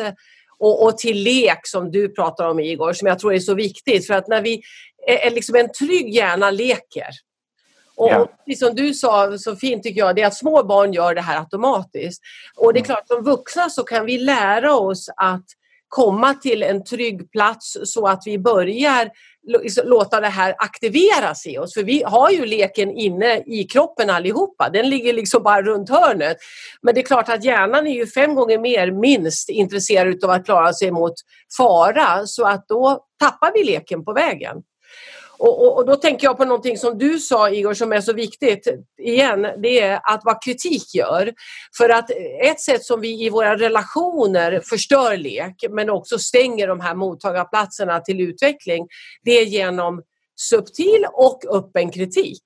och, 0.60 0.84
och, 0.84 0.98
till 0.98 1.24
lek 1.24 1.68
som 1.68 1.92
du 1.92 2.10
pratar 2.10 2.50
om 2.50 2.60
Igor, 2.60 2.94
som 2.94 3.08
jag 3.08 3.20
tror 3.20 3.34
är 3.34 3.40
så 3.40 3.54
viktigt 3.54 4.08
för 4.08 4.14
att 4.14 4.28
när 4.28 4.42
vi 4.42 4.62
är, 5.08 5.18
är 5.18 5.32
liksom 5.32 5.56
en 5.56 5.72
trygg 5.72 6.16
hjärna 6.16 6.52
leker 6.52 7.10
och 8.00 8.28
ja. 8.46 8.56
som 8.58 8.76
du 8.76 8.94
sa 8.94 9.38
så 9.38 9.56
fint 9.56 9.84
tycker 9.84 10.00
jag, 10.00 10.16
det 10.16 10.22
är 10.22 10.28
att 10.28 10.38
små 10.38 10.64
barn 10.64 10.94
gör 10.94 11.16
det 11.16 11.22
här 11.22 11.40
automatiskt. 11.40 12.22
Och 12.56 12.74
det 12.74 12.80
är 12.80 12.82
mm. 12.82 12.86
klart, 12.86 13.08
som 13.08 13.24
vuxna 13.24 13.70
så 13.70 13.84
kan 13.84 14.06
vi 14.06 14.18
lära 14.18 14.76
oss 14.76 15.10
att 15.18 15.46
komma 15.90 16.34
till 16.34 16.64
en 16.64 16.84
trygg 16.84 17.32
plats 17.32 17.78
så 17.84 18.08
att 18.08 18.24
vi 18.26 18.40
börjar 18.40 19.10
liksom 19.64 19.88
låta 19.88 20.20
det 20.20 20.28
här 20.28 20.56
aktiveras 20.58 21.48
i 21.48 21.58
oss. 21.58 21.74
För 21.74 21.84
vi 21.84 22.04
har 22.04 22.30
ju 22.30 22.46
leken 22.46 22.92
inne 22.92 23.44
i 23.46 23.64
kroppen 23.64 24.10
allihopa. 24.10 24.70
Den 24.70 24.90
ligger 24.90 25.14
liksom 25.14 25.44
bara 25.44 25.62
runt 25.62 25.90
hörnet. 25.90 26.38
Men 26.82 26.96
det 26.96 27.02
är 27.02 27.06
klart 27.06 27.30
att 27.30 27.44
hjärnan 27.44 27.88
är 27.88 27.94
ju 27.94 28.08
fem 28.08 28.36
gånger 28.36 28.60
mer 28.60 28.92
minst 28.92 29.50
intresserad 29.50 30.24
av 30.24 30.30
att 30.30 30.46
klara 30.46 30.74
sig 30.74 30.92
mot 30.92 31.14
fara 31.58 32.28
så 32.28 32.46
att 32.48 32.68
då 32.68 33.06
tappar 33.20 33.52
vi 33.54 33.64
leken 33.64 34.06
på 34.06 34.14
vägen. 34.14 34.58
Och, 35.40 35.62
och, 35.66 35.78
och, 35.78 35.86
då 35.86 35.96
tänker 35.96 36.28
jag 36.28 36.38
på 36.38 36.46
någonting 36.46 36.78
som 36.78 36.98
du 36.98 37.20
sa 37.20 37.50
Igor 37.50 37.74
som 37.74 37.94
är 37.94 38.02
så 38.02 38.14
viktigt 38.14 38.68
igen. 39.02 39.42
Det 39.42 39.80
är 39.80 40.00
att 40.04 40.22
vad 40.24 40.44
kritik 40.44 40.96
gör. 40.96 41.34
För 41.78 41.90
att 41.90 42.10
ett 42.44 42.60
sätt 42.60 42.84
som 42.84 43.02
vi 43.02 43.26
i 43.26 43.30
våra 43.30 43.58
relationer 43.58 44.62
förstör 44.70 45.18
lek 45.18 45.66
men 45.70 45.90
också 45.90 46.20
stänger 46.20 46.68
de 46.68 46.80
här 46.80 46.96
mottagarplatserna 46.96 48.00
till 48.00 48.22
utveckling. 48.22 48.88
Det 49.24 49.32
är 49.32 49.46
genom 49.46 50.02
subtil 50.36 51.06
och 51.14 51.46
öppen 51.56 51.92
kritik. 51.92 52.44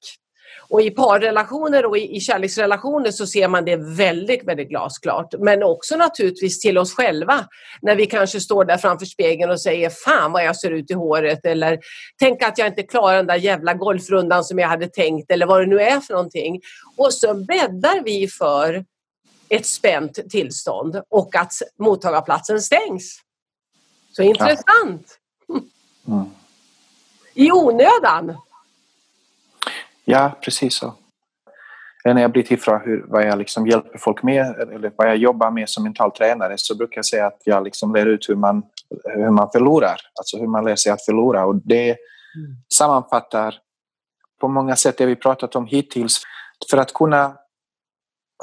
Och 0.73 0.81
i 0.81 0.91
parrelationer 0.91 1.85
och 1.85 1.97
i, 1.97 2.15
i 2.15 2.19
kärleksrelationer 2.19 3.11
så 3.11 3.27
ser 3.27 3.47
man 3.47 3.65
det 3.65 3.75
väldigt, 3.75 4.47
väldigt 4.47 4.69
glasklart. 4.69 5.33
Men 5.39 5.63
också 5.63 5.95
naturligtvis 5.95 6.59
till 6.59 6.77
oss 6.77 6.93
själva 6.93 7.45
när 7.81 7.95
vi 7.95 8.05
kanske 8.05 8.39
står 8.39 8.65
där 8.65 8.77
framför 8.77 9.05
spegeln 9.05 9.51
och 9.51 9.61
säger 9.61 9.89
Fan 9.89 10.31
vad 10.31 10.45
jag 10.45 10.55
ser 10.55 10.71
ut 10.71 10.91
i 10.91 10.93
håret 10.93 11.45
eller 11.45 11.79
Tänk 12.19 12.43
att 12.43 12.57
jag 12.57 12.67
inte 12.67 12.83
klarar 12.83 13.15
den 13.17 13.27
där 13.27 13.35
jävla 13.35 13.73
golfrundan 13.73 14.43
som 14.43 14.59
jag 14.59 14.67
hade 14.67 14.87
tänkt 14.87 15.31
eller 15.31 15.45
vad 15.45 15.61
det 15.61 15.65
nu 15.65 15.79
är 15.79 15.99
för 15.99 16.13
någonting. 16.13 16.61
Och 16.97 17.13
så 17.13 17.33
bäddar 17.33 18.03
vi 18.03 18.27
för 18.27 18.85
ett 19.49 19.65
spänt 19.65 20.19
tillstånd 20.29 21.01
och 21.09 21.35
att 21.35 21.53
mottagarplatsen 21.79 22.61
stängs. 22.61 23.19
Så 24.11 24.23
intressant! 24.23 25.19
Ja. 26.05 26.13
Mm. 26.13 26.25
I 27.33 27.51
onödan! 27.51 28.37
Ja, 30.05 30.31
precis 30.41 30.75
så. 30.75 30.93
När 32.05 32.21
jag 32.21 32.31
blir 32.31 32.43
tillfrågad 32.43 32.81
hur, 32.85 33.05
vad 33.07 33.27
jag 33.27 33.37
liksom 33.37 33.67
hjälper 33.67 33.97
folk 33.97 34.23
med 34.23 34.55
eller 34.59 34.91
vad 34.95 35.07
jag 35.07 35.17
jobbar 35.17 35.51
med 35.51 35.69
som 35.69 35.83
mental 35.83 36.11
tränare 36.11 36.53
så 36.57 36.77
brukar 36.77 36.97
jag 36.97 37.05
säga 37.05 37.27
att 37.27 37.41
jag 37.45 37.63
liksom 37.63 37.93
lär 37.93 38.05
ut 38.05 38.29
hur 38.29 38.35
man, 38.35 38.63
hur 39.03 39.29
man 39.29 39.49
förlorar, 39.51 39.97
alltså 40.19 40.37
hur 40.37 40.47
man 40.47 40.65
lär 40.65 40.75
sig 40.75 40.91
att 40.91 41.05
förlora. 41.05 41.45
Och 41.45 41.55
det 41.55 41.89
mm. 41.89 41.97
sammanfattar 42.73 43.55
på 44.41 44.47
många 44.47 44.75
sätt 44.75 44.97
det 44.97 45.05
vi 45.05 45.15
pratat 45.15 45.55
om 45.55 45.65
hittills. 45.65 46.21
För 46.71 46.77
att 46.77 46.93
kunna 46.93 47.37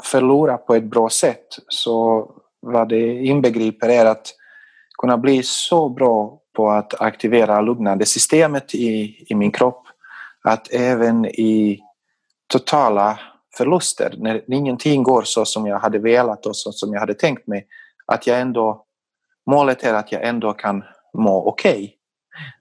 förlora 0.03 0.57
på 0.57 0.75
ett 0.75 0.83
bra 0.83 1.09
sätt 1.09 1.47
så 1.67 2.27
vad 2.59 2.89
det 2.89 3.23
inbegriper 3.23 3.89
är 3.89 4.05
att 4.05 4.27
kunna 4.97 5.17
bli 5.17 5.43
så 5.43 5.89
bra 5.89 6.39
på 6.55 6.69
att 6.69 7.01
aktivera 7.01 7.61
lugnande 7.61 8.05
systemet 8.05 8.75
i, 8.75 9.25
i 9.27 9.35
min 9.35 9.51
kropp 9.51 9.87
att 10.43 10.71
även 10.71 11.25
i 11.25 11.79
totala 12.47 13.19
förluster, 13.57 14.15
när 14.17 14.53
ingenting 14.53 15.03
går 15.03 15.23
så 15.23 15.45
som 15.45 15.67
jag 15.67 15.79
hade 15.79 15.99
velat 15.99 16.45
och 16.45 16.55
så 16.55 16.71
som 16.71 16.93
jag 16.93 16.99
hade 16.99 17.13
tänkt 17.13 17.47
mig, 17.47 17.67
att 18.05 18.27
jag 18.27 18.41
ändå, 18.41 18.85
målet 19.49 19.83
är 19.83 19.93
att 19.93 20.11
jag 20.11 20.23
ändå 20.23 20.53
kan 20.53 20.83
må 21.13 21.47
okej. 21.47 21.71
Okay. 21.71 21.89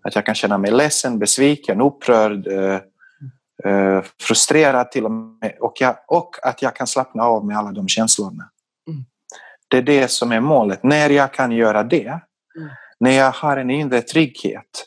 Att 0.03 0.15
jag 0.15 0.27
kan 0.27 0.35
känna 0.35 0.59
mig 0.59 0.71
ledsen, 0.71 1.19
besviken, 1.19 1.81
upprörd, 1.81 2.47
eh, 2.47 2.81
eh, 3.65 4.05
frustrerad 4.21 4.91
till 4.91 5.05
och 5.05 5.11
med 5.11 5.57
och, 5.61 5.81
jag, 5.81 5.97
och 6.09 6.37
att 6.43 6.63
jag 6.63 6.77
kan 6.77 6.87
slappna 6.87 7.23
av 7.23 7.47
med 7.47 7.59
alla 7.59 7.73
de 7.73 7.89
känslorna. 7.89 8.51
Mm. 8.89 9.05
Det 9.69 9.79
är 9.79 9.83
det 9.83 10.09
som 10.09 10.33
är 10.33 10.41
målet. 10.41 10.83
När 10.83 11.11
jag 11.11 11.33
kan 11.33 11.53
göra 11.53 11.83
det, 11.83 12.07
mm. 12.07 12.69
när 13.01 13.11
jag 13.11 13.33
har 13.33 13.57
en 13.57 13.71
inre 13.71 14.03
trygghet 14.03 14.87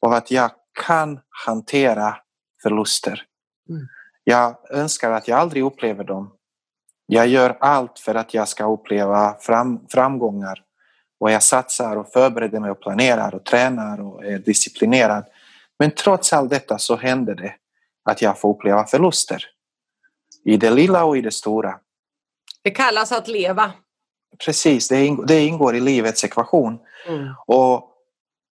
och 0.00 0.16
att 0.16 0.30
jag 0.30 0.50
kan 0.78 1.20
hantera 1.46 2.16
förluster. 2.62 3.22
Mm. 3.68 3.88
Jag 4.24 4.56
önskar 4.70 5.12
att 5.12 5.28
jag 5.28 5.38
aldrig 5.38 5.64
upplever 5.64 6.04
dem. 6.04 6.32
Jag 7.06 7.28
gör 7.28 7.56
allt 7.60 7.98
för 7.98 8.14
att 8.14 8.34
jag 8.34 8.48
ska 8.48 8.72
uppleva 8.72 9.36
fram, 9.40 9.86
framgångar 9.88 10.64
och 11.20 11.30
jag 11.30 11.42
satsar 11.42 11.96
och 11.96 12.12
förbereder 12.12 12.60
mig 12.60 12.70
och 12.70 12.80
planerar 12.80 13.34
och 13.34 13.44
tränar 13.44 14.00
och 14.00 14.24
är 14.24 14.38
disciplinerad. 14.38 15.24
Men 15.78 15.90
trots 15.90 16.32
allt 16.32 16.50
detta 16.50 16.78
så 16.78 16.96
händer 16.96 17.34
det 17.34 17.54
att 18.10 18.22
jag 18.22 18.38
får 18.38 18.54
uppleva 18.54 18.84
förluster. 18.84 19.44
I 20.44 20.56
det 20.56 20.70
lilla 20.70 21.04
och 21.04 21.16
i 21.16 21.20
det 21.20 21.30
stora. 21.30 21.78
Det 22.62 22.70
kallas 22.70 23.12
att 23.12 23.28
leva. 23.28 23.72
Precis, 24.44 24.88
det 24.88 25.06
ingår, 25.06 25.26
det 25.26 25.40
ingår 25.40 25.76
i 25.76 25.80
livets 25.80 26.24
ekvation. 26.24 26.78
Mm. 27.08 27.34
Och 27.46 27.97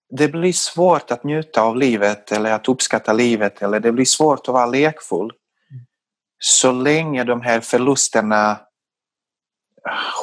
det 0.10 0.28
blir 0.28 0.54
svårt 0.54 1.12
att 1.12 1.24
njuta 1.24 1.62
av 1.62 1.78
livet 1.78 2.32
eller 2.32 2.52
att 2.52 2.70
uppskatta 2.70 3.14
livet 3.14 3.62
eller 3.62 3.80
det 3.80 3.92
blir 3.92 4.06
svårt 4.06 4.40
att 4.40 4.54
vara 4.54 4.66
lekfull 4.66 5.32
så 6.40 6.72
länge 6.72 7.24
de 7.24 7.42
här 7.42 7.60
förlusterna 7.60 8.60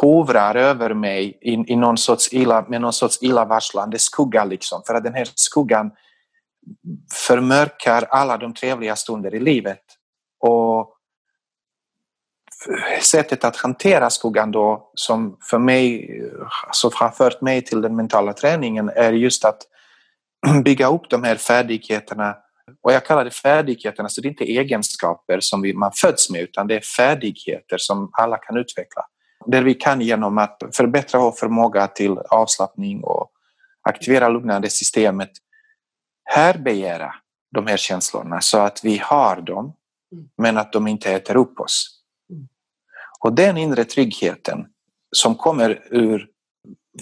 hovrar 0.01 0.55
över 0.55 0.95
mig 0.95 1.39
i, 1.41 1.73
i 1.73 1.77
någon 1.77 1.99
sorts 1.99 2.33
illa, 2.33 2.65
med 2.69 2.81
någon 2.81 2.93
sorts 2.93 3.23
illavarslande 3.23 3.99
skugga. 3.99 4.45
Liksom. 4.45 4.83
För 4.87 4.95
att 4.95 5.05
den 5.05 5.15
här 5.15 5.29
skuggan 5.35 5.91
förmörkar 7.13 8.03
alla 8.03 8.37
de 8.37 8.55
trevliga 8.55 8.97
stunder 8.97 9.35
i 9.35 9.41
livet. 9.41 9.83
Och 10.41 10.91
sättet 13.03 13.45
att 13.45 13.57
hantera 13.57 14.11
skuggan 14.11 14.51
då 14.51 14.91
som 14.95 15.37
för 15.51 15.59
mig 15.59 16.11
alltså 16.67 16.91
har 16.95 17.11
fört 17.11 17.41
mig 17.41 17.63
till 17.63 17.81
den 17.81 17.97
mentala 17.97 18.33
träningen 18.33 18.89
är 18.89 19.13
just 19.13 19.45
att 19.45 19.63
bygga 20.65 20.89
upp 20.89 21.11
de 21.11 21.23
här 21.25 21.37
färdigheterna. 21.37 22.37
Och 22.83 22.93
jag 22.93 23.05
kallar 23.07 23.25
det 23.25 23.31
färdigheterna, 23.31 24.09
så 24.09 24.21
det 24.21 24.29
är 24.29 24.31
inte 24.31 24.45
egenskaper 24.45 25.41
som 25.41 25.63
vi, 25.63 25.75
man 25.75 25.93
föds 25.93 26.31
med 26.31 26.41
utan 26.41 26.67
det 26.67 26.75
är 26.77 26.81
färdigheter 26.81 27.79
som 27.79 28.11
alla 28.13 28.37
kan 28.37 28.57
utveckla. 28.57 29.03
Där 29.47 29.63
vi 29.63 29.75
kan 29.75 30.01
genom 30.01 30.39
att 30.39 30.63
förbättra 30.73 31.21
vår 31.21 31.33
förmåga 31.33 31.87
till 31.87 32.19
avslappning 32.19 33.05
och 33.05 33.31
aktivera 33.83 34.29
lugnande 34.29 34.71
systemet 34.71 35.31
härbegära 36.25 37.15
de 37.55 37.67
här 37.67 37.77
känslorna 37.77 38.41
så 38.41 38.59
att 38.59 38.85
vi 38.85 38.99
har 38.99 39.41
dem 39.41 39.75
men 40.39 40.59
att 40.59 40.73
de 40.73 40.89
inte 40.89 41.13
äter 41.13 41.37
upp 41.37 41.61
oss. 41.61 42.01
Och 43.21 43.33
den 43.33 43.57
inre 43.57 43.85
tryggheten 43.85 44.67
som 45.17 45.35
kommer 45.35 45.83
ur 45.91 46.29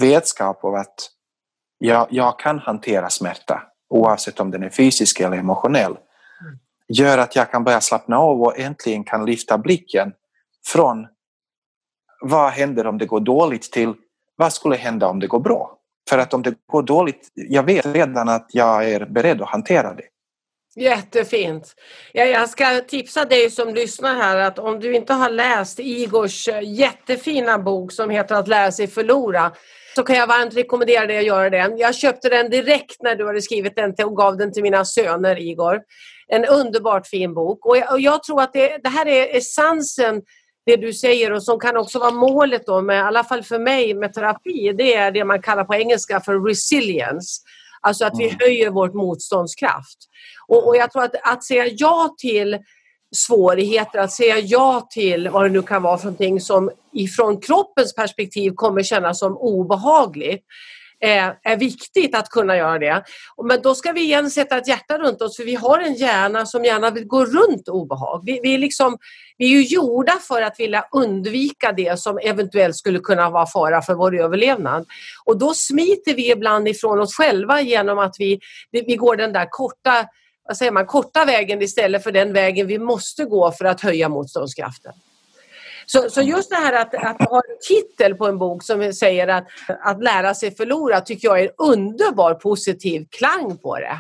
vetskap 0.00 0.64
av 0.64 0.74
att 0.74 1.10
jag, 1.84 2.06
jag 2.10 2.38
kan 2.38 2.58
hantera 2.58 3.10
smärta 3.10 3.62
oavsett 3.88 4.40
om 4.40 4.50
den 4.50 4.62
är 4.62 4.70
fysisk 4.70 5.20
eller 5.20 5.36
emotionell 5.36 5.96
gör 6.88 7.18
att 7.18 7.36
jag 7.36 7.50
kan 7.50 7.64
börja 7.64 7.80
slappna 7.80 8.18
av 8.18 8.42
och 8.42 8.58
äntligen 8.58 9.04
kan 9.04 9.26
lyfta 9.26 9.58
blicken 9.58 10.12
från 10.66 11.06
vad 12.20 12.52
händer 12.52 12.86
om 12.86 12.98
det 12.98 13.06
går 13.06 13.20
dåligt 13.20 13.72
till 13.72 13.94
vad 14.36 14.52
skulle 14.52 14.76
hända 14.76 15.08
om 15.08 15.20
det 15.20 15.26
går 15.26 15.40
bra? 15.40 15.78
För 16.08 16.18
att 16.18 16.34
om 16.34 16.42
det 16.42 16.54
går 16.66 16.82
dåligt, 16.82 17.28
jag 17.34 17.62
vet 17.62 17.86
redan 17.86 18.28
att 18.28 18.46
jag 18.52 18.90
är 18.90 19.04
beredd 19.04 19.42
att 19.42 19.48
hantera 19.48 19.94
det. 19.94 20.04
Jättefint. 20.76 21.74
Jag 22.12 22.48
ska 22.48 22.80
tipsa 22.80 23.24
dig 23.24 23.50
som 23.50 23.74
lyssnar 23.74 24.14
här 24.14 24.36
att 24.36 24.58
om 24.58 24.80
du 24.80 24.94
inte 24.94 25.12
har 25.12 25.30
läst 25.30 25.78
Igors 25.78 26.48
jättefina 26.62 27.58
bok 27.58 27.92
som 27.92 28.10
heter 28.10 28.34
Att 28.34 28.48
lära 28.48 28.72
sig 28.72 28.86
förlora 28.86 29.52
så 29.94 30.02
kan 30.02 30.16
jag 30.16 30.26
varmt 30.26 30.56
rekommendera 30.56 31.06
dig 31.06 31.18
att 31.18 31.24
göra 31.24 31.50
det. 31.50 31.74
Jag 31.76 31.94
köpte 31.94 32.28
den 32.28 32.50
direkt 32.50 33.02
när 33.02 33.16
du 33.16 33.26
hade 33.26 33.42
skrivit 33.42 33.76
den 33.76 33.94
och 34.04 34.16
gav 34.16 34.36
den 34.36 34.52
till 34.52 34.62
mina 34.62 34.84
söner, 34.84 35.40
Igor. 35.40 35.80
En 36.28 36.44
underbart 36.44 37.06
fin 37.06 37.34
bok 37.34 37.66
och 37.66 37.76
jag, 37.76 37.92
och 37.92 38.00
jag 38.00 38.22
tror 38.22 38.42
att 38.42 38.52
det, 38.52 38.78
det, 38.82 38.88
här 38.88 39.06
är 39.06 39.36
essensen 39.36 40.22
det 40.66 40.76
du 40.76 40.92
säger 40.92 41.32
och 41.32 41.42
som 41.42 41.60
kan 41.60 41.76
också 41.76 41.98
vara 41.98 42.10
målet 42.10 42.66
då 42.66 42.80
med, 42.80 42.96
i 42.96 43.00
alla 43.00 43.24
fall 43.24 43.42
för 43.42 43.58
mig 43.58 43.94
med 43.94 44.12
terapi, 44.12 44.72
det 44.78 44.94
är 44.94 45.10
det 45.10 45.24
man 45.24 45.42
kallar 45.42 45.64
på 45.64 45.74
engelska 45.74 46.20
för 46.20 46.48
resilience. 46.48 47.42
Alltså 47.80 48.04
att 48.04 48.18
vi 48.18 48.24
mm. 48.24 48.36
höjer 48.40 48.70
vårt 48.70 48.94
motståndskraft. 48.94 49.98
Och, 50.48 50.68
och 50.68 50.76
jag 50.76 50.92
tror 50.92 51.02
att, 51.02 51.14
att 51.22 51.44
säga 51.44 51.66
ja 51.66 52.14
till 52.18 52.58
svårigheter 53.16 53.98
att 53.98 54.12
säga 54.12 54.38
ja 54.38 54.88
till 54.90 55.28
vad 55.28 55.44
det 55.44 55.48
nu 55.48 55.62
kan 55.62 55.82
vara 55.82 55.98
för 55.98 56.04
någonting 56.04 56.40
som 56.40 56.70
ifrån 56.92 57.40
kroppens 57.40 57.94
perspektiv 57.94 58.52
kommer 58.54 58.82
kännas 58.82 59.18
som 59.18 59.36
obehagligt 59.36 60.44
eh, 61.02 61.32
är, 61.42 61.56
viktigt 61.56 62.14
att 62.14 62.28
kunna 62.28 62.56
göra 62.56 62.78
det. 62.78 63.04
Men 63.44 63.62
då 63.62 63.74
ska 63.74 63.92
vi 63.92 64.00
igen 64.00 64.30
sätta 64.30 64.58
ett 64.58 64.68
hjärta 64.68 64.98
runt 64.98 65.22
oss 65.22 65.36
för 65.36 65.44
vi 65.44 65.54
har 65.54 65.78
en 65.78 65.94
hjärna 65.94 66.46
som 66.46 66.64
gärna 66.64 66.90
vill 66.90 67.04
gå 67.04 67.24
runt 67.24 67.68
obehag. 67.68 68.22
Vi, 68.24 68.40
vi, 68.42 68.58
liksom, 68.58 68.98
vi 69.38 69.44
är 69.44 69.48
ju 69.48 69.62
gjorda 69.62 70.18
för 70.28 70.42
att 70.42 70.60
vilja 70.60 70.84
undvika 70.92 71.72
det 71.72 71.98
som 71.98 72.18
eventuellt 72.18 72.76
skulle 72.76 72.98
kunna 72.98 73.30
vara 73.30 73.46
fara 73.46 73.82
för 73.82 73.94
vår 73.94 74.20
överlevnad. 74.20 74.86
Och 75.24 75.38
då 75.38 75.54
smiter 75.54 76.14
vi 76.14 76.30
ibland 76.30 76.68
ifrån 76.68 77.00
oss 77.00 77.16
själva 77.16 77.60
genom 77.60 77.98
att 77.98 78.14
vi, 78.18 78.40
vi 78.70 78.96
går 78.96 79.16
den 79.16 79.32
där 79.32 79.46
korta 79.50 80.06
vad 80.44 80.56
säger 80.56 80.72
man, 80.72 80.86
korta 80.86 81.24
vägen 81.24 81.62
istället 81.62 82.02
för 82.02 82.12
den 82.12 82.32
vägen 82.32 82.66
vi 82.66 82.78
måste 82.78 83.24
gå 83.24 83.52
för 83.52 83.64
att 83.64 83.80
höja 83.80 84.08
motståndskraften. 84.08 84.92
Så, 85.86 86.10
så 86.10 86.22
just 86.22 86.50
det 86.50 86.56
här 86.56 86.72
att, 86.72 86.94
att 86.94 87.28
ha 87.28 87.36
en 87.36 87.58
titel 87.68 88.14
på 88.14 88.26
en 88.26 88.38
bok 88.38 88.62
som 88.62 88.92
säger 88.92 89.28
att, 89.28 89.46
att 89.68 90.02
lära 90.02 90.34
sig 90.34 90.56
förlora 90.56 91.00
tycker 91.00 91.28
jag 91.28 91.40
är 91.40 91.44
en 91.44 91.54
underbar 91.58 92.34
positiv 92.34 93.06
klang 93.10 93.58
på 93.58 93.78
det. 93.78 93.98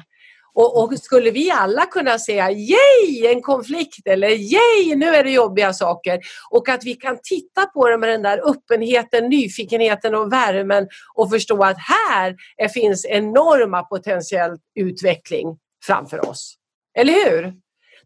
Och, 0.54 0.82
och, 0.82 0.98
skulle 0.98 1.30
vi 1.30 1.50
alla 1.50 1.86
kunna 1.86 2.18
säga 2.18 2.50
yay 2.50 3.26
en 3.26 3.42
konflikt 3.42 4.06
eller 4.06 4.28
yay 4.28 4.96
nu 4.96 5.06
är 5.06 5.24
det 5.24 5.30
jobbiga 5.30 5.72
saker 5.72 6.20
och 6.50 6.68
att 6.68 6.84
vi 6.84 6.94
kan 6.94 7.18
titta 7.22 7.66
på 7.66 7.88
det 7.88 7.98
med 7.98 8.08
den 8.08 8.22
där 8.22 8.50
öppenheten, 8.50 9.28
nyfikenheten 9.28 10.14
och 10.14 10.32
värmen 10.32 10.88
och 11.14 11.30
förstå 11.30 11.62
att 11.64 11.76
här 11.78 12.36
finns 12.68 13.06
enorma 13.06 13.82
potentiell 13.82 14.56
utveckling 14.74 15.58
framför 15.86 16.28
oss. 16.28 16.54
Eller 16.98 17.12
hur? 17.12 17.54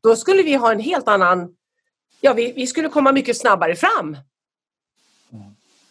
Då 0.02 0.16
skulle 0.16 0.42
vi 0.42 0.54
ha 0.54 0.72
en 0.72 0.80
helt 0.80 1.08
annan... 1.08 1.48
Ja, 2.20 2.32
vi, 2.32 2.52
vi 2.52 2.66
skulle 2.66 2.88
komma 2.88 3.12
mycket 3.12 3.36
snabbare 3.36 3.76
fram. 3.76 4.16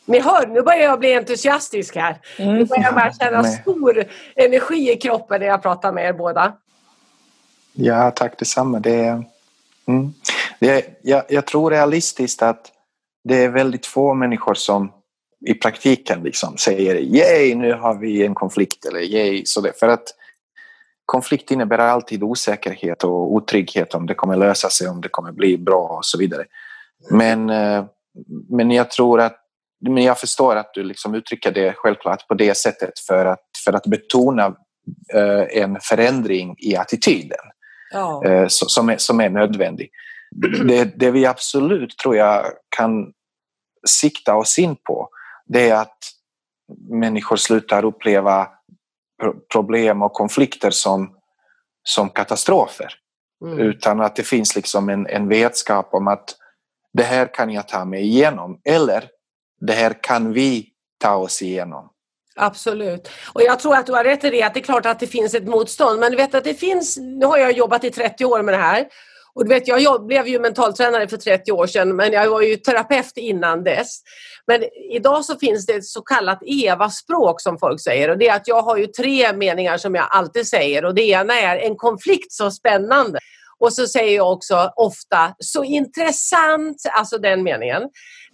Ni 0.05 0.19
hör, 0.19 0.47
nu 0.47 0.61
börjar 0.61 0.81
jag 0.81 0.99
bli 0.99 1.13
entusiastisk 1.13 1.95
här. 1.95 2.17
Mm. 2.37 2.55
Nu 2.55 2.65
börjar 2.65 2.93
jag 2.95 3.15
känna 3.15 3.43
stor 3.43 4.05
energi 4.35 4.91
i 4.91 4.97
kroppen 4.97 5.39
när 5.39 5.47
jag 5.47 5.61
pratar 5.61 5.91
med 5.91 6.05
er 6.05 6.13
båda. 6.13 6.57
Ja, 7.73 8.11
tack 8.11 8.39
detsamma. 8.39 8.79
Det 8.79 8.95
är, 8.95 9.23
mm. 9.87 10.13
det 10.59 10.69
är, 10.69 10.83
jag, 11.01 11.23
jag 11.29 11.47
tror 11.47 11.71
realistiskt 11.71 12.41
att 12.41 12.71
det 13.23 13.43
är 13.43 13.49
väldigt 13.49 13.85
få 13.85 14.13
människor 14.13 14.53
som 14.53 14.91
i 15.45 15.53
praktiken 15.53 16.23
liksom 16.23 16.57
säger 16.57 16.95
yay, 16.95 17.55
nu 17.55 17.73
har 17.73 17.95
vi 17.95 18.25
en 18.25 18.35
konflikt 18.35 18.85
eller 18.85 18.99
yay. 18.99 19.45
Så 19.45 19.61
det, 19.61 19.79
för 19.79 19.87
att 19.87 20.03
konflikt 21.05 21.51
innebär 21.51 21.77
alltid 21.77 22.23
osäkerhet 22.23 23.03
och 23.03 23.33
otrygghet 23.33 23.93
om 23.93 24.05
det 24.05 24.13
kommer 24.13 24.35
lösa 24.35 24.69
sig, 24.69 24.87
om 24.87 25.01
det 25.01 25.09
kommer 25.09 25.31
bli 25.31 25.57
bra 25.57 25.87
och 25.87 26.05
så 26.05 26.17
vidare. 26.17 26.45
Men, 27.11 27.49
eh, 27.49 27.85
men 28.49 28.71
jag 28.71 28.91
tror 28.91 29.21
att 29.21 29.41
men 29.89 30.03
jag 30.03 30.19
förstår 30.19 30.55
att 30.55 30.73
du 30.73 30.83
liksom 30.83 31.15
uttrycker 31.15 31.51
det 31.51 31.73
självklart 31.77 32.27
på 32.27 32.33
det 32.33 32.57
sättet 32.57 32.99
för 32.99 33.25
att, 33.25 33.43
för 33.65 33.73
att 33.73 33.85
betona 33.85 34.45
eh, 35.13 35.61
en 35.61 35.77
förändring 35.81 36.55
i 36.57 36.75
attityden 36.75 37.39
ja. 37.91 38.25
eh, 38.25 38.45
som, 38.47 38.89
är, 38.89 38.97
som 38.97 39.19
är 39.19 39.29
nödvändig. 39.29 39.89
Det, 40.67 40.99
det 40.99 41.11
vi 41.11 41.25
absolut 41.25 41.97
tror 41.97 42.15
jag 42.15 42.45
kan 42.77 43.11
sikta 43.87 44.35
oss 44.35 44.59
in 44.59 44.75
på 44.75 45.09
det 45.45 45.69
är 45.69 45.75
att 45.75 45.97
människor 46.89 47.35
slutar 47.35 47.85
uppleva 47.85 48.47
problem 49.51 50.01
och 50.01 50.13
konflikter 50.13 50.71
som, 50.71 51.15
som 51.83 52.09
katastrofer. 52.09 52.93
Mm. 53.45 53.59
Utan 53.59 54.01
att 54.01 54.15
det 54.15 54.23
finns 54.23 54.55
liksom 54.55 54.89
en, 54.89 55.07
en 55.07 55.27
vetskap 55.27 55.93
om 55.93 56.07
att 56.07 56.35
det 56.93 57.03
här 57.03 57.33
kan 57.33 57.49
jag 57.49 57.67
ta 57.67 57.85
mig 57.85 58.03
igenom. 58.03 58.61
Eller 58.65 59.09
det 59.61 59.73
här 59.73 60.03
kan 60.03 60.33
vi 60.33 60.69
ta 60.99 61.15
oss 61.15 61.41
igenom. 61.41 61.89
Absolut. 62.35 63.09
Och 63.33 63.41
jag 63.41 63.59
tror 63.59 63.75
att 63.75 63.85
du 63.85 63.93
har 63.93 64.03
rätt 64.03 64.23
i 64.23 64.29
det, 64.29 64.43
att 64.43 64.53
det 64.53 64.59
är 64.59 64.63
klart 64.63 64.85
att 64.85 64.99
det 64.99 65.07
finns 65.07 65.33
ett 65.33 65.47
motstånd. 65.47 65.99
Men 65.99 66.11
du 66.11 66.17
vet 66.17 66.35
att 66.35 66.43
det 66.43 66.53
finns, 66.53 66.97
nu 66.97 67.25
har 67.25 67.37
jag 67.37 67.51
jobbat 67.51 67.83
i 67.83 67.91
30 67.91 68.25
år 68.25 68.41
med 68.41 68.53
det 68.53 68.57
här. 68.57 68.87
Och 69.35 69.45
du 69.45 69.49
vet, 69.49 69.67
jag 69.67 70.05
blev 70.05 70.27
ju 70.27 70.39
mentaltränare 70.39 71.07
för 71.07 71.17
30 71.17 71.51
år 71.51 71.67
sedan 71.67 71.95
men 71.95 72.11
jag 72.11 72.29
var 72.29 72.41
ju 72.41 72.55
terapeut 72.55 73.17
innan 73.17 73.63
dess. 73.63 73.99
Men 74.47 74.63
idag 74.91 75.25
så 75.25 75.35
finns 75.35 75.65
det 75.65 75.73
ett 75.73 75.85
så 75.85 76.01
kallat 76.01 76.39
EVA-språk 76.45 77.41
som 77.41 77.57
folk 77.57 77.81
säger 77.81 78.09
och 78.09 78.17
det 78.17 78.27
är 78.27 78.35
att 78.35 78.47
jag 78.47 78.61
har 78.61 78.77
ju 78.77 78.87
tre 78.87 79.33
meningar 79.33 79.77
som 79.77 79.95
jag 79.95 80.07
alltid 80.09 80.47
säger 80.47 80.85
och 80.85 80.95
det 80.95 81.01
ena 81.01 81.39
är 81.39 81.57
en 81.57 81.75
konflikt 81.75 82.31
så 82.31 82.51
spännande. 82.51 83.19
Och 83.59 83.73
så 83.73 83.87
säger 83.87 84.15
jag 84.15 84.31
också 84.31 84.71
ofta 84.75 85.35
så 85.39 85.63
intressant, 85.63 86.77
alltså 86.91 87.17
den 87.17 87.43
meningen. 87.43 87.83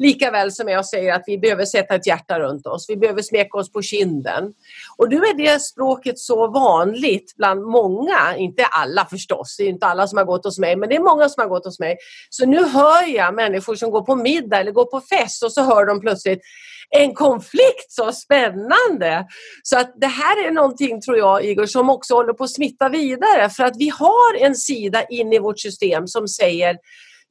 Likaväl 0.02 0.52
som 0.52 0.68
jag 0.68 0.86
säger 0.86 1.14
att 1.14 1.24
vi 1.28 1.38
behöver 1.38 1.66
sätta 1.66 1.96
ett 1.96 2.08
hjärta 2.08 2.40
runt 2.40 2.68
oss, 2.68 2.86
vi 2.90 2.98
behöver 2.98 3.22
smeka 3.22 3.58
oss 3.58 3.72
på 3.72 3.82
kinden. 3.82 4.54
Och 4.98 5.10
nu 5.10 5.16
är 5.16 5.34
det 5.38 5.62
språket 5.62 6.20
så 6.20 6.48
vanligt 6.48 7.34
bland 7.38 7.62
många, 7.62 8.36
inte 8.38 8.66
alla 8.66 9.06
förstås, 9.06 9.56
det 9.58 9.64
är 9.64 9.70
inte 9.70 9.86
alla 9.86 10.08
som 10.08 10.18
har 10.18 10.26
gått 10.26 10.46
hos 10.46 10.60
mig, 10.60 10.76
men 10.76 10.90
det 10.90 10.96
är 10.96 11.00
många 11.00 11.30
som 11.30 11.42
har 11.42 11.50
gått 11.50 11.66
hos 11.66 11.80
mig. 11.80 11.98
Så 12.30 12.46
nu 12.46 12.64
hör 12.66 13.16
jag 13.16 13.36
människor 13.36 13.76
som 13.76 13.92
går 13.92 14.02
på 14.02 14.16
middag 14.16 14.60
eller 14.60 14.72
går 14.72 14.86
på 14.86 15.02
fest 15.02 15.44
och 15.44 15.54
så 15.54 15.62
hör 15.62 15.86
de 15.86 16.02
plötsligt 16.02 16.42
en 16.90 17.14
konflikt, 17.14 17.90
så 17.90 18.12
spännande! 18.12 19.28
Så 19.64 19.80
att 19.80 19.94
det 20.02 20.08
här 20.08 20.48
är 20.48 20.52
någonting, 20.52 21.02
tror 21.02 21.18
jag, 21.18 21.46
Igor, 21.46 21.66
som 21.66 21.90
också 21.90 22.14
håller 22.14 22.34
på 22.34 22.44
att 22.44 22.54
smitta 22.54 22.90
vidare 22.90 23.50
för 23.50 23.64
att 23.64 23.78
vi 23.78 23.90
har 23.90 24.46
en 24.46 24.56
sida 24.56 25.04
in 25.04 25.34
i 25.34 25.40
vårt 25.40 25.60
system 25.60 26.08
som 26.08 26.28
säger 26.28 26.78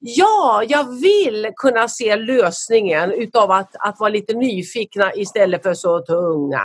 Ja, 0.01 0.62
jag 0.68 1.01
vill 1.01 1.51
kunna 1.57 1.88
se 1.88 2.16
lösningen 2.16 3.12
utav 3.12 3.51
att, 3.51 3.76
att 3.78 4.01
vara 4.01 4.11
lite 4.11 4.34
nyfikna 4.34 5.14
istället 5.14 5.62
för 5.62 5.74
så 5.74 6.01
tunga. 6.01 6.62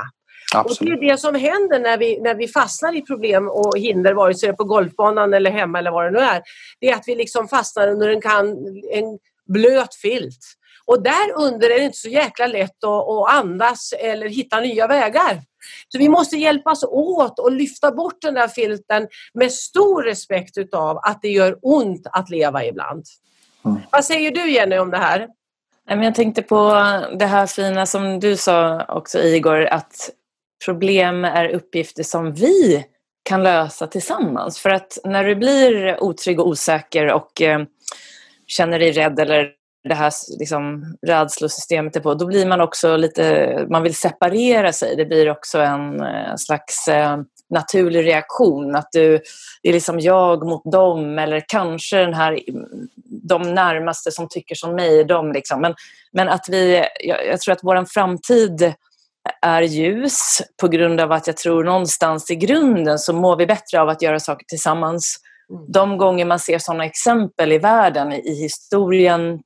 Absolut. 0.53 0.93
Och 0.93 0.99
det 0.99 1.07
är 1.07 1.11
det 1.11 1.17
som 1.17 1.35
händer 1.35 1.79
när 1.79 1.97
vi, 1.97 2.21
när 2.21 2.35
vi 2.35 2.47
fastnar 2.47 2.95
i 2.95 3.01
problem 3.01 3.47
och 3.47 3.77
hinder, 3.77 4.13
vare 4.13 4.35
sig 4.35 4.47
det 4.47 4.53
är 4.53 4.55
på 4.55 4.63
golfbanan 4.63 5.33
eller 5.33 5.51
hemma 5.51 5.79
eller 5.79 5.91
vad 5.91 6.05
det 6.05 6.11
nu 6.11 6.19
är. 6.19 6.41
Det 6.79 6.89
är 6.89 6.95
att 6.95 7.07
vi 7.07 7.15
liksom 7.15 7.47
fastnar 7.47 7.87
under 7.87 8.09
en, 8.09 8.21
kan, 8.21 8.47
en 8.91 9.19
blöt 9.53 9.95
filt. 9.95 10.39
Och 10.87 11.03
där 11.03 11.33
under 11.35 11.69
är 11.69 11.79
det 11.79 11.85
inte 11.85 11.97
så 11.97 12.09
jäkla 12.09 12.47
lätt 12.47 12.83
att, 12.83 13.09
att 13.09 13.33
andas 13.33 13.93
eller 13.99 14.29
hitta 14.29 14.59
nya 14.59 14.87
vägar. 14.87 15.41
Så 15.87 15.97
vi 15.97 16.09
måste 16.09 16.37
hjälpas 16.37 16.83
åt 16.83 17.39
och 17.39 17.51
lyfta 17.51 17.91
bort 17.91 18.21
den 18.21 18.33
där 18.33 18.47
filten 18.47 19.07
med 19.33 19.51
stor 19.51 20.03
respekt 20.03 20.57
utav 20.57 20.97
att 20.97 21.21
det 21.21 21.29
gör 21.29 21.57
ont 21.61 22.07
att 22.11 22.29
leva 22.29 22.65
ibland. 22.65 23.03
Mm. 23.65 23.77
Vad 23.91 24.05
säger 24.05 24.31
du 24.31 24.51
Jenny 24.51 24.77
om 24.77 24.91
det 24.91 24.97
här? 24.97 25.27
Jag 25.87 26.15
tänkte 26.15 26.41
på 26.41 26.71
det 27.19 27.25
här 27.25 27.47
fina 27.47 27.85
som 27.85 28.19
du 28.19 28.37
sa 28.37 28.85
också 28.87 29.19
Igor, 29.19 29.65
att 29.65 30.09
problem 30.65 31.25
är 31.25 31.49
uppgifter 31.49 32.03
som 32.03 32.33
vi 32.33 32.85
kan 33.23 33.43
lösa 33.43 33.87
tillsammans. 33.87 34.59
För 34.59 34.69
att 34.69 34.97
när 35.03 35.23
du 35.23 35.35
blir 35.35 36.03
otrygg 36.03 36.39
och 36.39 36.47
osäker 36.47 37.13
och 37.13 37.41
eh, 37.41 37.59
känner 38.47 38.79
dig 38.79 38.91
rädd 38.91 39.19
eller 39.19 39.51
det 39.89 39.95
här 39.95 40.13
liksom, 40.39 40.95
rädslosystemet 41.07 41.95
är 41.95 41.99
på, 41.99 42.13
då 42.13 42.25
blir 42.25 42.45
man 42.45 42.61
också 42.61 42.97
lite, 42.97 43.67
man 43.69 43.83
vill 43.83 43.95
separera 43.95 44.73
sig. 44.73 44.95
Det 44.95 45.05
blir 45.05 45.29
också 45.29 45.59
en 45.59 46.01
eh, 46.01 46.35
slags 46.37 46.87
eh, 46.87 47.17
naturlig 47.49 48.05
reaktion. 48.05 48.75
Att 48.75 48.89
du, 48.91 49.19
det 49.63 49.69
är 49.69 49.73
liksom 49.73 49.99
jag 49.99 50.45
mot 50.45 50.71
dem 50.71 51.19
eller 51.19 51.43
kanske 51.47 51.97
den 51.97 52.13
här, 52.13 52.39
de 53.23 53.41
närmaste 53.53 54.11
som 54.11 54.27
tycker 54.29 54.55
som 54.55 54.75
mig, 54.75 55.03
de 55.03 55.31
liksom. 55.31 55.61
Men, 55.61 55.75
men 56.11 56.29
att 56.29 56.45
vi, 56.49 56.85
jag, 56.99 57.27
jag 57.27 57.41
tror 57.41 57.53
att 57.53 57.63
vår 57.63 57.85
framtid 57.85 58.73
är 59.41 59.61
ljus 59.61 60.41
på 60.61 60.67
grund 60.67 61.01
av 61.01 61.11
att 61.11 61.27
jag 61.27 61.37
tror 61.37 61.63
någonstans 61.63 62.31
i 62.31 62.35
grunden 62.35 62.99
så 62.99 63.13
mår 63.13 63.35
vi 63.35 63.45
bättre 63.45 63.81
av 63.81 63.89
att 63.89 64.01
göra 64.01 64.19
saker 64.19 64.45
tillsammans. 64.45 65.17
Mm. 65.49 65.71
De 65.71 65.97
gånger 65.97 66.25
man 66.25 66.39
ser 66.39 66.59
sådana 66.59 66.85
exempel 66.85 67.51
i 67.51 67.57
världen, 67.57 68.13
i 68.13 68.41
historien, 68.41 69.39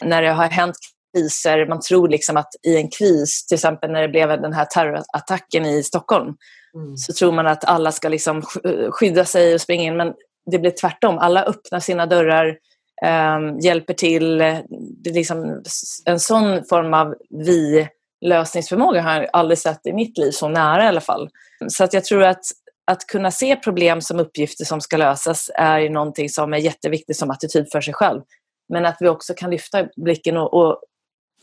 när 0.00 0.22
det 0.22 0.32
har 0.32 0.48
hänt 0.48 0.76
kriser, 1.14 1.66
man 1.66 1.80
tror 1.80 2.08
liksom 2.08 2.36
att 2.36 2.50
i 2.66 2.76
en 2.76 2.90
kris, 2.90 3.46
till 3.46 3.54
exempel 3.54 3.90
när 3.90 4.02
det 4.02 4.08
blev 4.08 4.28
den 4.28 4.52
här 4.52 4.64
terrorattacken 4.64 5.66
i 5.66 5.82
Stockholm, 5.82 6.34
mm. 6.74 6.96
så 6.96 7.12
tror 7.12 7.32
man 7.32 7.46
att 7.46 7.64
alla 7.64 7.92
ska 7.92 8.08
liksom 8.08 8.42
skydda 8.90 9.24
sig 9.24 9.54
och 9.54 9.60
springa 9.60 9.82
in, 9.82 9.96
men 9.96 10.12
det 10.50 10.58
blir 10.58 10.70
tvärtom. 10.70 11.18
Alla 11.18 11.44
öppnar 11.44 11.80
sina 11.80 12.06
dörrar, 12.06 12.58
eh, 13.04 13.38
hjälper 13.62 13.94
till. 13.94 14.38
Det 14.38 15.10
är 15.10 15.14
liksom 15.14 15.62
en 16.04 16.20
sån 16.20 16.64
form 16.64 16.94
av 16.94 17.14
vi-lösningsförmåga 17.30 19.02
har 19.02 19.14
jag 19.14 19.30
aldrig 19.32 19.58
sett 19.58 19.86
i 19.86 19.92
mitt 19.92 20.18
liv, 20.18 20.30
så 20.30 20.48
nära 20.48 20.84
i 20.84 20.88
alla 20.88 21.00
fall. 21.00 21.30
Så 21.68 21.84
att 21.84 21.92
jag 21.92 22.04
tror 22.04 22.22
att 22.22 22.44
att 22.86 23.06
kunna 23.06 23.30
se 23.30 23.56
problem 23.56 24.00
som 24.00 24.20
uppgifter 24.20 24.64
som 24.64 24.80
ska 24.80 24.96
lösas 24.96 25.50
är 25.54 25.90
någonting 25.90 26.28
som 26.28 26.54
är 26.54 26.58
jätteviktigt 26.58 27.16
som 27.16 27.30
attityd 27.30 27.66
för 27.72 27.80
sig 27.80 27.94
själv. 27.94 28.20
Men 28.68 28.86
att 28.86 28.96
vi 29.00 29.08
också 29.08 29.34
kan 29.34 29.50
lyfta 29.50 29.86
blicken 29.96 30.36
och, 30.36 30.54
och 30.54 30.80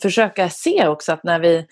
försöka 0.02 0.50
se 0.50 0.88
också 0.88 1.14
att 1.14 1.24
när 1.24 1.40
vi 1.40 1.66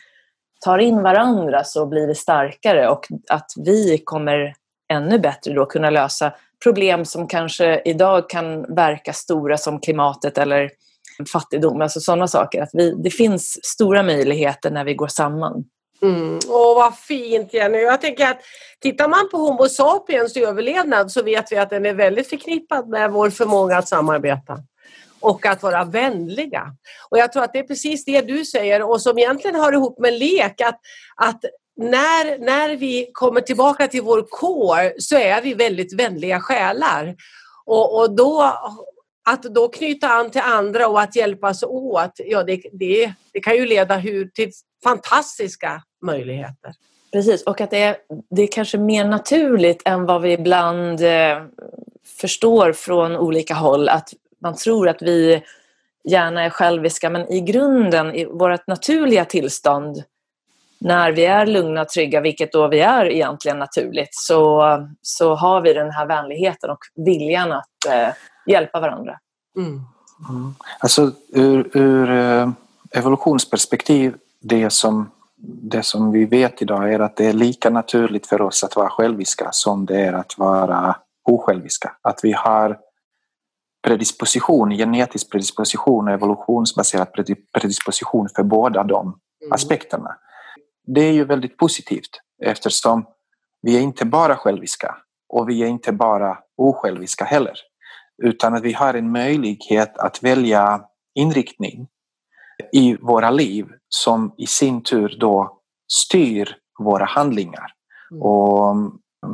tar 0.65 0.79
in 0.79 1.03
varandra 1.03 1.63
så 1.63 1.85
blir 1.85 2.07
vi 2.07 2.15
starkare 2.15 2.89
och 2.89 3.07
att 3.29 3.51
vi 3.65 3.97
kommer 3.97 4.53
ännu 4.91 5.19
bättre 5.19 5.53
då 5.53 5.65
kunna 5.65 5.89
lösa 5.89 6.33
problem 6.63 7.05
som 7.05 7.27
kanske 7.27 7.81
idag 7.85 8.29
kan 8.29 8.75
verka 8.75 9.13
stora 9.13 9.57
som 9.57 9.79
klimatet 9.79 10.37
eller 10.37 10.69
fattigdom, 11.31 11.81
alltså 11.81 11.99
sådana 11.99 12.27
saker. 12.27 12.61
Att 12.61 12.69
vi, 12.73 12.91
det 12.91 13.09
finns 13.09 13.65
stora 13.65 14.03
möjligheter 14.03 14.71
när 14.71 14.83
vi 14.83 14.93
går 14.93 15.07
samman. 15.07 15.63
Mm. 16.01 16.39
Åh, 16.49 16.75
vad 16.75 16.97
fint 16.97 17.53
Jenny. 17.53 17.77
Jag 17.77 18.01
tänker 18.01 18.27
att 18.27 18.39
tittar 18.79 19.07
man 19.07 19.29
på 19.31 19.37
Homo 19.37 19.69
sapiens 19.69 20.37
överlevnad 20.37 21.11
så 21.11 21.23
vet 21.23 21.51
vi 21.51 21.57
att 21.57 21.69
den 21.69 21.85
är 21.85 21.93
väldigt 21.93 22.29
förknippad 22.29 22.89
med 22.89 23.11
vår 23.11 23.29
förmåga 23.29 23.77
att 23.77 23.87
samarbeta 23.87 24.57
och 25.19 25.45
att 25.45 25.63
vara 25.63 25.85
vänliga. 25.85 26.75
Och 27.09 27.17
jag 27.17 27.33
tror 27.33 27.43
att 27.43 27.53
det 27.53 27.59
är 27.59 27.67
precis 27.67 28.05
det 28.05 28.21
du 28.21 28.45
säger 28.45 28.81
och 28.81 29.01
som 29.01 29.17
egentligen 29.17 29.55
hör 29.55 29.73
ihop 29.73 29.99
med 29.99 30.13
lek 30.13 30.61
att, 30.61 30.79
att 31.15 31.41
när, 31.75 32.45
när 32.45 32.75
vi 32.75 33.09
kommer 33.13 33.41
tillbaka 33.41 33.87
till 33.87 34.01
vår 34.01 34.25
kår 34.29 34.99
så 34.99 35.15
är 35.15 35.41
vi 35.41 35.53
väldigt 35.53 35.99
vänliga 35.99 36.39
själar. 36.39 37.15
Och, 37.65 37.99
och 37.99 38.15
då, 38.15 38.53
att 39.29 39.43
då 39.43 39.67
knyta 39.67 40.09
an 40.09 40.31
till 40.31 40.41
andra 40.41 40.87
och 40.87 41.01
att 41.01 41.15
hjälpas 41.15 41.63
åt, 41.63 42.13
ja 42.17 42.43
det, 42.43 42.61
det, 42.71 43.13
det 43.33 43.39
kan 43.39 43.55
ju 43.55 43.65
leda 43.65 43.95
hur, 43.95 44.25
till 44.25 44.51
fantastiska 44.83 45.83
möjligheter. 46.05 46.73
Precis, 47.11 47.43
och 47.43 47.61
att 47.61 47.71
det 47.71 47.77
är, 47.77 47.97
det 48.29 48.41
är 48.41 48.47
kanske 48.47 48.77
mer 48.77 49.05
naturligt 49.05 49.81
än 49.85 50.05
vad 50.05 50.21
vi 50.21 50.31
ibland 50.31 51.01
eh, 51.01 51.43
förstår 52.21 52.73
från 52.73 53.15
olika 53.15 53.53
håll. 53.53 53.89
Att 53.89 54.13
man 54.41 54.55
tror 54.55 54.89
att 54.89 55.01
vi 55.01 55.43
gärna 56.03 56.43
är 56.43 56.49
själviska 56.49 57.09
men 57.09 57.31
i 57.31 57.41
grunden, 57.41 58.15
i 58.15 58.25
vårt 58.25 58.67
naturliga 58.67 59.25
tillstånd 59.25 60.03
när 60.79 61.11
vi 61.11 61.25
är 61.25 61.45
lugna 61.45 61.81
och 61.81 61.89
trygga, 61.89 62.21
vilket 62.21 62.51
då 62.51 62.67
vi 62.67 62.79
är 62.79 63.05
egentligen 63.05 63.59
naturligt, 63.59 64.09
så, 64.11 64.63
så 65.01 65.35
har 65.35 65.61
vi 65.61 65.73
den 65.73 65.91
här 65.91 66.05
vänligheten 66.05 66.69
och 66.69 66.79
viljan 66.95 67.51
att 67.51 67.85
eh, 67.89 68.09
hjälpa 68.47 68.79
varandra. 68.79 69.19
Mm. 69.57 69.81
Mm. 70.29 70.55
Alltså 70.79 71.11
ur, 71.29 71.77
ur 71.77 72.11
eh, 72.11 72.49
evolutionsperspektiv, 72.91 74.15
det 74.41 74.69
som, 74.69 75.11
det 75.61 75.83
som 75.83 76.11
vi 76.11 76.25
vet 76.25 76.61
idag 76.61 76.93
är 76.93 76.99
att 76.99 77.15
det 77.15 77.25
är 77.25 77.33
lika 77.33 77.69
naturligt 77.69 78.27
för 78.27 78.41
oss 78.41 78.63
att 78.63 78.75
vara 78.75 78.89
själviska 78.89 79.49
som 79.51 79.85
det 79.85 80.01
är 80.01 80.13
att 80.13 80.37
vara 80.37 80.95
osjälviska. 81.29 81.91
Att 82.01 82.19
vi 82.23 82.31
har 82.31 82.77
predisposition, 83.81 84.69
genetisk 84.69 85.31
predisposition 85.31 86.07
och 86.07 86.13
evolutionsbaserad 86.13 87.07
predisposition 87.53 88.29
för 88.35 88.43
båda 88.43 88.83
de 88.83 89.01
mm. 89.07 89.51
aspekterna. 89.51 90.17
Det 90.87 91.01
är 91.01 91.11
ju 91.11 91.25
väldigt 91.25 91.57
positivt 91.57 92.21
eftersom 92.43 93.05
vi 93.61 93.77
är 93.77 93.81
inte 93.81 94.05
bara 94.05 94.35
själviska 94.35 94.95
och 95.29 95.49
vi 95.49 95.63
är 95.63 95.67
inte 95.67 95.91
bara 95.91 96.37
osjälviska 96.57 97.25
heller. 97.25 97.53
Utan 98.23 98.53
att 98.53 98.63
vi 98.63 98.73
har 98.73 98.93
en 98.93 99.11
möjlighet 99.11 99.97
att 99.97 100.23
välja 100.23 100.81
inriktning 101.15 101.87
i 102.73 102.97
våra 103.01 103.31
liv 103.31 103.65
som 103.89 104.33
i 104.37 104.47
sin 104.47 104.83
tur 104.83 105.17
då 105.19 105.61
styr 105.87 106.55
våra 106.79 107.05
handlingar. 107.05 107.73
Mm. 108.11 108.23
Och 108.23 108.71
mm, 108.71 108.91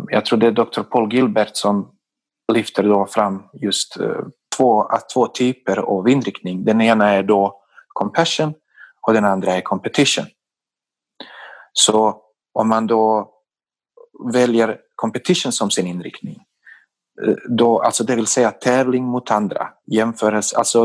jag 0.08 0.26
tror 0.26 0.40
det 0.40 0.48
är 0.48 0.52
Dr. 0.52 0.82
Paul 0.82 1.14
Gilbert 1.14 1.52
som 1.54 1.95
lyfter 2.54 2.84
då 2.84 3.06
fram 3.06 3.44
just 3.54 3.98
eh, 4.00 4.22
två, 4.58 4.90
två 5.14 5.28
typer 5.28 5.78
av 5.78 6.10
inriktning. 6.10 6.66
Den 6.66 6.82
ena 6.82 7.10
är 7.10 7.24
då 7.24 7.62
compassion 7.88 8.54
och 9.08 9.14
den 9.14 9.26
andra 9.26 9.54
är 9.54 9.62
competition. 9.62 10.26
Så 11.74 12.22
om 12.54 12.70
man 12.70 12.88
då 12.88 13.32
väljer 14.34 14.80
competition 14.96 15.52
som 15.52 15.72
sin 15.72 15.88
inriktning 15.88 16.44
eh, 17.28 17.36
då, 17.50 17.82
alltså 17.82 18.04
det 18.04 18.16
vill 18.16 18.28
säga 18.28 18.52
tävling 18.52 19.04
mot 19.04 19.32
andra, 19.32 19.70
jämförelse, 19.92 20.58
alltså 20.58 20.84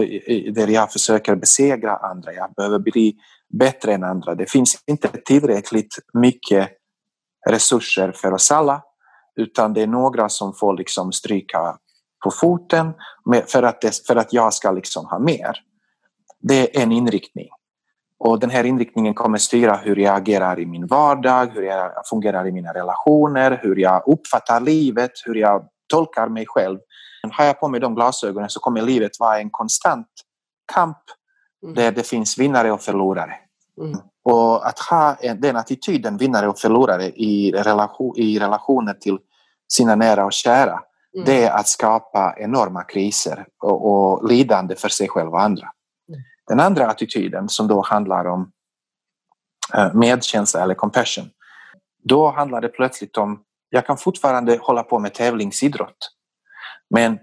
där 0.53 0.69
jag 0.69 0.93
försöker 0.93 1.35
besegra 1.35 1.97
andra, 1.97 2.33
jag 2.33 2.53
behöver 2.57 2.79
bli 2.79 3.17
bättre 3.59 3.95
än 3.95 4.05
andra. 4.05 4.35
Det 4.35 4.51
finns 4.51 4.83
inte 4.87 5.09
tillräckligt 5.09 5.99
mycket 6.13 6.69
resurser 7.49 8.13
för 8.13 8.33
oss 8.33 8.51
alla 8.51 8.83
utan 9.41 9.73
det 9.73 9.83
är 9.83 9.87
några 9.87 10.29
som 10.29 10.55
får 10.55 10.77
liksom 10.77 11.13
stryka 11.13 11.79
på 12.25 12.31
foten 12.31 12.93
för 13.47 13.63
att, 13.63 13.81
det, 13.81 14.07
för 14.07 14.17
att 14.17 14.33
jag 14.33 14.55
ska 14.55 14.71
liksom 14.71 15.07
ha 15.07 15.19
mer. 15.19 15.57
Det 16.41 16.77
är 16.77 16.83
en 16.83 16.93
inriktning. 16.93 17.49
Och 18.19 18.41
den 18.41 18.51
här 18.51 18.65
inriktningen 18.65 19.15
kommer 19.15 19.39
styra 19.39 19.77
hur 19.77 19.97
jag 19.97 20.17
agerar 20.17 20.61
i 20.61 20.67
min 20.67 20.87
vardag, 20.87 21.47
hur 21.47 21.63
jag 21.63 21.93
fungerar 22.11 22.47
i 22.47 22.53
mina 22.53 22.73
relationer, 22.75 23.61
hur 23.63 23.77
jag 23.77 24.03
uppfattar 24.07 24.61
livet, 24.61 25.11
hur 25.25 25.35
jag 25.35 25.65
tolkar 25.87 26.29
mig 26.29 26.45
själv. 26.49 26.79
Har 27.33 27.45
jag 27.45 27.61
på 27.61 27.69
mig 27.69 27.81
de 27.81 27.95
glasögonen 27.95 28.51
så 28.51 28.61
kommer 28.61 28.83
livet 28.83 29.11
vara 29.21 29.39
en 29.41 29.51
konstant 29.51 30.07
kamp 30.73 30.99
mm. 31.63 31.75
där 31.75 31.93
det 31.93 32.03
finns 32.03 32.39
vinnare 32.39 32.73
och 32.73 32.81
förlorare. 32.81 33.35
Mm. 33.81 33.99
Och 34.23 34.69
att 34.69 34.79
ha 34.79 35.17
den 35.39 35.57
attityden, 35.57 36.17
vinnare 36.17 36.49
och 36.49 36.59
förlorare, 36.59 37.05
i, 37.05 37.53
relation, 37.53 38.15
i 38.17 38.39
relationer 38.39 38.95
till 38.95 39.19
sina 39.73 39.95
nära 39.95 40.25
och 40.25 40.33
kära, 40.33 40.83
mm. 41.15 41.27
det 41.27 41.45
är 41.45 41.51
att 41.51 41.69
skapa 41.69 42.35
enorma 42.39 42.83
kriser 42.83 43.47
och, 43.63 43.91
och 43.91 44.29
lidande 44.29 44.77
för 44.77 44.89
sig 44.89 45.09
själv 45.09 45.33
och 45.33 45.43
andra. 45.43 45.67
Mm. 46.09 46.21
Den 46.49 46.61
andra 46.61 46.87
attityden 46.87 47.49
som 47.49 47.69
då 47.69 47.83
handlar 47.83 48.25
om 48.25 48.51
eh, 49.75 49.95
medkänsla 49.95 50.63
eller 50.63 50.75
compassion, 50.75 51.31
då 52.05 52.31
handlar 52.31 52.61
det 52.61 52.69
plötsligt 52.69 53.17
om, 53.17 53.43
jag 53.71 53.87
kan 53.87 53.97
fortfarande 53.97 54.59
hålla 54.63 54.83
på 54.83 54.99
med 54.99 55.15
tävlingsidrott, 55.15 56.11
men 56.95 57.19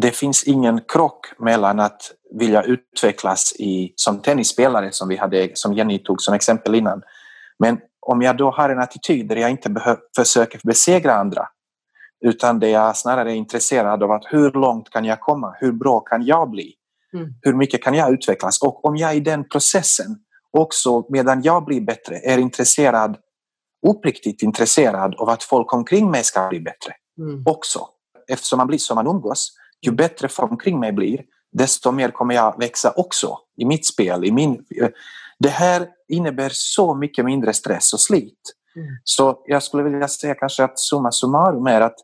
det 0.00 0.10
finns 0.10 0.44
ingen 0.44 0.80
krock 0.88 1.26
mellan 1.38 1.80
att 1.80 2.12
vilja 2.38 2.62
utvecklas 2.62 3.52
i, 3.58 3.92
som 3.96 4.22
tennisspelare 4.22 4.92
som 4.92 5.08
vi 5.08 5.16
hade, 5.16 5.50
som 5.54 5.74
Jenny 5.74 5.98
tog 5.98 6.22
som 6.22 6.34
exempel 6.34 6.74
innan. 6.74 7.02
Men 7.58 7.80
om 8.00 8.22
jag 8.22 8.36
då 8.36 8.50
har 8.50 8.70
en 8.70 8.78
attityd 8.78 9.28
där 9.28 9.36
jag 9.36 9.50
inte 9.50 9.98
försöker 10.16 10.60
besegra 10.64 11.14
andra 11.14 11.48
utan 12.20 12.58
det 12.58 12.68
jag 12.68 12.96
snarare 12.96 13.32
är 13.32 13.36
intresserad 13.36 14.02
av 14.02 14.10
att 14.10 14.24
hur 14.30 14.52
långt 14.52 14.90
kan 14.90 15.04
jag 15.04 15.20
komma? 15.20 15.54
Hur 15.60 15.72
bra 15.72 16.00
kan 16.00 16.24
jag 16.24 16.50
bli? 16.50 16.74
Mm. 17.14 17.28
Hur 17.42 17.54
mycket 17.54 17.82
kan 17.82 17.94
jag 17.94 18.12
utvecklas? 18.12 18.62
Och 18.62 18.84
om 18.84 18.96
jag 18.96 19.16
i 19.16 19.20
den 19.20 19.48
processen 19.48 20.16
också 20.50 21.06
medan 21.08 21.42
jag 21.42 21.64
blir 21.64 21.80
bättre 21.80 22.18
är 22.18 22.38
intresserad, 22.38 23.16
uppriktigt 23.86 24.42
intresserad 24.42 25.14
av 25.14 25.28
att 25.28 25.42
folk 25.42 25.72
omkring 25.72 26.10
mig 26.10 26.24
ska 26.24 26.48
bli 26.48 26.60
bättre 26.60 26.92
mm. 27.18 27.42
också. 27.46 27.80
Eftersom 28.28 28.56
man 28.56 28.66
blir 28.66 28.78
som 28.78 28.94
man 28.94 29.06
umgås, 29.06 29.52
ju 29.86 29.92
bättre 29.92 30.28
folk 30.28 30.50
omkring 30.50 30.80
mig 30.80 30.92
blir, 30.92 31.22
desto 31.52 31.92
mer 31.92 32.10
kommer 32.10 32.34
jag 32.34 32.58
växa 32.58 32.92
också 32.96 33.38
i 33.56 33.64
mitt 33.64 33.86
spel. 33.86 34.24
I 34.24 34.32
min... 34.32 34.64
Det 35.38 35.48
här 35.48 35.88
innebär 36.08 36.50
så 36.52 36.94
mycket 36.94 37.24
mindre 37.24 37.52
stress 37.52 37.92
och 37.92 38.00
slit. 38.00 38.40
Så 39.04 39.42
jag 39.46 39.62
skulle 39.62 39.82
vilja 39.82 40.08
säga 40.08 40.34
kanske 40.34 40.64
att 40.64 40.78
summa 40.78 41.12
summarum 41.12 41.66
är 41.66 41.80
att 41.80 41.96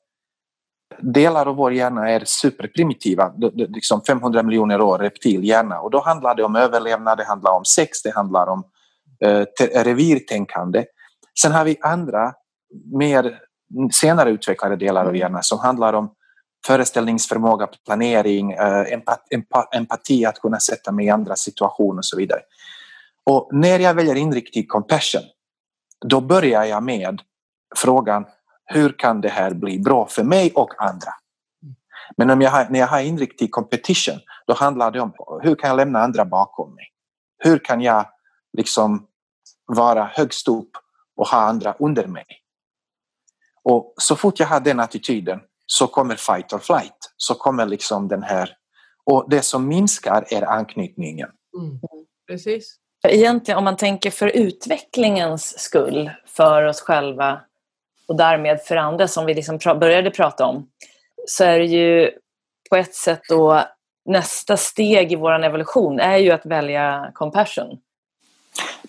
delar 1.01 1.47
av 1.47 1.57
vår 1.57 1.73
hjärna 1.73 2.11
är 2.11 2.23
superprimitiva, 2.25 3.33
liksom 3.53 4.03
500 4.03 4.43
miljoner 4.43 4.81
år 4.81 4.99
reptilhjärna 4.99 5.81
och 5.81 5.91
då 5.91 6.01
handlar 6.01 6.35
det 6.35 6.45
om 6.45 6.57
överlevnad, 6.57 7.19
det 7.19 7.25
handlar 7.25 7.53
om 7.53 7.65
sex, 7.65 8.03
det 8.03 8.15
handlar 8.15 8.47
om 8.47 8.65
eh, 9.21 9.45
revirtänkande. 9.85 10.85
Sen 11.41 11.53
har 11.53 11.65
vi 11.65 11.77
andra 11.81 12.33
mer 12.93 13.39
senare 13.93 14.31
utvecklade 14.31 14.77
delar 14.77 15.01
av 15.01 15.09
mm. 15.09 15.21
hjärnan 15.21 15.43
som 15.43 15.59
handlar 15.59 15.93
om 15.93 16.11
föreställningsförmåga, 16.67 17.69
planering, 17.87 18.53
eh, 18.53 19.01
empati, 19.73 20.25
att 20.27 20.39
kunna 20.39 20.61
sätta 20.61 20.93
mig 20.93 21.07
i 21.07 21.11
andra 21.11 21.37
situationer 21.37 21.99
och 21.99 22.05
så 22.05 22.17
vidare. 22.17 22.41
Och 23.27 23.49
när 23.53 23.79
jag 23.79 23.95
väljer 23.95 24.15
inriktning 24.15 24.67
compassion, 24.67 25.23
då 26.09 26.21
börjar 26.21 26.65
jag 26.65 26.83
med 26.83 27.23
frågan 27.77 28.27
hur 28.65 28.99
kan 28.99 29.21
det 29.21 29.29
här 29.29 29.55
bli 29.55 29.79
bra 29.79 30.07
för 30.07 30.25
mig 30.25 30.53
och 30.55 30.83
andra? 30.83 31.11
Men 32.17 32.31
om 32.31 32.41
jag 32.41 32.51
har, 32.51 32.67
när 32.71 32.79
jag 32.79 32.87
har 32.87 33.01
inriktning 33.01 33.49
competition, 33.49 34.21
då 34.47 34.55
handlar 34.55 34.91
det 34.91 35.01
om 35.01 35.13
hur 35.43 35.55
kan 35.55 35.69
jag 35.69 35.77
lämna 35.77 35.99
andra 35.99 36.25
bakom 36.25 36.75
mig? 36.75 36.85
Hur 37.39 37.59
kan 37.59 37.81
jag 37.81 38.07
liksom 38.57 39.07
vara 39.67 40.05
högst 40.05 40.49
upp 40.49 40.71
och 41.17 41.29
ha 41.29 41.39
andra 41.39 41.75
under 41.79 42.07
mig? 42.07 42.27
Och 43.63 43.95
så 43.97 44.17
fort 44.17 44.41
jag 44.41 44.47
har 44.47 44.61
den 44.61 44.81
attityden 44.81 45.41
så 45.67 45.87
kommer 45.87 46.17
fight 46.17 46.53
or 46.53 46.59
flight. 46.59 47.15
Så 47.17 47.35
kommer 47.35 47.67
liksom 47.67 48.09
den 48.09 48.23
här... 48.23 48.57
Och 49.05 49.31
det 49.31 49.43
som 49.43 49.69
minskar 49.69 50.25
är 50.31 50.43
anknytningen. 50.43 51.29
Mm. 51.59 51.81
Precis. 52.27 52.77
Egentligen 53.09 53.59
om 53.59 53.65
man 53.65 53.77
tänker 53.77 54.11
för 54.11 54.29
utvecklingens 54.29 55.59
skull 55.59 56.11
för 56.27 56.65
oss 56.65 56.81
själva 56.81 57.41
och 58.09 58.17
därmed 58.17 58.61
för 58.61 58.77
andra 58.77 59.09
som 59.09 59.27
vi 59.27 59.35
liksom 59.35 59.59
började 59.59 60.11
prata 60.11 60.45
om 60.45 60.69
så 61.27 61.45
är 61.45 61.59
det 61.59 61.65
ju 61.65 62.11
på 62.71 62.77
ett 62.77 62.95
sätt 62.95 63.21
då 63.29 63.65
nästa 64.07 64.57
steg 64.57 65.13
i 65.13 65.17
vår 65.17 65.45
evolution 65.45 66.01
är 66.01 66.17
ju 66.17 66.31
att 66.31 66.47
välja 66.47 67.11
compassion. 67.15 67.79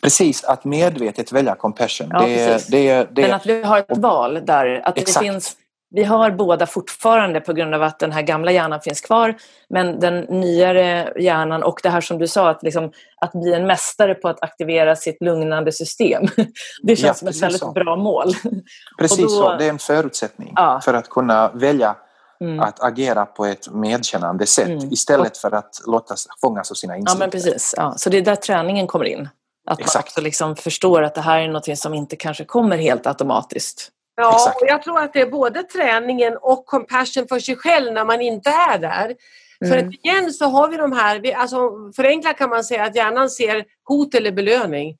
Precis, 0.01 0.43
att 0.43 0.65
medvetet 0.65 1.31
välja 1.31 1.55
compassion. 1.55 2.07
Ja, 2.11 2.21
det, 2.21 2.69
det, 2.69 3.07
det, 3.11 3.21
Men 3.21 3.33
att 3.33 3.45
vi 3.45 3.63
har 3.63 3.79
ett 3.79 3.97
val 3.97 4.41
där. 4.45 4.81
Att 4.83 4.95
det 4.95 5.19
finns 5.19 5.57
vi 5.89 6.03
har 6.03 6.31
båda 6.31 6.65
fortfarande 6.65 7.41
på 7.41 7.53
grund 7.53 7.75
av 7.75 7.83
att 7.83 7.99
den 7.99 8.11
här 8.11 8.21
gamla 8.21 8.51
hjärnan 8.51 8.81
finns 8.81 9.01
kvar 9.01 9.35
men 9.69 9.99
den 9.99 10.19
nyare 10.19 11.13
hjärnan 11.19 11.63
och 11.63 11.79
det 11.83 11.89
här 11.89 12.01
som 12.01 12.17
du 12.17 12.27
sa 12.27 12.49
att, 12.49 12.63
liksom, 12.63 12.91
att 13.21 13.31
bli 13.31 13.53
en 13.53 13.67
mästare 13.67 14.15
på 14.15 14.27
att 14.27 14.43
aktivera 14.43 14.95
sitt 14.95 15.21
lugnande 15.21 15.71
system. 15.71 16.23
Det 16.83 16.95
känns 16.95 17.01
ja, 17.01 17.13
som 17.13 17.27
ett 17.27 17.41
väldigt 17.41 17.59
så. 17.59 17.71
bra 17.71 17.95
mål. 17.95 18.33
Precis 18.99 19.19
då, 19.19 19.29
så, 19.29 19.55
det 19.57 19.65
är 19.65 19.69
en 19.69 19.79
förutsättning 19.79 20.53
ja. 20.55 20.81
för 20.83 20.93
att 20.93 21.09
kunna 21.09 21.51
välja 21.53 21.95
mm. 22.41 22.59
att 22.59 22.83
agera 22.83 23.25
på 23.25 23.45
ett 23.45 23.73
medkännande 23.73 24.45
sätt 24.45 24.67
mm. 24.67 24.93
istället 24.93 25.37
för 25.37 25.51
att 25.51 25.81
låta 25.87 26.15
fångas 26.41 26.71
av 26.71 26.75
sina 26.75 26.97
instinkter. 26.97 27.15
Ja, 27.15 27.19
men 27.19 27.31
precis. 27.31 27.73
Ja, 27.77 27.93
så 27.97 28.09
det 28.09 28.17
är 28.17 28.21
där 28.21 28.35
träningen 28.35 28.87
kommer 28.87 29.05
in. 29.05 29.29
Att 29.67 29.79
Exakt. 29.79 29.95
man 29.95 30.01
också 30.01 30.21
liksom 30.21 30.55
förstår 30.55 31.03
att 31.03 31.15
det 31.15 31.21
här 31.21 31.39
är 31.39 31.47
något 31.47 31.77
som 31.77 31.93
inte 31.93 32.15
kanske 32.15 32.45
kommer 32.45 32.77
helt 32.77 33.07
automatiskt. 33.07 33.91
Ja, 34.15 34.35
Exakt. 34.35 34.61
och 34.61 34.67
jag 34.67 34.83
tror 34.83 34.99
att 34.99 35.13
det 35.13 35.21
är 35.21 35.29
både 35.29 35.63
träningen 35.63 36.37
och 36.41 36.65
compassion 36.65 37.27
för 37.27 37.39
sig 37.39 37.55
själv 37.55 37.93
när 37.93 38.05
man 38.05 38.21
inte 38.21 38.49
är 38.49 38.77
där. 38.77 39.15
Mm. 39.61 39.71
För 39.71 39.77
att 39.77 39.93
igen 39.93 40.33
så 40.33 40.45
har 40.45 40.69
vi 40.69 40.77
de 40.77 40.91
här, 40.91 41.19
vi, 41.19 41.33
alltså, 41.33 41.71
förenklat 41.95 42.37
kan 42.37 42.49
man 42.49 42.63
säga 42.63 42.83
att 42.83 42.95
hjärnan 42.95 43.29
ser 43.29 43.65
hot 43.83 44.15
eller 44.15 44.31
belöning. 44.31 44.97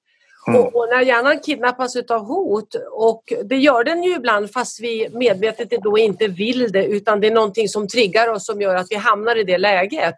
Mm. 0.47 0.61
Och, 0.61 0.76
och, 0.76 0.88
när 0.89 1.01
hjärnan 1.01 1.39
kidnappas 1.39 1.95
av 1.95 2.26
hot, 2.26 2.76
och 2.91 3.34
det 3.43 3.55
gör 3.55 3.84
den 3.84 4.03
ju 4.03 4.16
ibland 4.16 4.51
fast 4.51 4.80
vi 4.80 5.09
medvetet 5.11 5.70
då 5.70 5.97
inte 5.97 6.28
vill 6.28 6.72
det 6.72 6.86
utan 6.86 7.20
det 7.20 7.28
är 7.28 7.32
någonting 7.32 7.70
som 7.70 7.88
triggar 7.88 8.28
oss 8.28 8.45
som 8.45 8.61
gör 8.61 8.76
att 8.76 8.88
vi 8.89 8.95
hamnar 8.95 9.36
i 9.36 9.43
det 9.43 9.57
läget. 9.57 10.16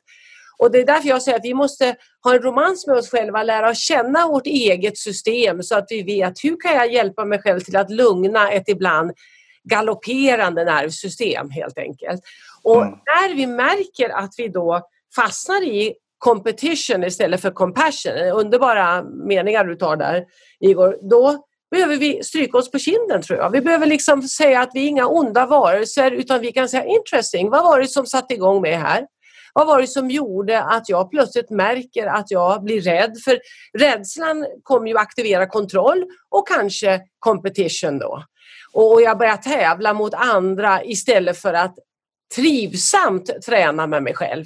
Och 0.57 0.71
det 0.71 0.77
är 0.77 0.85
därför 0.85 1.09
jag 1.09 1.21
säger 1.21 1.37
att 1.37 1.45
vi 1.45 1.53
måste 1.53 1.95
ha 2.23 2.33
en 2.33 2.41
romans 2.41 2.87
med 2.87 2.95
oss 2.95 3.09
själva, 3.09 3.43
lära 3.43 3.69
oss 3.69 3.79
känna 3.79 4.27
vårt 4.27 4.47
eget 4.47 4.97
system 4.97 5.63
så 5.63 5.77
att 5.77 5.85
vi 5.89 6.03
vet 6.03 6.33
hur 6.43 6.57
kan 6.61 6.75
jag 6.75 6.93
hjälpa 6.93 7.25
mig 7.25 7.41
själv 7.41 7.59
till 7.59 7.75
att 7.75 7.91
lugna 7.91 8.51
ett 8.51 8.69
ibland 8.69 9.11
galopperande 9.63 10.63
nervsystem 10.63 11.49
helt 11.49 11.77
enkelt. 11.77 12.21
Och 12.63 12.81
mm. 12.81 12.93
när 13.05 13.35
vi 13.35 13.47
märker 13.47 14.09
att 14.09 14.33
vi 14.37 14.47
då 14.47 14.81
fastnar 15.15 15.63
i 15.63 15.93
competition 16.17 17.03
istället 17.03 17.41
för 17.41 17.51
compassion, 17.51 18.31
underbara 18.33 19.03
meningar 19.03 19.63
du 19.63 19.75
tar 19.75 19.95
där 19.95 20.25
Igor, 20.59 20.97
då 21.09 21.45
behöver 21.71 21.97
vi 21.97 22.23
stryka 22.23 22.57
oss 22.57 22.71
på 22.71 22.79
kinden 22.79 23.21
tror 23.21 23.39
jag. 23.39 23.49
Vi 23.49 23.61
behöver 23.61 23.85
liksom 23.85 24.21
säga 24.21 24.61
att 24.61 24.71
vi 24.73 24.83
är 24.83 24.87
inga 24.87 25.07
onda 25.07 25.45
varelser 25.45 26.11
utan 26.11 26.41
vi 26.41 26.51
kan 26.51 26.69
säga 26.69 26.85
interesting, 26.85 27.49
vad 27.49 27.63
var 27.63 27.79
det 27.79 27.87
som 27.87 28.05
satte 28.05 28.33
igång 28.33 28.61
mig 28.61 28.73
här? 28.73 29.07
Vad 29.57 29.67
var 29.67 29.81
det 29.81 29.87
som 29.87 30.09
gjorde 30.09 30.63
att 30.63 30.89
jag 30.89 31.11
plötsligt 31.11 31.49
märker 31.49 32.07
att 32.07 32.31
jag 32.31 32.63
blir 32.63 32.81
rädd? 32.81 33.17
För 33.25 33.39
rädslan 33.79 34.45
kommer 34.63 34.87
ju 34.87 34.97
aktivera 34.97 35.47
kontroll 35.47 36.05
och 36.29 36.47
kanske 36.47 37.01
competition 37.19 37.99
då. 37.99 38.23
Och 38.73 39.01
jag 39.01 39.17
börjar 39.17 39.37
tävla 39.37 39.93
mot 39.93 40.13
andra 40.13 40.83
istället 40.83 41.37
för 41.37 41.53
att 41.53 41.75
trivsamt 42.35 43.41
träna 43.45 43.87
med 43.87 44.03
mig 44.03 44.13
själv. 44.13 44.45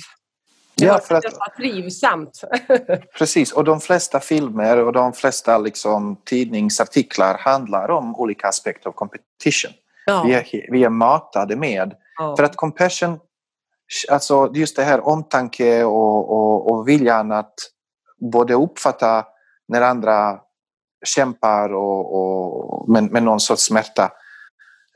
Det 0.76 0.86
ja, 0.86 1.00
för 1.00 1.16
att, 1.16 1.26
att 1.26 1.56
trivsamt. 1.58 2.44
precis, 3.18 3.52
och 3.52 3.64
de 3.64 3.82
flesta 3.82 4.20
filmer 4.20 4.78
och 4.78 4.94
de 4.94 5.14
flesta 5.14 5.58
liksom, 5.58 6.22
tidningsartiklar 6.26 7.38
handlar 7.38 7.90
om 7.90 8.16
olika 8.16 8.48
aspekter 8.48 8.90
av 8.90 8.94
competition. 8.94 9.72
Ja. 10.06 10.24
Vi, 10.26 10.34
är, 10.34 10.72
vi 10.72 10.84
är 10.84 10.90
matade 10.90 11.56
med. 11.56 11.94
Ja. 12.18 12.36
För 12.38 12.44
att 12.44 12.56
compassion, 12.56 13.20
alltså 14.10 14.52
just 14.54 14.76
det 14.76 14.84
här 14.84 15.08
omtanke 15.08 15.84
och, 15.84 16.32
och, 16.32 16.72
och 16.72 16.88
viljan 16.88 17.32
att 17.32 17.54
både 18.32 18.54
uppfatta 18.54 19.26
när 19.68 19.82
andra 19.82 20.40
kämpar 21.06 21.74
och, 21.74 22.16
och 22.16 22.90
med, 22.90 23.12
med 23.12 23.24
någon 23.24 23.40
sorts 23.40 23.64
smärta 23.64 24.12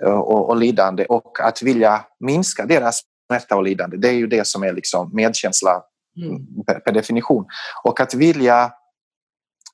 och, 0.03 0.49
och 0.49 0.55
lidande 0.55 1.05
och 1.05 1.39
att 1.39 1.61
vilja 1.61 2.05
minska 2.19 2.65
deras 2.65 3.01
smärta 3.27 3.55
och 3.55 3.63
lidande. 3.63 3.97
Det 3.97 4.07
är 4.07 4.13
ju 4.13 4.27
det 4.27 4.47
som 4.47 4.63
är 4.63 4.73
liksom 4.73 5.09
medkänsla 5.13 5.83
mm. 6.17 6.63
per, 6.67 6.79
per, 6.79 6.91
definition. 6.91 7.45
Och 7.83 7.99
att 7.99 8.13
vilja 8.13 8.71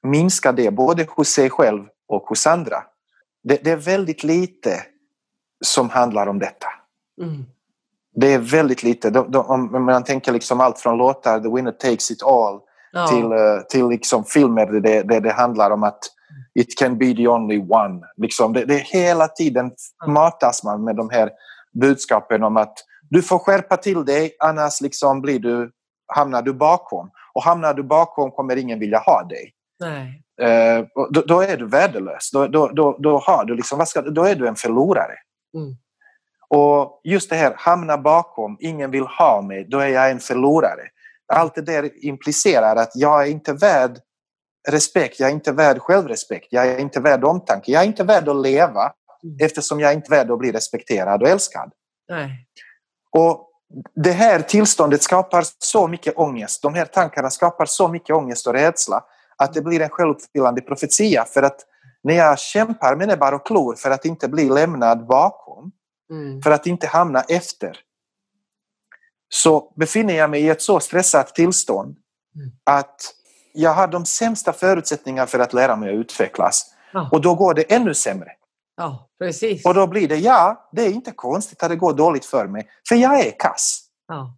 minska 0.04 0.52
det 0.52 0.72
både 0.72 1.08
hos 1.10 1.30
sig 1.30 1.50
själv 1.50 1.86
och 2.08 2.24
hos 2.24 2.48
andra. 2.48 2.84
Det, 3.44 3.64
det 3.64 3.72
är 3.72 3.78
väldigt 3.78 4.24
lite 4.24 4.84
som 5.66 5.90
handlar 5.90 6.28
om 6.28 6.40
detta. 6.40 6.68
Mm. 7.22 7.46
Det 8.16 8.34
är 8.34 8.40
väldigt 8.40 8.84
lite. 8.84 9.10
De, 9.10 9.32
de, 9.32 9.50
om 9.50 9.86
man 9.86 10.04
tänker 10.04 10.32
liksom 10.32 10.62
allt 10.62 10.80
från 10.80 10.98
låtar 10.98 11.40
The 11.40 11.50
winner 11.50 11.72
takes 11.72 12.12
it 12.12 12.24
all 12.24 12.60
ja. 12.92 13.08
till, 13.08 13.26
uh, 13.26 13.62
till 13.70 13.88
liksom 13.88 14.24
filmer 14.24 14.66
där 14.66 14.80
det, 14.80 15.02
det, 15.04 15.20
det 15.20 15.32
handlar 15.32 15.72
om 15.72 15.84
att 15.84 16.00
It 16.54 16.78
can 16.78 16.98
be 16.98 17.14
the 17.14 17.28
only 17.28 17.60
one. 17.60 18.02
Liksom 18.18 18.54
det, 18.54 18.66
det 18.66 18.78
hela 18.78 19.28
tiden 19.28 19.72
matas 20.08 20.64
man 20.64 20.84
med 20.84 20.96
de 20.96 21.10
här 21.10 21.30
budskapen 21.74 22.44
om 22.44 22.58
att 22.58 22.74
du 23.10 23.22
får 23.22 23.40
skärpa 23.40 23.78
till 23.78 24.06
dig 24.06 24.36
annars 24.40 24.82
liksom 24.82 25.22
blir 25.22 25.40
du, 25.40 25.72
hamnar 26.08 26.42
du 26.42 26.54
bakom. 26.54 27.12
Och 27.34 27.44
hamnar 27.44 27.74
du 27.74 27.84
bakom 27.84 28.32
kommer 28.32 28.56
ingen 28.56 28.80
vilja 28.80 29.00
ha 29.00 29.24
dig. 29.24 29.54
Nej. 29.80 30.24
Eh, 30.42 30.86
då, 31.10 31.22
då, 31.22 31.42
är 31.42 31.58
du 31.58 31.68
värdelös. 31.68 32.32
Då, 32.32 32.48
då, 32.48 32.68
då, 32.68 32.98
då, 33.00 33.18
har 33.18 33.46
du 33.46 33.56
liksom, 33.56 33.78
vad 33.78 33.88
ska, 33.88 34.02
då 34.02 34.24
är 34.24 34.36
du 34.36 34.48
en 34.48 34.56
förlorare. 34.56 35.16
Mm. 35.56 35.76
Och 36.54 37.02
just 37.04 37.30
det 37.30 37.36
här, 37.36 37.54
hamna 37.58 37.98
bakom, 37.98 38.58
ingen 38.60 38.92
vill 38.92 39.04
ha 39.04 39.42
mig, 39.42 39.66
då 39.70 39.80
är 39.80 39.88
jag 39.88 40.12
en 40.12 40.20
förlorare. 40.20 40.82
Allt 41.34 41.56
det 41.56 41.62
där 41.62 42.06
implicerar 42.06 42.76
att 42.76 42.92
jag 42.96 43.22
är 43.24 43.32
inte 43.32 43.54
värd 43.54 44.00
respekt, 44.70 45.20
jag 45.20 45.30
är 45.30 45.34
inte 45.34 45.52
värd 45.52 45.80
självrespekt, 45.80 46.48
jag 46.50 46.68
är 46.68 46.80
inte 46.80 47.00
värd 47.00 47.24
omtanke, 47.24 47.72
jag 47.72 47.82
är 47.82 47.88
inte 47.88 48.04
värd 48.04 48.30
att 48.30 48.42
leva 48.42 48.94
mm. 49.24 49.38
eftersom 49.40 49.80
jag 49.80 49.92
är 49.92 49.96
inte 49.96 50.12
värd 50.12 50.32
att 50.32 50.40
bli 50.40 50.52
respekterad 50.52 51.22
och 51.22 51.30
älskad. 51.30 51.72
Nej. 52.10 52.48
Och 53.12 53.50
det 53.96 54.12
här 54.12 54.40
tillståndet 54.40 55.04
skapar 55.04 55.44
så 55.60 55.88
mycket 55.88 56.18
ångest, 56.18 56.62
de 56.62 56.74
här 56.74 56.86
tankarna 56.86 57.30
skapar 57.30 57.66
så 57.66 57.88
mycket 57.88 58.16
ångest 58.16 58.48
och 58.48 58.54
rädsla 58.54 59.04
att 59.38 59.54
det 59.54 59.62
blir 59.62 59.82
en 59.82 59.90
självuppfyllande 59.90 60.62
profetia 60.62 61.26
för 61.26 61.44
att 61.44 61.60
när 62.04 62.14
jag 62.14 62.40
kämpar 62.40 62.96
med 62.96 63.08
näbbar 63.08 63.32
och 63.32 63.46
klor 63.46 63.76
för 63.76 63.92
att 63.92 64.06
inte 64.06 64.28
bli 64.28 64.50
lämnad 64.50 65.08
bakom, 65.08 65.72
mm. 66.12 66.42
för 66.42 66.52
att 66.52 66.68
inte 66.68 66.88
hamna 66.88 67.22
efter, 67.22 67.78
så 69.30 69.74
befinner 69.76 70.14
jag 70.14 70.30
mig 70.30 70.42
i 70.42 70.50
ett 70.50 70.62
så 70.62 70.80
stressat 70.80 71.36
tillstånd 71.36 71.98
mm. 72.36 72.52
att 72.64 73.16
jag 73.54 73.74
har 73.74 73.88
de 73.88 74.06
sämsta 74.06 74.54
förutsättningarna 74.54 75.28
för 75.28 75.40
att 75.40 75.54
lära 75.54 75.76
mig 75.76 75.90
att 75.90 76.00
utvecklas. 76.00 76.74
Ja. 76.94 77.10
Och 77.12 77.22
då 77.22 77.36
går 77.36 77.54
det 77.54 77.62
ännu 77.62 77.94
sämre. 77.94 78.32
Ja, 78.78 79.10
precis. 79.20 79.66
Och 79.66 79.74
då 79.74 79.88
blir 79.88 80.08
det, 80.08 80.18
ja, 80.18 80.70
det 80.72 80.86
är 80.86 80.90
inte 80.90 81.12
konstigt 81.12 81.64
att 81.64 81.70
det 81.70 81.76
går 81.76 81.94
dåligt 81.94 82.26
för 82.26 82.48
mig, 82.48 82.70
för 82.90 82.96
jag 82.96 83.20
är 83.20 83.32
kass. 83.40 83.82
Ja. 84.08 84.38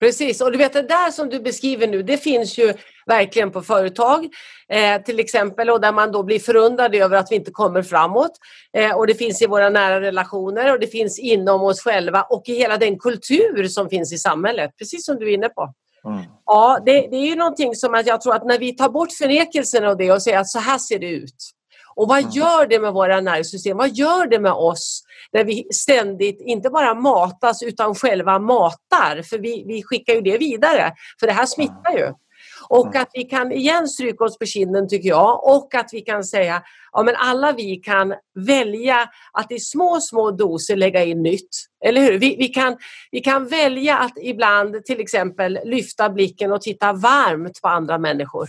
Precis, 0.00 0.40
och 0.40 0.52
du 0.52 0.58
vet 0.58 0.72
det 0.72 0.82
där 0.82 1.10
som 1.10 1.28
du 1.28 1.40
beskriver 1.40 1.86
nu, 1.86 2.02
det 2.02 2.16
finns 2.16 2.58
ju 2.58 2.74
verkligen 3.10 3.50
på 3.50 3.62
företag 3.62 4.28
eh, 4.68 5.02
till 5.02 5.20
exempel 5.20 5.70
och 5.70 5.80
där 5.80 5.92
man 5.92 6.12
då 6.12 6.22
blir 6.22 6.38
förundrad 6.38 6.94
över 6.94 7.16
att 7.16 7.30
vi 7.30 7.36
inte 7.36 7.50
kommer 7.50 7.82
framåt. 7.82 8.32
Eh, 8.76 8.96
och 8.96 9.06
det 9.06 9.14
finns 9.14 9.42
i 9.42 9.46
våra 9.46 9.68
nära 9.68 10.00
relationer 10.00 10.72
och 10.72 10.80
det 10.80 10.86
finns 10.86 11.18
inom 11.18 11.62
oss 11.62 11.82
själva 11.82 12.22
och 12.22 12.42
i 12.48 12.54
hela 12.54 12.76
den 12.76 12.98
kultur 12.98 13.68
som 13.68 13.88
finns 13.88 14.12
i 14.12 14.18
samhället, 14.18 14.70
precis 14.78 15.04
som 15.04 15.16
du 15.16 15.30
är 15.30 15.34
inne 15.34 15.48
på. 15.48 15.74
Mm. 16.04 16.24
Ja, 16.46 16.78
det, 16.86 16.92
det, 16.92 17.16
är 17.16 17.26
ju 17.26 17.36
någonting 17.36 17.74
som 17.74 17.94
att 17.94 18.06
jag 18.06 18.20
tror 18.20 18.34
att 18.34 18.46
när 18.46 18.58
vi 18.58 18.72
tar 18.72 18.88
bort 18.88 19.12
förnekelsen 19.12 19.84
av 19.84 19.96
det 19.96 20.12
och 20.12 20.22
säger 20.22 20.38
att 20.38 20.48
så 20.48 20.58
här 20.58 20.78
ser 20.78 20.98
det 20.98 21.10
ut. 21.10 21.50
Och 21.94 22.08
vad 22.08 22.18
mm. 22.18 22.30
gör 22.30 22.66
det 22.66 22.80
med 22.80 22.92
våra 22.92 23.20
nervsystem? 23.20 23.76
Vad 23.76 23.90
gör 23.90 24.26
det 24.26 24.38
med 24.38 24.52
oss 24.52 25.02
när 25.32 25.44
vi 25.44 25.68
ständigt 25.72 26.40
inte 26.40 26.70
bara 26.70 26.94
matas 26.94 27.62
utan 27.62 27.94
själva 27.94 28.38
matar? 28.38 29.22
För 29.22 29.38
vi, 29.38 29.64
vi 29.66 29.82
skickar 29.82 30.14
ju 30.14 30.20
det 30.20 30.38
vidare, 30.38 30.92
för 31.20 31.26
det 31.26 31.32
här 31.32 31.46
smittar 31.46 31.92
ju. 31.92 32.12
Och 32.70 32.86
mm. 32.86 33.02
att 33.02 33.10
vi 33.14 33.24
kan 33.24 33.52
igen 33.52 33.88
stryka 33.88 34.24
oss 34.24 34.38
på 34.38 34.46
kinden 34.46 34.88
tycker 34.88 35.08
jag 35.08 35.44
och 35.44 35.74
att 35.74 35.88
vi 35.92 36.00
kan 36.00 36.24
säga 36.24 36.62
ja 36.92 37.02
men 37.02 37.14
alla 37.18 37.52
vi 37.52 37.76
kan 37.76 38.14
välja 38.34 39.10
att 39.32 39.52
i 39.52 39.58
små, 39.58 40.00
små 40.00 40.30
doser 40.30 40.76
lägga 40.76 41.04
in 41.04 41.22
nytt. 41.22 41.48
Eller 41.84 42.00
hur? 42.00 42.18
Vi, 42.18 42.36
vi, 42.36 42.48
kan, 42.48 42.76
vi 43.10 43.20
kan 43.20 43.46
välja 43.46 43.98
att 43.98 44.12
ibland 44.22 44.84
till 44.84 45.00
exempel 45.00 45.58
lyfta 45.64 46.10
blicken 46.10 46.52
och 46.52 46.62
titta 46.62 46.92
varmt 46.92 47.62
på 47.62 47.68
andra 47.68 47.98
människor. 47.98 48.48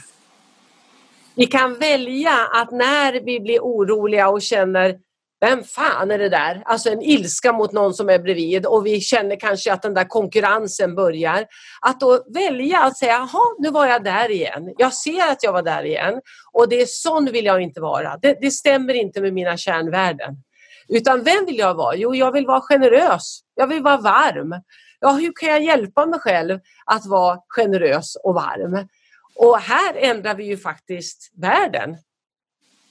Vi 1.36 1.46
kan 1.46 1.76
välja 1.76 2.48
att 2.54 2.72
när 2.72 3.22
vi 3.26 3.40
blir 3.40 3.60
oroliga 3.60 4.30
och 4.30 4.42
känner 4.42 4.98
vem 5.42 5.64
fan 5.64 6.12
är 6.12 6.18
det 6.18 6.30
där? 6.30 6.62
Alltså 6.66 6.90
en 6.90 7.02
ilska 7.02 7.52
mot 7.54 7.72
någon 7.72 7.94
som 7.94 8.10
är 8.10 8.20
bredvid 8.20 8.66
och 8.66 8.86
vi 8.86 9.02
känner 9.02 9.40
kanske 9.40 9.74
att 9.74 9.82
den 9.82 9.94
där 9.94 10.04
konkurrensen 10.04 10.96
börjar. 10.96 11.46
Att 11.82 12.00
då 12.00 12.24
välja 12.34 12.80
att 12.80 12.98
säga, 12.98 13.12
jaha, 13.12 13.56
nu 13.60 13.70
var 13.70 13.86
jag 13.86 14.04
där 14.04 14.32
igen. 14.32 14.74
Jag 14.78 14.94
ser 14.94 15.32
att 15.32 15.44
jag 15.44 15.54
var 15.54 15.62
där 15.62 15.84
igen 15.84 16.22
och 16.52 16.70
det 16.70 16.82
är 16.82 16.86
sån 16.86 17.26
vill 17.26 17.46
jag 17.46 17.62
inte 17.62 17.82
vara. 17.82 18.18
Det, 18.18 18.38
det 18.42 18.52
stämmer 18.52 18.94
inte 18.94 19.22
med 19.22 19.34
mina 19.34 19.58
kärnvärden. 19.58 20.38
Utan 20.88 21.24
vem 21.24 21.46
vill 21.46 21.58
jag 21.58 21.74
vara? 21.74 21.96
Jo, 21.96 22.16
jag 22.16 22.32
vill 22.32 22.46
vara 22.46 22.62
generös. 22.62 23.40
Jag 23.56 23.68
vill 23.68 23.84
vara 23.84 23.98
varm. 23.98 24.62
Ja, 25.00 25.12
hur 25.12 25.32
kan 25.36 25.50
jag 25.50 25.64
hjälpa 25.64 26.06
mig 26.06 26.20
själv 26.20 26.60
att 26.86 27.06
vara 27.06 27.40
generös 27.48 28.16
och 28.16 28.34
varm? 28.34 28.88
Och 29.36 29.58
här 29.60 29.96
ändrar 29.96 30.36
vi 30.36 30.44
ju 30.44 30.58
faktiskt 30.58 31.32
världen. 31.38 31.98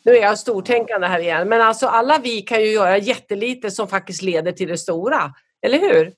Nu 0.03 0.17
är 0.17 0.23
jag 0.23 0.39
stortänkande 0.39 1.07
här 1.07 1.19
igen, 1.19 1.49
men 1.49 1.63
alltså 1.63 1.87
alla 1.87 2.19
vi 2.19 2.43
kan 2.43 2.61
ju 2.61 2.67
göra 2.67 2.99
jättelite 2.99 3.71
som 3.71 3.89
faktiskt 3.89 4.23
leder 4.23 4.53
till 4.53 4.69
det 4.69 4.79
stora. 4.79 5.35
Eller 5.63 5.79
hur? 5.79 6.13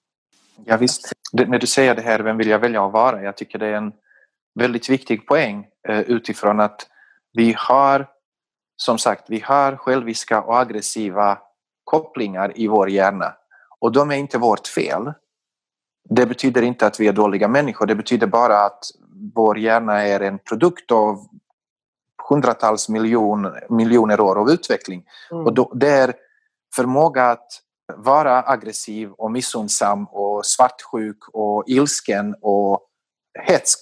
Ja, 0.64 0.76
visst. 0.76 1.12
Det, 1.32 1.46
när 1.46 1.58
du 1.58 1.66
säger 1.66 1.94
det 1.94 2.02
här, 2.02 2.20
vem 2.20 2.36
vill 2.36 2.48
jag 2.48 2.58
välja 2.58 2.86
att 2.86 2.92
vara? 2.92 3.22
Jag 3.22 3.36
tycker 3.36 3.58
det 3.58 3.66
är 3.66 3.72
en 3.72 3.92
väldigt 4.54 4.88
viktig 4.88 5.26
poäng 5.26 5.66
eh, 5.88 6.00
utifrån 6.00 6.60
att 6.60 6.86
vi 7.32 7.54
har, 7.58 8.08
som 8.76 8.98
sagt, 8.98 9.24
vi 9.28 9.40
har 9.40 9.76
själviska 9.76 10.42
och 10.42 10.60
aggressiva 10.60 11.38
kopplingar 11.84 12.52
i 12.54 12.66
vår 12.66 12.90
hjärna 12.90 13.34
och 13.80 13.92
de 13.92 14.10
är 14.10 14.16
inte 14.16 14.38
vårt 14.38 14.66
fel. 14.66 15.12
Det 16.10 16.26
betyder 16.26 16.62
inte 16.62 16.86
att 16.86 17.00
vi 17.00 17.08
är 17.08 17.12
dåliga 17.12 17.48
människor, 17.48 17.86
det 17.86 17.94
betyder 17.94 18.26
bara 18.26 18.58
att 18.58 18.84
vår 19.34 19.58
hjärna 19.58 20.02
är 20.02 20.20
en 20.20 20.38
produkt 20.38 20.92
av 20.92 21.26
hundratals 22.28 22.88
miljon, 22.88 23.52
miljoner 23.68 24.20
år 24.20 24.38
av 24.38 24.50
utveckling. 24.50 25.04
Mm. 25.30 25.46
Och 25.46 25.54
då, 25.54 25.72
där 25.74 26.14
förmåga 26.74 27.30
att 27.30 27.52
vara 27.96 28.42
aggressiv 28.42 29.10
och 29.10 29.30
missundsam 29.30 30.04
och 30.04 30.46
svartsjuk 30.46 31.18
och 31.32 31.64
ilsken 31.66 32.34
och 32.42 32.80
hetsk 33.46 33.78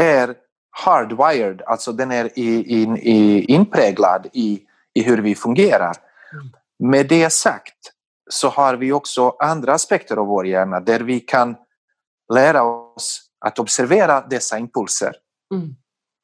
är 0.00 0.34
hardwired, 0.70 1.62
alltså 1.66 1.92
den 1.92 2.12
är 2.12 2.38
i, 2.38 2.82
in, 2.82 2.96
i, 2.96 3.44
inpräglad 3.44 4.26
i, 4.32 4.62
i 4.94 5.02
hur 5.02 5.18
vi 5.18 5.34
fungerar. 5.34 5.96
Mm. 6.32 6.90
Med 6.90 7.08
det 7.08 7.30
sagt 7.30 7.92
så 8.30 8.48
har 8.48 8.76
vi 8.76 8.92
också 8.92 9.36
andra 9.38 9.74
aspekter 9.74 10.16
av 10.16 10.26
vår 10.26 10.46
hjärna 10.46 10.80
där 10.80 11.00
vi 11.00 11.20
kan 11.20 11.56
lära 12.34 12.62
oss 12.62 13.22
att 13.40 13.58
observera 13.58 14.20
dessa 14.20 14.58
impulser, 14.58 15.14
Mm. 15.54 15.74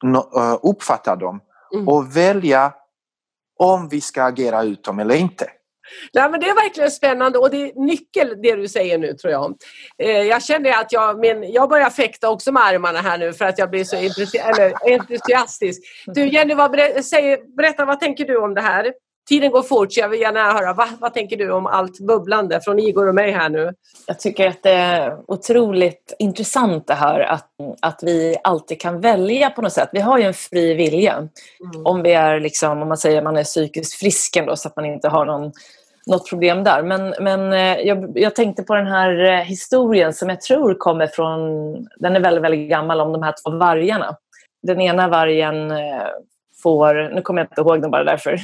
Uh, 0.05 0.59
uppfatta 0.63 1.15
dem 1.15 1.41
Mm. 1.73 1.87
och 1.87 2.17
välja 2.17 2.73
om 3.59 3.89
vi 3.89 4.01
ska 4.01 4.23
agera 4.23 4.63
ut 4.63 4.83
dem 4.83 4.99
eller 4.99 5.15
inte. 5.15 5.47
Nej, 6.13 6.29
men 6.31 6.39
det 6.39 6.49
är 6.49 6.55
verkligen 6.55 6.91
spännande 6.91 7.39
och 7.39 7.49
det 7.49 7.57
är 7.57 7.71
nyckel 7.85 8.41
det 8.41 8.55
du 8.55 8.67
säger 8.67 8.97
nu 8.97 9.13
tror 9.13 9.31
jag. 9.33 9.55
Eh, 10.03 10.09
jag 10.21 10.43
känner 10.43 10.71
att 10.71 10.91
jag, 10.91 11.19
men 11.19 11.51
jag 11.51 11.69
börjar 11.69 11.89
fäkta 11.89 12.29
också 12.29 12.51
med 12.51 12.63
armarna 12.63 12.99
här 12.99 13.17
nu 13.17 13.33
för 13.33 13.45
att 13.45 13.57
jag 13.59 13.69
blir 13.69 13.83
så 13.83 13.95
entusiastisk. 14.91 15.81
Du 16.05 16.27
Jenny, 16.27 16.53
vad 16.53 16.71
ber- 16.71 17.01
säger, 17.01 17.55
berätta 17.57 17.85
vad 17.85 17.99
tänker 17.99 18.25
du 18.25 18.37
om 18.37 18.53
det 18.53 18.61
här? 18.61 18.93
Tiden 19.27 19.51
går 19.51 19.61
fort 19.61 19.93
så 19.93 19.99
jag 19.99 20.09
vill 20.09 20.21
gärna 20.21 20.51
höra. 20.51 20.73
Va, 20.73 20.87
vad 20.99 21.13
tänker 21.13 21.37
du 21.37 21.51
om 21.51 21.65
allt 21.65 21.99
bubblande 21.99 22.61
från 22.61 22.79
Igor 22.79 23.07
och 23.07 23.15
mig 23.15 23.31
här 23.31 23.49
nu? 23.49 23.73
Jag 24.07 24.19
tycker 24.19 24.47
att 24.47 24.63
det 24.63 24.71
är 24.71 25.17
otroligt 25.27 26.15
intressant 26.19 26.87
det 26.87 26.93
här 26.93 27.19
att, 27.19 27.49
att 27.81 27.99
vi 28.03 28.37
alltid 28.43 28.81
kan 28.81 29.01
välja 29.01 29.49
på 29.49 29.61
något 29.61 29.73
sätt. 29.73 29.89
Vi 29.91 29.99
har 29.99 30.17
ju 30.17 30.23
en 30.23 30.33
fri 30.33 30.73
vilja. 30.73 31.13
Mm. 31.13 31.85
Om 31.85 32.03
vi 32.03 32.13
är 32.13 32.39
liksom, 32.39 32.81
om 32.81 32.87
man 32.87 32.97
säger 32.97 33.21
man 33.21 33.37
är 33.37 33.43
psykiskt 33.43 33.93
frisk 33.93 34.35
ändå 34.35 34.55
så 34.55 34.67
att 34.67 34.75
man 34.75 34.85
inte 34.85 35.07
har 35.07 35.25
någon, 35.25 35.51
något 36.07 36.29
problem 36.29 36.63
där. 36.63 36.83
Men, 36.83 37.13
men 37.19 37.53
eh, 37.53 37.87
jag, 37.87 38.11
jag 38.15 38.35
tänkte 38.35 38.63
på 38.63 38.75
den 38.75 38.87
här 38.87 39.23
eh, 39.23 39.39
historien 39.39 40.13
som 40.13 40.29
jag 40.29 40.41
tror 40.41 40.73
kommer 40.73 41.07
från, 41.07 41.39
den 41.99 42.15
är 42.15 42.19
väldigt, 42.19 42.43
väldigt 42.43 42.69
gammal, 42.69 43.01
om 43.01 43.11
de 43.11 43.23
här 43.23 43.35
två 43.43 43.51
vargarna. 43.51 44.15
Den 44.67 44.81
ena 44.81 45.07
vargen 45.07 45.71
eh, 45.71 46.07
får, 46.63 47.15
nu 47.15 47.21
kommer 47.21 47.41
jag 47.41 47.45
inte 47.51 47.61
ihåg 47.61 47.81
den 47.81 47.91
bara 47.91 48.03
därför. 48.03 48.39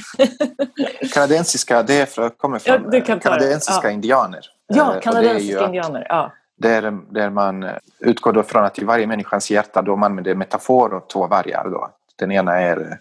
Kanadensiska, 1.14 1.82
det 1.82 2.16
kommer 2.38 2.62
Ja, 2.64 2.78
från 2.78 2.90
det. 2.90 3.00
kanadensiska 3.00 3.88
Ja. 3.88 3.90
indianer. 3.90 4.38
Eh, 4.38 4.76
ja, 4.76 4.84
det 4.88 4.94
ju 4.94 5.00
kanadensiska 5.00 5.64
indianer. 5.66 6.06
Ja. 6.08 6.32
där, 6.58 6.98
där 7.10 7.30
man 7.30 7.62
eh, 7.62 7.74
utgår 8.00 8.32
då 8.32 8.42
från 8.42 8.64
att 8.64 8.78
i 8.78 8.84
varje 8.84 9.06
människans 9.06 9.50
hjärta 9.50 9.82
då 9.82 9.96
man 9.96 10.10
använder 10.12 10.34
metafor 10.34 10.94
och 10.94 11.08
två 11.08 11.26
vargar. 11.26 11.64
Då. 11.70 11.90
Den 12.18 12.32
ena 12.32 12.60
är 12.60 12.80
eh, 12.80 12.96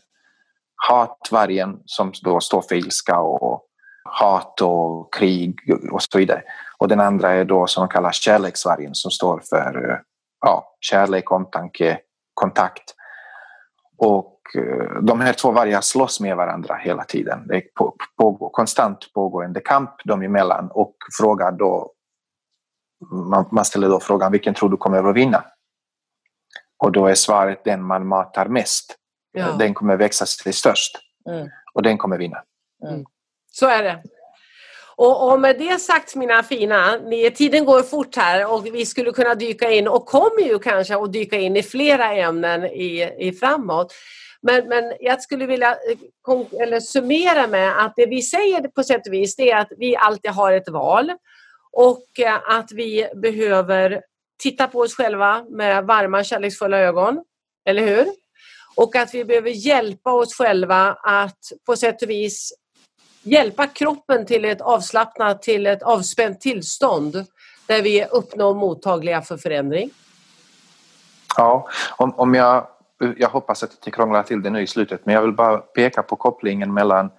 hatvargen 0.75 1.79
som 1.85 2.11
då 2.23 2.39
står 2.39 2.61
för 2.61 2.75
ilska 2.75 3.19
och 3.19 3.61
hat 4.03 4.61
och 4.61 5.13
krig 5.13 5.55
och 5.91 6.01
så 6.03 6.17
vidare. 6.17 6.41
Och 6.77 6.87
den 6.87 6.99
andra 6.99 7.31
är 7.31 7.45
då 7.45 7.67
som 7.67 7.81
man 7.81 7.89
kallar 7.89 8.11
kärleksvargen 8.11 8.95
som 8.95 9.11
står 9.11 9.41
för 9.49 9.89
eh, 9.91 9.97
ja, 10.41 10.75
kärlek, 10.79 11.31
omtanke, 11.31 11.99
kontakt. 12.33 12.83
Och 13.97 14.25
eh, 14.25 14.34
de 15.01 15.19
här 15.19 15.33
två 15.33 15.51
vargarna 15.51 15.81
slåss 15.81 16.19
med 16.19 16.35
varandra 16.35 16.75
hela 16.75 17.03
tiden. 17.03 17.47
Det 17.47 17.55
är 17.55 17.63
på, 17.75 17.95
pågår, 18.17 18.49
konstant 18.49 19.13
pågående 19.13 19.59
kamp 19.59 19.89
dem 20.03 20.21
emellan 20.21 20.71
och 20.71 20.95
frågar 21.19 21.51
då 21.51 21.91
man, 23.11 23.45
man 23.51 23.65
ställer 23.65 23.89
då 23.89 23.99
frågan 23.99 24.31
vilken 24.31 24.53
tror 24.53 24.69
du 24.69 24.77
kommer 24.77 25.09
att 25.09 25.15
vinna? 25.15 25.43
Och 26.77 26.91
då 26.91 27.07
är 27.07 27.15
svaret 27.15 27.63
den 27.63 27.83
man 27.83 28.07
matar 28.07 28.45
mest. 28.45 28.95
Ja. 29.31 29.51
Den 29.59 29.73
kommer 29.73 29.97
växa 29.97 30.25
sig 30.25 30.53
störst 30.53 30.97
Mm. 31.29 31.49
och 31.73 31.81
den 31.81 31.97
kommer 31.97 32.17
vinna. 32.17 32.43
Så 33.51 33.67
är 33.67 33.83
det. 33.83 34.03
Och, 34.95 35.31
och 35.31 35.41
med 35.41 35.59
det 35.59 35.79
sagt 35.79 36.15
mina 36.15 36.43
fina, 36.43 36.97
ni, 36.97 37.31
tiden 37.31 37.65
går 37.65 37.81
fort 37.81 38.15
här 38.15 38.53
och 38.53 38.65
vi 38.65 38.85
skulle 38.85 39.11
kunna 39.11 39.35
dyka 39.35 39.71
in 39.71 39.87
och 39.87 40.05
kommer 40.05 40.41
ju 40.41 40.59
kanske 40.59 40.97
att 40.97 41.13
dyka 41.13 41.37
in 41.37 41.57
i 41.57 41.63
flera 41.63 42.13
ämnen 42.13 42.65
i, 42.65 43.15
i 43.19 43.31
framåt. 43.31 43.93
Men, 44.45 44.67
men 44.67 44.93
jag 44.99 45.21
skulle 45.21 45.45
vilja 45.45 45.71
eh, 45.71 46.61
eller 46.61 46.79
summera 46.79 47.47
med 47.47 47.85
att 47.85 47.93
det 47.95 48.05
vi 48.05 48.21
säger 48.21 48.67
på 48.67 48.83
sätt 48.83 49.07
och 49.07 49.13
vis 49.13 49.35
det 49.35 49.51
är 49.51 49.57
att 49.57 49.71
vi 49.77 49.95
alltid 49.95 50.31
har 50.31 50.51
ett 50.51 50.69
val 50.69 51.11
och 51.71 52.19
eh, 52.19 52.39
att 52.45 52.71
vi 52.71 53.07
behöver 53.15 54.01
titta 54.43 54.67
på 54.67 54.79
oss 54.79 54.95
själva 54.95 55.45
med 55.49 55.85
varma 55.85 56.23
kärleksfulla 56.23 56.77
ögon. 56.77 57.23
Eller 57.65 57.87
hur? 57.87 58.07
Och 58.75 58.95
att 58.95 59.13
vi 59.13 59.25
behöver 59.25 59.49
hjälpa 59.49 60.11
oss 60.11 60.33
själva 60.33 60.97
att 61.03 61.39
på 61.65 61.75
sätt 61.75 62.01
och 62.01 62.09
vis 62.09 62.53
hjälpa 63.23 63.67
kroppen 63.67 64.25
till 64.25 64.45
ett 64.45 64.61
avslappnat, 64.61 65.41
till 65.41 65.67
ett 65.67 65.83
avspänt 65.83 66.41
tillstånd 66.41 67.25
där 67.67 67.81
vi 67.81 68.05
uppnår 68.05 68.53
mottagliga 68.53 69.21
för 69.21 69.37
förändring. 69.37 69.89
Ja, 71.37 71.69
om, 71.97 72.13
om 72.15 72.35
jag, 72.35 72.67
jag 73.17 73.29
hoppas 73.29 73.63
att 73.63 73.69
jag 73.69 73.77
inte 73.77 73.91
krånglar 73.91 74.23
till 74.23 74.41
det 74.41 74.49
nu 74.49 74.61
i 74.61 74.67
slutet 74.67 75.05
men 75.05 75.15
jag 75.15 75.21
vill 75.21 75.33
bara 75.33 75.57
peka 75.57 76.03
på 76.03 76.15
kopplingen 76.15 76.73
mellan 76.73 77.11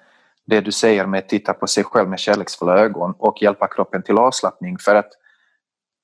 det 0.46 0.60
du 0.60 0.72
säger 0.72 1.06
med 1.06 1.18
att 1.18 1.28
titta 1.28 1.52
på 1.52 1.66
sig 1.66 1.84
själv 1.84 2.08
med 2.08 2.18
kärleksfulla 2.18 2.78
ögon 2.78 3.14
och 3.18 3.42
hjälpa 3.42 3.68
kroppen 3.68 4.02
till 4.02 4.18
avslappning 4.18 4.78
för 4.78 4.94
att 4.94 5.10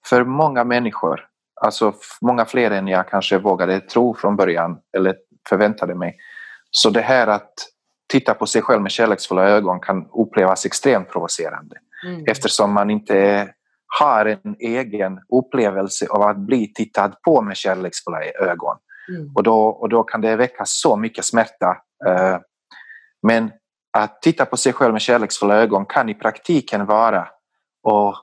för 0.06 0.24
många 0.24 0.64
människor, 0.64 1.26
alltså 1.60 1.94
många 2.20 2.44
fler 2.44 2.70
än 2.70 2.88
jag 2.88 3.08
kanske 3.08 3.38
vågade 3.38 3.80
tro 3.80 4.14
från 4.14 4.36
början 4.36 4.78
eller 4.96 5.16
förväntade 5.48 5.94
mig, 5.94 6.16
så 6.70 6.90
det 6.90 7.00
här 7.00 7.26
att 7.26 7.52
titta 8.08 8.34
på 8.34 8.46
sig 8.46 8.62
själv 8.62 8.82
med 8.82 8.90
kärleksfulla 8.90 9.48
ögon 9.48 9.80
kan 9.80 10.06
upplevas 10.12 10.66
extremt 10.66 11.10
provocerande 11.10 11.76
Mm. 12.04 12.24
eftersom 12.26 12.72
man 12.72 12.90
inte 12.90 13.48
har 14.00 14.26
en 14.26 14.56
egen 14.58 15.20
upplevelse 15.32 16.06
av 16.10 16.22
att 16.22 16.36
bli 16.36 16.72
tittad 16.72 17.12
på 17.22 17.42
med 17.42 17.56
kärleksfulla 17.56 18.18
ögon. 18.22 18.76
Mm. 19.08 19.32
Och 19.34 19.42
då, 19.42 19.66
och 19.66 19.88
då 19.88 20.02
kan 20.02 20.20
det 20.20 20.36
väcka 20.36 20.64
så 20.66 20.96
mycket 20.96 21.24
smärta. 21.24 21.76
Eh, 22.06 22.38
Men 23.22 23.50
att 23.98 24.22
titta 24.22 24.44
på 24.46 24.56
sig 24.56 24.72
själv 24.72 24.92
med 24.92 25.02
kärleksfulla 25.02 25.56
ögon 25.56 25.86
kan 25.86 26.08
i 26.08 26.14
praktiken 26.14 26.86
vara 26.86 27.20
att 27.88 28.14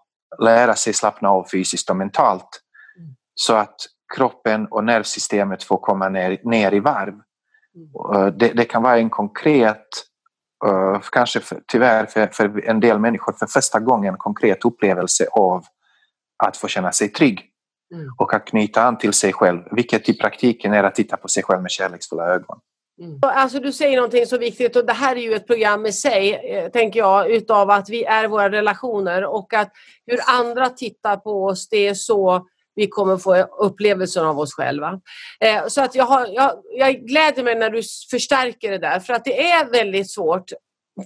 lära 0.41 0.75
sig 0.75 0.93
slappna 0.93 1.29
av 1.29 1.47
fysiskt 1.51 1.89
och 1.89 1.95
mentalt 1.97 2.61
Mm. 2.99 3.15
så 3.35 3.53
att 3.55 3.75
kroppen 4.15 4.67
och 4.71 4.83
nervsystemet 4.83 5.63
får 5.63 5.77
komma 5.77 6.09
ner, 6.09 6.39
ner 6.43 6.73
i 6.73 6.79
varv. 6.79 7.13
Mm. 7.13 8.15
Eh, 8.15 8.27
Det, 8.33 8.47
det 8.53 8.65
kan 8.65 8.83
vara 8.83 8.97
en 8.97 9.09
konkret, 9.09 9.87
eh, 10.65 10.99
kanske 11.11 11.39
för, 11.39 11.61
tyvärr 11.67 12.05
för, 12.05 12.27
för 12.27 12.65
en 12.65 12.79
del 12.79 12.99
människor 12.99 13.33
för 13.33 13.45
första 13.45 13.79
gången 13.79 14.17
konkret 14.17 14.65
upplevelse 14.65 15.27
av 15.31 15.63
att 16.43 16.57
få 16.57 16.67
känna 16.67 16.91
sig 16.91 17.09
trygg 17.09 17.48
Mm. 17.93 18.13
och 18.17 18.33
att 18.33 18.45
knyta 18.45 18.83
an 18.83 18.97
till 18.97 19.13
sig 19.13 19.33
själv, 19.33 19.61
vilket 19.71 20.09
i 20.09 20.13
praktiken 20.13 20.73
är 20.73 20.83
att 20.83 20.95
titta 20.95 21.17
på 21.17 21.27
sig 21.27 21.43
själv 21.43 21.61
med 21.61 21.71
kärleksfulla 21.71 22.23
ögon. 22.23 22.59
Mm. 23.01 23.19
Alltså 23.21 23.59
du 23.59 23.71
säger 23.71 23.95
någonting 23.95 24.25
så 24.25 24.37
viktigt 24.37 24.75
och 24.75 24.85
det 24.85 24.93
här 24.93 25.15
är 25.15 25.19
ju 25.19 25.33
ett 25.33 25.47
program 25.47 25.85
i 25.85 25.91
sig, 25.91 26.33
eh, 26.33 26.71
tänker 26.71 26.99
jag, 26.99 27.31
utav 27.31 27.69
att 27.69 27.89
vi 27.89 28.03
är 28.03 28.27
våra 28.27 28.51
relationer 28.51 29.25
och 29.25 29.53
att 29.53 29.71
hur 30.05 30.19
andra 30.27 30.69
tittar 30.69 31.17
på 31.17 31.45
oss, 31.45 31.69
det 31.69 31.87
är 31.87 31.93
så 31.93 32.45
vi 32.75 32.87
kommer 32.87 33.17
få 33.17 33.35
upplevelsen 33.41 34.25
av 34.25 34.39
oss 34.39 34.53
själva. 34.53 34.99
Eh, 35.39 35.67
så 35.67 35.81
att 35.81 35.95
jag, 35.95 36.05
har, 36.05 36.27
jag, 36.27 36.51
jag 36.71 36.93
gläder 36.93 37.43
mig 37.43 37.55
när 37.55 37.69
du 37.69 37.81
förstärker 38.11 38.71
det 38.71 38.77
där 38.77 38.99
för 38.99 39.13
att 39.13 39.25
det 39.25 39.51
är 39.51 39.71
väldigt 39.71 40.11
svårt 40.11 40.51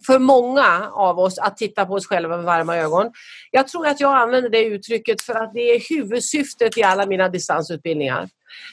för 0.05 0.19
många 0.19 0.89
av 0.93 1.19
oss 1.19 1.37
att 1.37 1.57
titta 1.57 1.85
på 1.85 1.93
oss 1.93 2.07
själva 2.07 2.37
med 2.37 2.45
varma 2.45 2.77
ögon. 2.77 3.11
Jag 3.51 3.67
tror 3.67 3.87
att 3.87 3.99
jag 3.99 4.17
använder 4.17 4.49
det 4.49 4.63
uttrycket 4.63 5.21
för 5.21 5.33
att 5.33 5.53
det 5.53 5.75
är 5.75 5.89
huvudsyftet 5.89 6.77
i 6.77 6.83
alla 6.83 7.05
mina 7.05 7.29
distansutbildningar. 7.29 8.29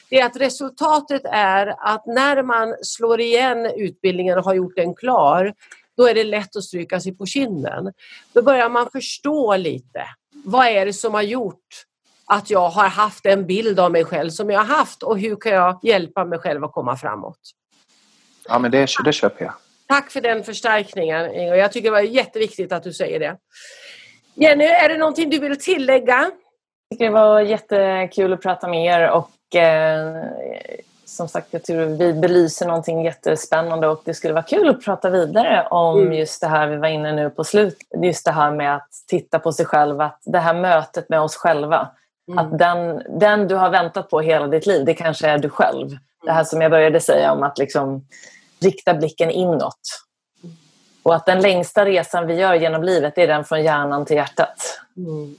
Det 0.09 0.19
är 0.19 0.25
att 0.25 0.35
resultatet 0.35 1.21
är 1.25 1.75
att 1.79 2.05
när 2.05 2.43
man 2.43 2.75
slår 2.81 3.21
igen 3.21 3.71
utbildningen 3.77 4.37
och 4.37 4.43
har 4.43 4.53
gjort 4.53 4.75
den 4.75 4.95
klar, 4.95 5.53
då 5.97 6.07
är 6.07 6.13
det 6.13 6.23
lätt 6.23 6.55
att 6.55 6.63
stryka 6.63 6.99
sig 6.99 7.17
på 7.17 7.25
kinden. 7.25 7.93
Då 8.33 8.41
börjar 8.41 8.69
man 8.69 8.89
förstå 8.91 9.55
lite. 9.55 10.05
Vad 10.45 10.67
är 10.67 10.85
det 10.85 10.93
som 10.93 11.13
har 11.13 11.21
gjort 11.21 11.85
att 12.25 12.49
jag 12.49 12.69
har 12.69 12.87
haft 12.87 13.25
en 13.25 13.47
bild 13.47 13.79
av 13.79 13.91
mig 13.91 14.05
själv 14.05 14.29
som 14.29 14.49
jag 14.49 14.59
har 14.59 14.75
haft 14.75 15.03
och 15.03 15.19
hur 15.19 15.35
kan 15.35 15.51
jag 15.51 15.79
hjälpa 15.83 16.25
mig 16.25 16.39
själv 16.39 16.63
att 16.63 16.71
komma 16.71 16.97
framåt? 16.97 17.39
Ja, 18.47 18.59
men 18.59 18.71
det, 18.71 18.87
det 19.05 19.13
köper 19.13 19.45
jag. 19.45 19.53
Tack 19.91 20.11
för 20.11 20.21
den 20.21 20.43
förstärkningen 20.43 21.35
Ingo. 21.35 21.55
Jag 21.55 21.71
tycker 21.71 21.87
det 21.87 21.91
var 21.91 22.01
jätteviktigt 22.01 22.71
att 22.71 22.83
du 22.83 22.93
säger 22.93 23.19
det. 23.19 23.37
Jenny, 24.35 24.65
är 24.65 24.89
det 24.89 24.97
någonting 24.97 25.29
du 25.29 25.39
vill 25.39 25.59
tillägga? 25.59 26.15
Jag 26.15 26.31
tycker 26.91 27.05
det 27.05 27.11
var 27.11 27.39
jättekul 27.41 28.33
att 28.33 28.41
prata 28.41 28.67
med 28.67 28.85
er 28.85 29.09
och 29.09 29.55
eh, 29.55 30.23
som 31.05 31.27
sagt 31.27 31.47
jag 31.51 31.63
tror 31.63 31.85
vi 31.85 32.13
belyser 32.13 32.65
någonting 32.67 33.05
jättespännande 33.05 33.87
och 33.87 34.01
det 34.05 34.13
skulle 34.13 34.33
vara 34.33 34.43
kul 34.43 34.69
att 34.69 34.85
prata 34.85 35.09
vidare 35.09 35.67
om 35.69 36.01
Mm. 36.01 36.13
just 36.13 36.41
det 36.41 36.47
här 36.47 36.67
vi 36.67 36.75
var 36.77 36.87
inne 36.87 37.11
nu 37.11 37.29
på 37.29 37.43
slut. 37.43 37.77
Just 38.03 38.25
det 38.25 38.31
här 38.31 38.51
med 38.51 38.75
att 38.75 38.89
titta 39.07 39.39
på 39.39 39.51
sig 39.51 39.65
själv, 39.65 40.01
att 40.01 40.19
det 40.25 40.39
här 40.39 40.53
mötet 40.53 41.09
med 41.09 41.21
oss 41.21 41.35
själva. 41.35 41.89
Att 42.37 42.59
den, 42.59 43.03
den 43.19 43.47
du 43.47 43.55
har 43.55 43.69
väntat 43.69 44.09
på 44.09 44.21
hela 44.21 44.47
ditt 44.47 44.65
liv, 44.65 44.85
det 44.85 44.93
kanske 44.93 45.27
är 45.27 45.37
du 45.37 45.49
själv. 45.49 45.89
Det 46.25 46.31
här 46.31 46.43
som 46.43 46.61
jag 46.61 46.71
började 46.71 46.99
säga 46.99 47.31
om 47.31 47.43
att 47.43 47.57
liksom 47.57 48.05
rikta 48.63 48.93
blicken 48.93 49.29
inåt. 49.29 49.79
Och 51.03 51.15
att 51.15 51.25
den 51.25 51.41
längsta 51.41 51.85
resan 51.85 52.27
vi 52.27 52.33
gör 52.33 52.53
genom 52.53 52.83
livet 52.83 53.17
är 53.17 53.27
den 53.27 53.45
från 53.45 53.63
hjärnan 53.63 54.05
till 54.05 54.15
hjärtat. 54.15 54.81
Mm. 54.97 55.35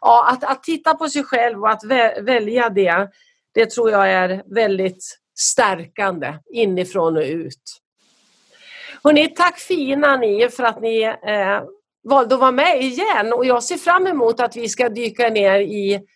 Ja, 0.00 0.28
att, 0.30 0.44
att 0.44 0.62
titta 0.62 0.94
på 0.94 1.08
sig 1.08 1.24
själv 1.24 1.62
och 1.62 1.70
att 1.70 1.84
vä- 1.84 2.22
välja 2.22 2.68
det, 2.68 3.08
det 3.54 3.70
tror 3.70 3.90
jag 3.90 4.10
är 4.10 4.42
väldigt 4.46 5.18
stärkande 5.38 6.34
inifrån 6.52 7.16
och 7.16 7.22
ut. 7.22 7.82
Hörrni, 9.04 9.28
tack 9.28 9.58
fina 9.58 10.16
ni 10.16 10.48
för 10.48 10.62
att 10.62 10.80
ni 10.80 11.02
eh, 11.02 11.62
valde 12.08 12.34
att 12.34 12.40
vara 12.40 12.52
med 12.52 12.82
igen 12.82 13.32
och 13.32 13.46
jag 13.46 13.62
ser 13.62 13.76
fram 13.76 14.06
emot 14.06 14.40
att 14.40 14.56
vi 14.56 14.68
ska 14.68 14.88
dyka 14.88 15.28
ner 15.28 15.60
i 15.60 16.06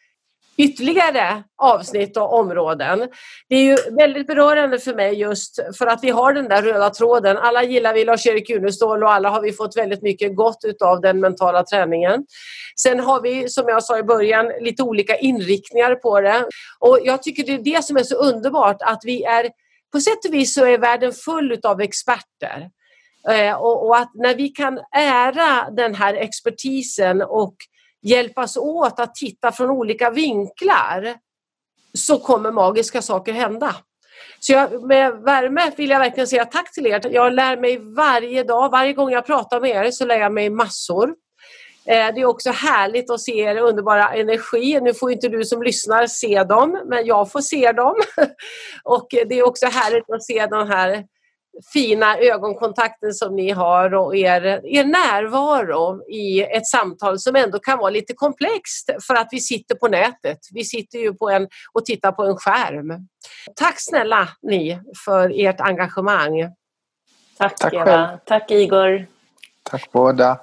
ytterligare 0.57 1.43
avsnitt 1.57 2.17
och 2.17 2.35
områden. 2.35 3.09
Det 3.49 3.57
är 3.57 3.63
ju 3.63 3.77
väldigt 3.97 4.27
berörande 4.27 4.79
för 4.79 4.95
mig 4.95 5.15
just 5.15 5.61
för 5.79 5.87
att 5.87 6.05
vi 6.05 6.11
har 6.11 6.33
den 6.33 6.49
där 6.49 6.63
röda 6.63 6.91
tråden. 6.91 7.37
Alla 7.37 7.63
gillar 7.63 7.95
vi 7.95 8.05
Lars-Erik 8.05 8.51
Unestål 8.51 9.03
och 9.03 9.13
alla 9.13 9.31
har 9.31 9.41
vi 9.43 9.53
fått 9.53 9.77
väldigt 9.77 10.03
mycket 10.03 10.37
gott 10.37 10.65
utav 10.65 11.01
den 11.01 11.21
mentala 11.21 11.65
träningen. 11.65 12.27
Sen 12.81 13.01
har 13.01 13.21
vi, 13.21 13.49
som 13.49 13.69
jag 13.69 13.85
sa 13.85 13.99
i 13.99 14.03
början, 14.03 14.53
lite 14.61 14.83
olika 14.83 15.17
inriktningar 15.17 15.95
på 15.95 16.21
det. 16.21 16.45
Och 16.79 16.99
jag 17.03 17.23
tycker 17.23 17.45
det 17.45 17.55
är 17.55 17.77
det 17.77 17.85
som 17.85 17.97
är 17.97 18.03
så 18.03 18.15
underbart 18.15 18.83
att 18.83 19.01
vi 19.05 19.25
är, 19.25 19.51
på 19.93 20.01
sätt 20.01 20.25
och 20.29 20.35
vis 20.35 20.55
så 20.55 20.65
är 20.65 20.79
världen 20.79 21.13
full 21.13 21.53
utav 21.53 21.81
experter. 21.81 22.71
Eh, 23.29 23.55
och, 23.55 23.87
och, 23.87 23.97
att 23.97 24.11
när 24.15 24.35
vi 24.35 24.49
kan 24.49 24.81
ära 24.97 25.71
den 25.71 25.95
här 25.95 26.15
expertisen 26.15 27.23
och 27.23 27.55
hjälpas 28.03 28.57
åt 28.57 29.01
att 29.01 29.15
titta 29.15 29.53
från 29.53 29.71
olika 29.71 30.11
vinklar 30.11 31.15
så 31.95 32.19
kommer 32.19 32.51
magiska 32.51 33.03
saker 33.03 33.33
hända. 33.33 33.77
Så 34.41 34.53
jag, 34.53 34.83
med 34.83 35.13
värme 35.13 35.71
vill 35.77 35.91
jag 35.91 35.99
verkligen 35.99 36.27
säga 36.27 36.45
tack 36.45 36.75
till 36.75 36.87
er. 36.87 37.01
Jag 37.11 37.33
lär 37.33 37.57
mig 37.57 37.79
varje 37.79 38.45
dag, 38.45 38.71
varje 38.71 38.93
gång 38.93 39.11
jag 39.11 39.27
pratar 39.27 39.61
med 39.61 39.71
er 39.71 39.91
så 39.91 40.05
lär 40.05 40.19
jag 40.19 40.33
mig 40.33 40.51
massor. 40.51 41.15
Eh, 41.85 42.15
det 42.15 42.21
är 42.21 42.25
också 42.25 42.51
härligt 42.51 43.11
att 43.11 43.21
se 43.21 43.39
er 43.39 43.57
underbara 43.57 44.09
energi. 44.09 44.81
Nu 44.81 44.95
får 44.95 45.13
inte 45.13 45.29
du 45.29 45.45
som 45.45 45.63
lyssnar 45.63 46.07
se 46.07 46.45
dem, 46.45 46.83
men 46.87 47.07
jag 47.07 47.33
får 47.33 47.41
se 47.41 47.73
dem. 47.73 47.95
Och 48.85 49.15
eh, 49.15 49.29
det 49.29 49.39
är 49.39 49.47
också 49.47 49.67
härligt 49.67 50.11
att 50.11 50.25
se 50.25 50.47
den 50.47 50.69
här 50.69 51.05
fina 51.73 52.19
ögonkontakten 52.19 53.15
som 53.15 53.37
ni 53.37 53.51
har 53.51 53.95
och 53.95 54.17
er, 54.17 54.61
er 54.65 54.85
närvaro 54.85 56.11
i 56.11 56.43
ett 56.43 56.67
samtal 56.67 57.19
som 57.19 57.37
ändå 57.37 57.59
kan 57.59 57.79
vara 57.79 57.91
lite 57.91 58.15
komplext 58.15 58.91
för 59.07 59.15
att 59.15 59.29
vi 59.31 59.41
sitter 59.41 59.75
på 59.75 59.89
nätet. 59.89 60.39
Vi 60.53 60.65
sitter 60.65 60.99
ju 60.99 61.15
på 61.15 61.31
en, 61.31 61.49
och 61.73 61.85
tittar 61.85 62.13
på 62.13 62.23
en 62.23 62.37
skärm. 62.37 63.09
Tack 63.57 63.75
snälla 63.79 64.29
ni 64.43 64.81
för 65.05 65.33
ert 65.47 65.61
engagemang. 65.61 66.53
Tack, 67.39 67.57
Tack 67.57 67.75
Eva. 67.75 67.85
Själv. 67.85 68.19
Tack 68.25 68.51
Igor. 68.51 69.07
Tack 69.63 69.93
båda. 69.93 70.39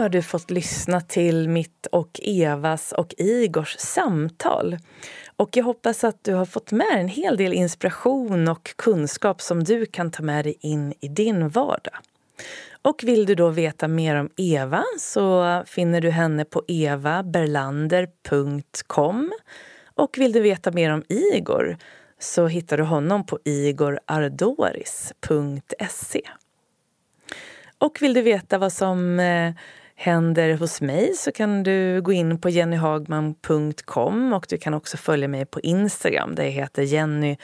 Har 0.00 0.08
du 0.08 0.22
fått 0.22 0.50
lyssna 0.50 1.00
till 1.00 1.48
mitt 1.48 1.86
och 1.92 2.20
Evas 2.22 2.92
och 2.92 3.14
Igors 3.18 3.76
samtal. 3.78 4.78
Och 5.36 5.56
jag 5.56 5.64
hoppas 5.64 6.04
att 6.04 6.24
du 6.24 6.34
har 6.34 6.44
fått 6.44 6.72
med 6.72 6.92
en 6.92 7.08
hel 7.08 7.36
del 7.36 7.52
inspiration 7.52 8.48
och 8.48 8.76
kunskap 8.76 9.40
som 9.40 9.64
du 9.64 9.86
kan 9.86 10.10
ta 10.10 10.22
med 10.22 10.44
dig 10.44 10.56
in 10.60 10.94
i 11.00 11.08
din 11.08 11.48
vardag. 11.48 11.94
Och 12.82 13.04
vill 13.04 13.26
du 13.26 13.34
då 13.34 13.48
veta 13.48 13.88
mer 13.88 14.16
om 14.16 14.30
Eva 14.36 14.84
så 14.98 15.62
finner 15.66 16.00
du 16.00 16.10
henne 16.10 16.44
på 16.44 16.62
evaberlander.com. 16.68 19.32
Och 19.94 20.18
vill 20.18 20.32
du 20.32 20.40
veta 20.40 20.70
mer 20.70 20.90
om 20.90 21.04
Igor 21.08 21.76
så 22.18 22.46
hittar 22.46 22.76
du 22.76 22.82
honom 22.82 23.26
på 23.26 23.38
igorardoris.se. 23.44 26.22
Och 27.78 27.98
vill 28.00 28.14
du 28.14 28.22
veta 28.22 28.58
vad 28.58 28.72
som 28.72 29.20
eh, 29.20 29.52
händer 30.00 30.56
hos 30.56 30.80
mig 30.80 31.14
så 31.16 31.32
kan 31.32 31.62
du 31.62 32.02
gå 32.02 32.12
in 32.12 32.40
på 32.40 32.48
jennyhagman.com 32.48 34.32
och 34.32 34.46
du 34.48 34.58
kan 34.58 34.74
också 34.74 34.96
följa 34.96 35.28
mig 35.28 35.46
på 35.46 35.60
Instagram 35.60 36.34
där 36.34 36.44
jag 36.44 36.50
heter 36.50 36.82
Jenny 36.82 37.36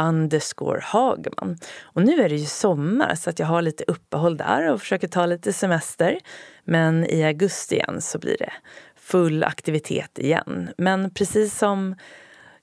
underscore 0.00 0.80
Hagman. 0.82 1.58
Och 1.82 2.02
nu 2.04 2.22
är 2.24 2.28
det 2.28 2.36
ju 2.36 2.46
sommar 2.46 3.14
så 3.14 3.30
att 3.30 3.38
jag 3.38 3.46
har 3.46 3.62
lite 3.62 3.84
uppehåll 3.86 4.36
där 4.36 4.72
och 4.72 4.80
försöker 4.80 5.08
ta 5.08 5.26
lite 5.26 5.52
semester. 5.52 6.18
Men 6.64 7.04
i 7.04 7.24
augusti 7.24 7.74
igen 7.74 8.00
så 8.00 8.18
blir 8.18 8.36
det 8.38 8.52
full 8.96 9.44
aktivitet 9.44 10.18
igen. 10.18 10.70
Men 10.78 11.10
precis 11.10 11.58
som 11.58 11.96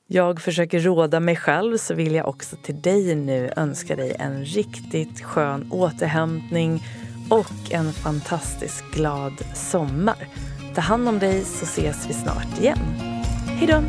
jag 0.07 0.41
försöker 0.41 0.79
råda 0.79 1.19
mig 1.19 1.35
själv 1.35 1.77
så 1.77 1.93
vill 1.93 2.15
jag 2.15 2.27
också 2.27 2.55
till 2.55 2.81
dig 2.81 3.15
nu 3.15 3.51
önska 3.55 3.95
dig 3.95 4.15
en 4.19 4.45
riktigt 4.45 5.23
skön 5.23 5.71
återhämtning 5.71 6.83
och 7.31 7.71
en 7.71 7.93
fantastiskt 7.93 8.83
glad 8.93 9.33
sommar. 9.53 10.27
Ta 10.75 10.81
hand 10.81 11.07
om 11.07 11.19
dig 11.19 11.43
så 11.43 11.65
ses 11.65 12.09
vi 12.09 12.13
snart 12.13 12.59
igen. 12.59 12.79
Hej 13.47 13.67
då! 13.67 13.83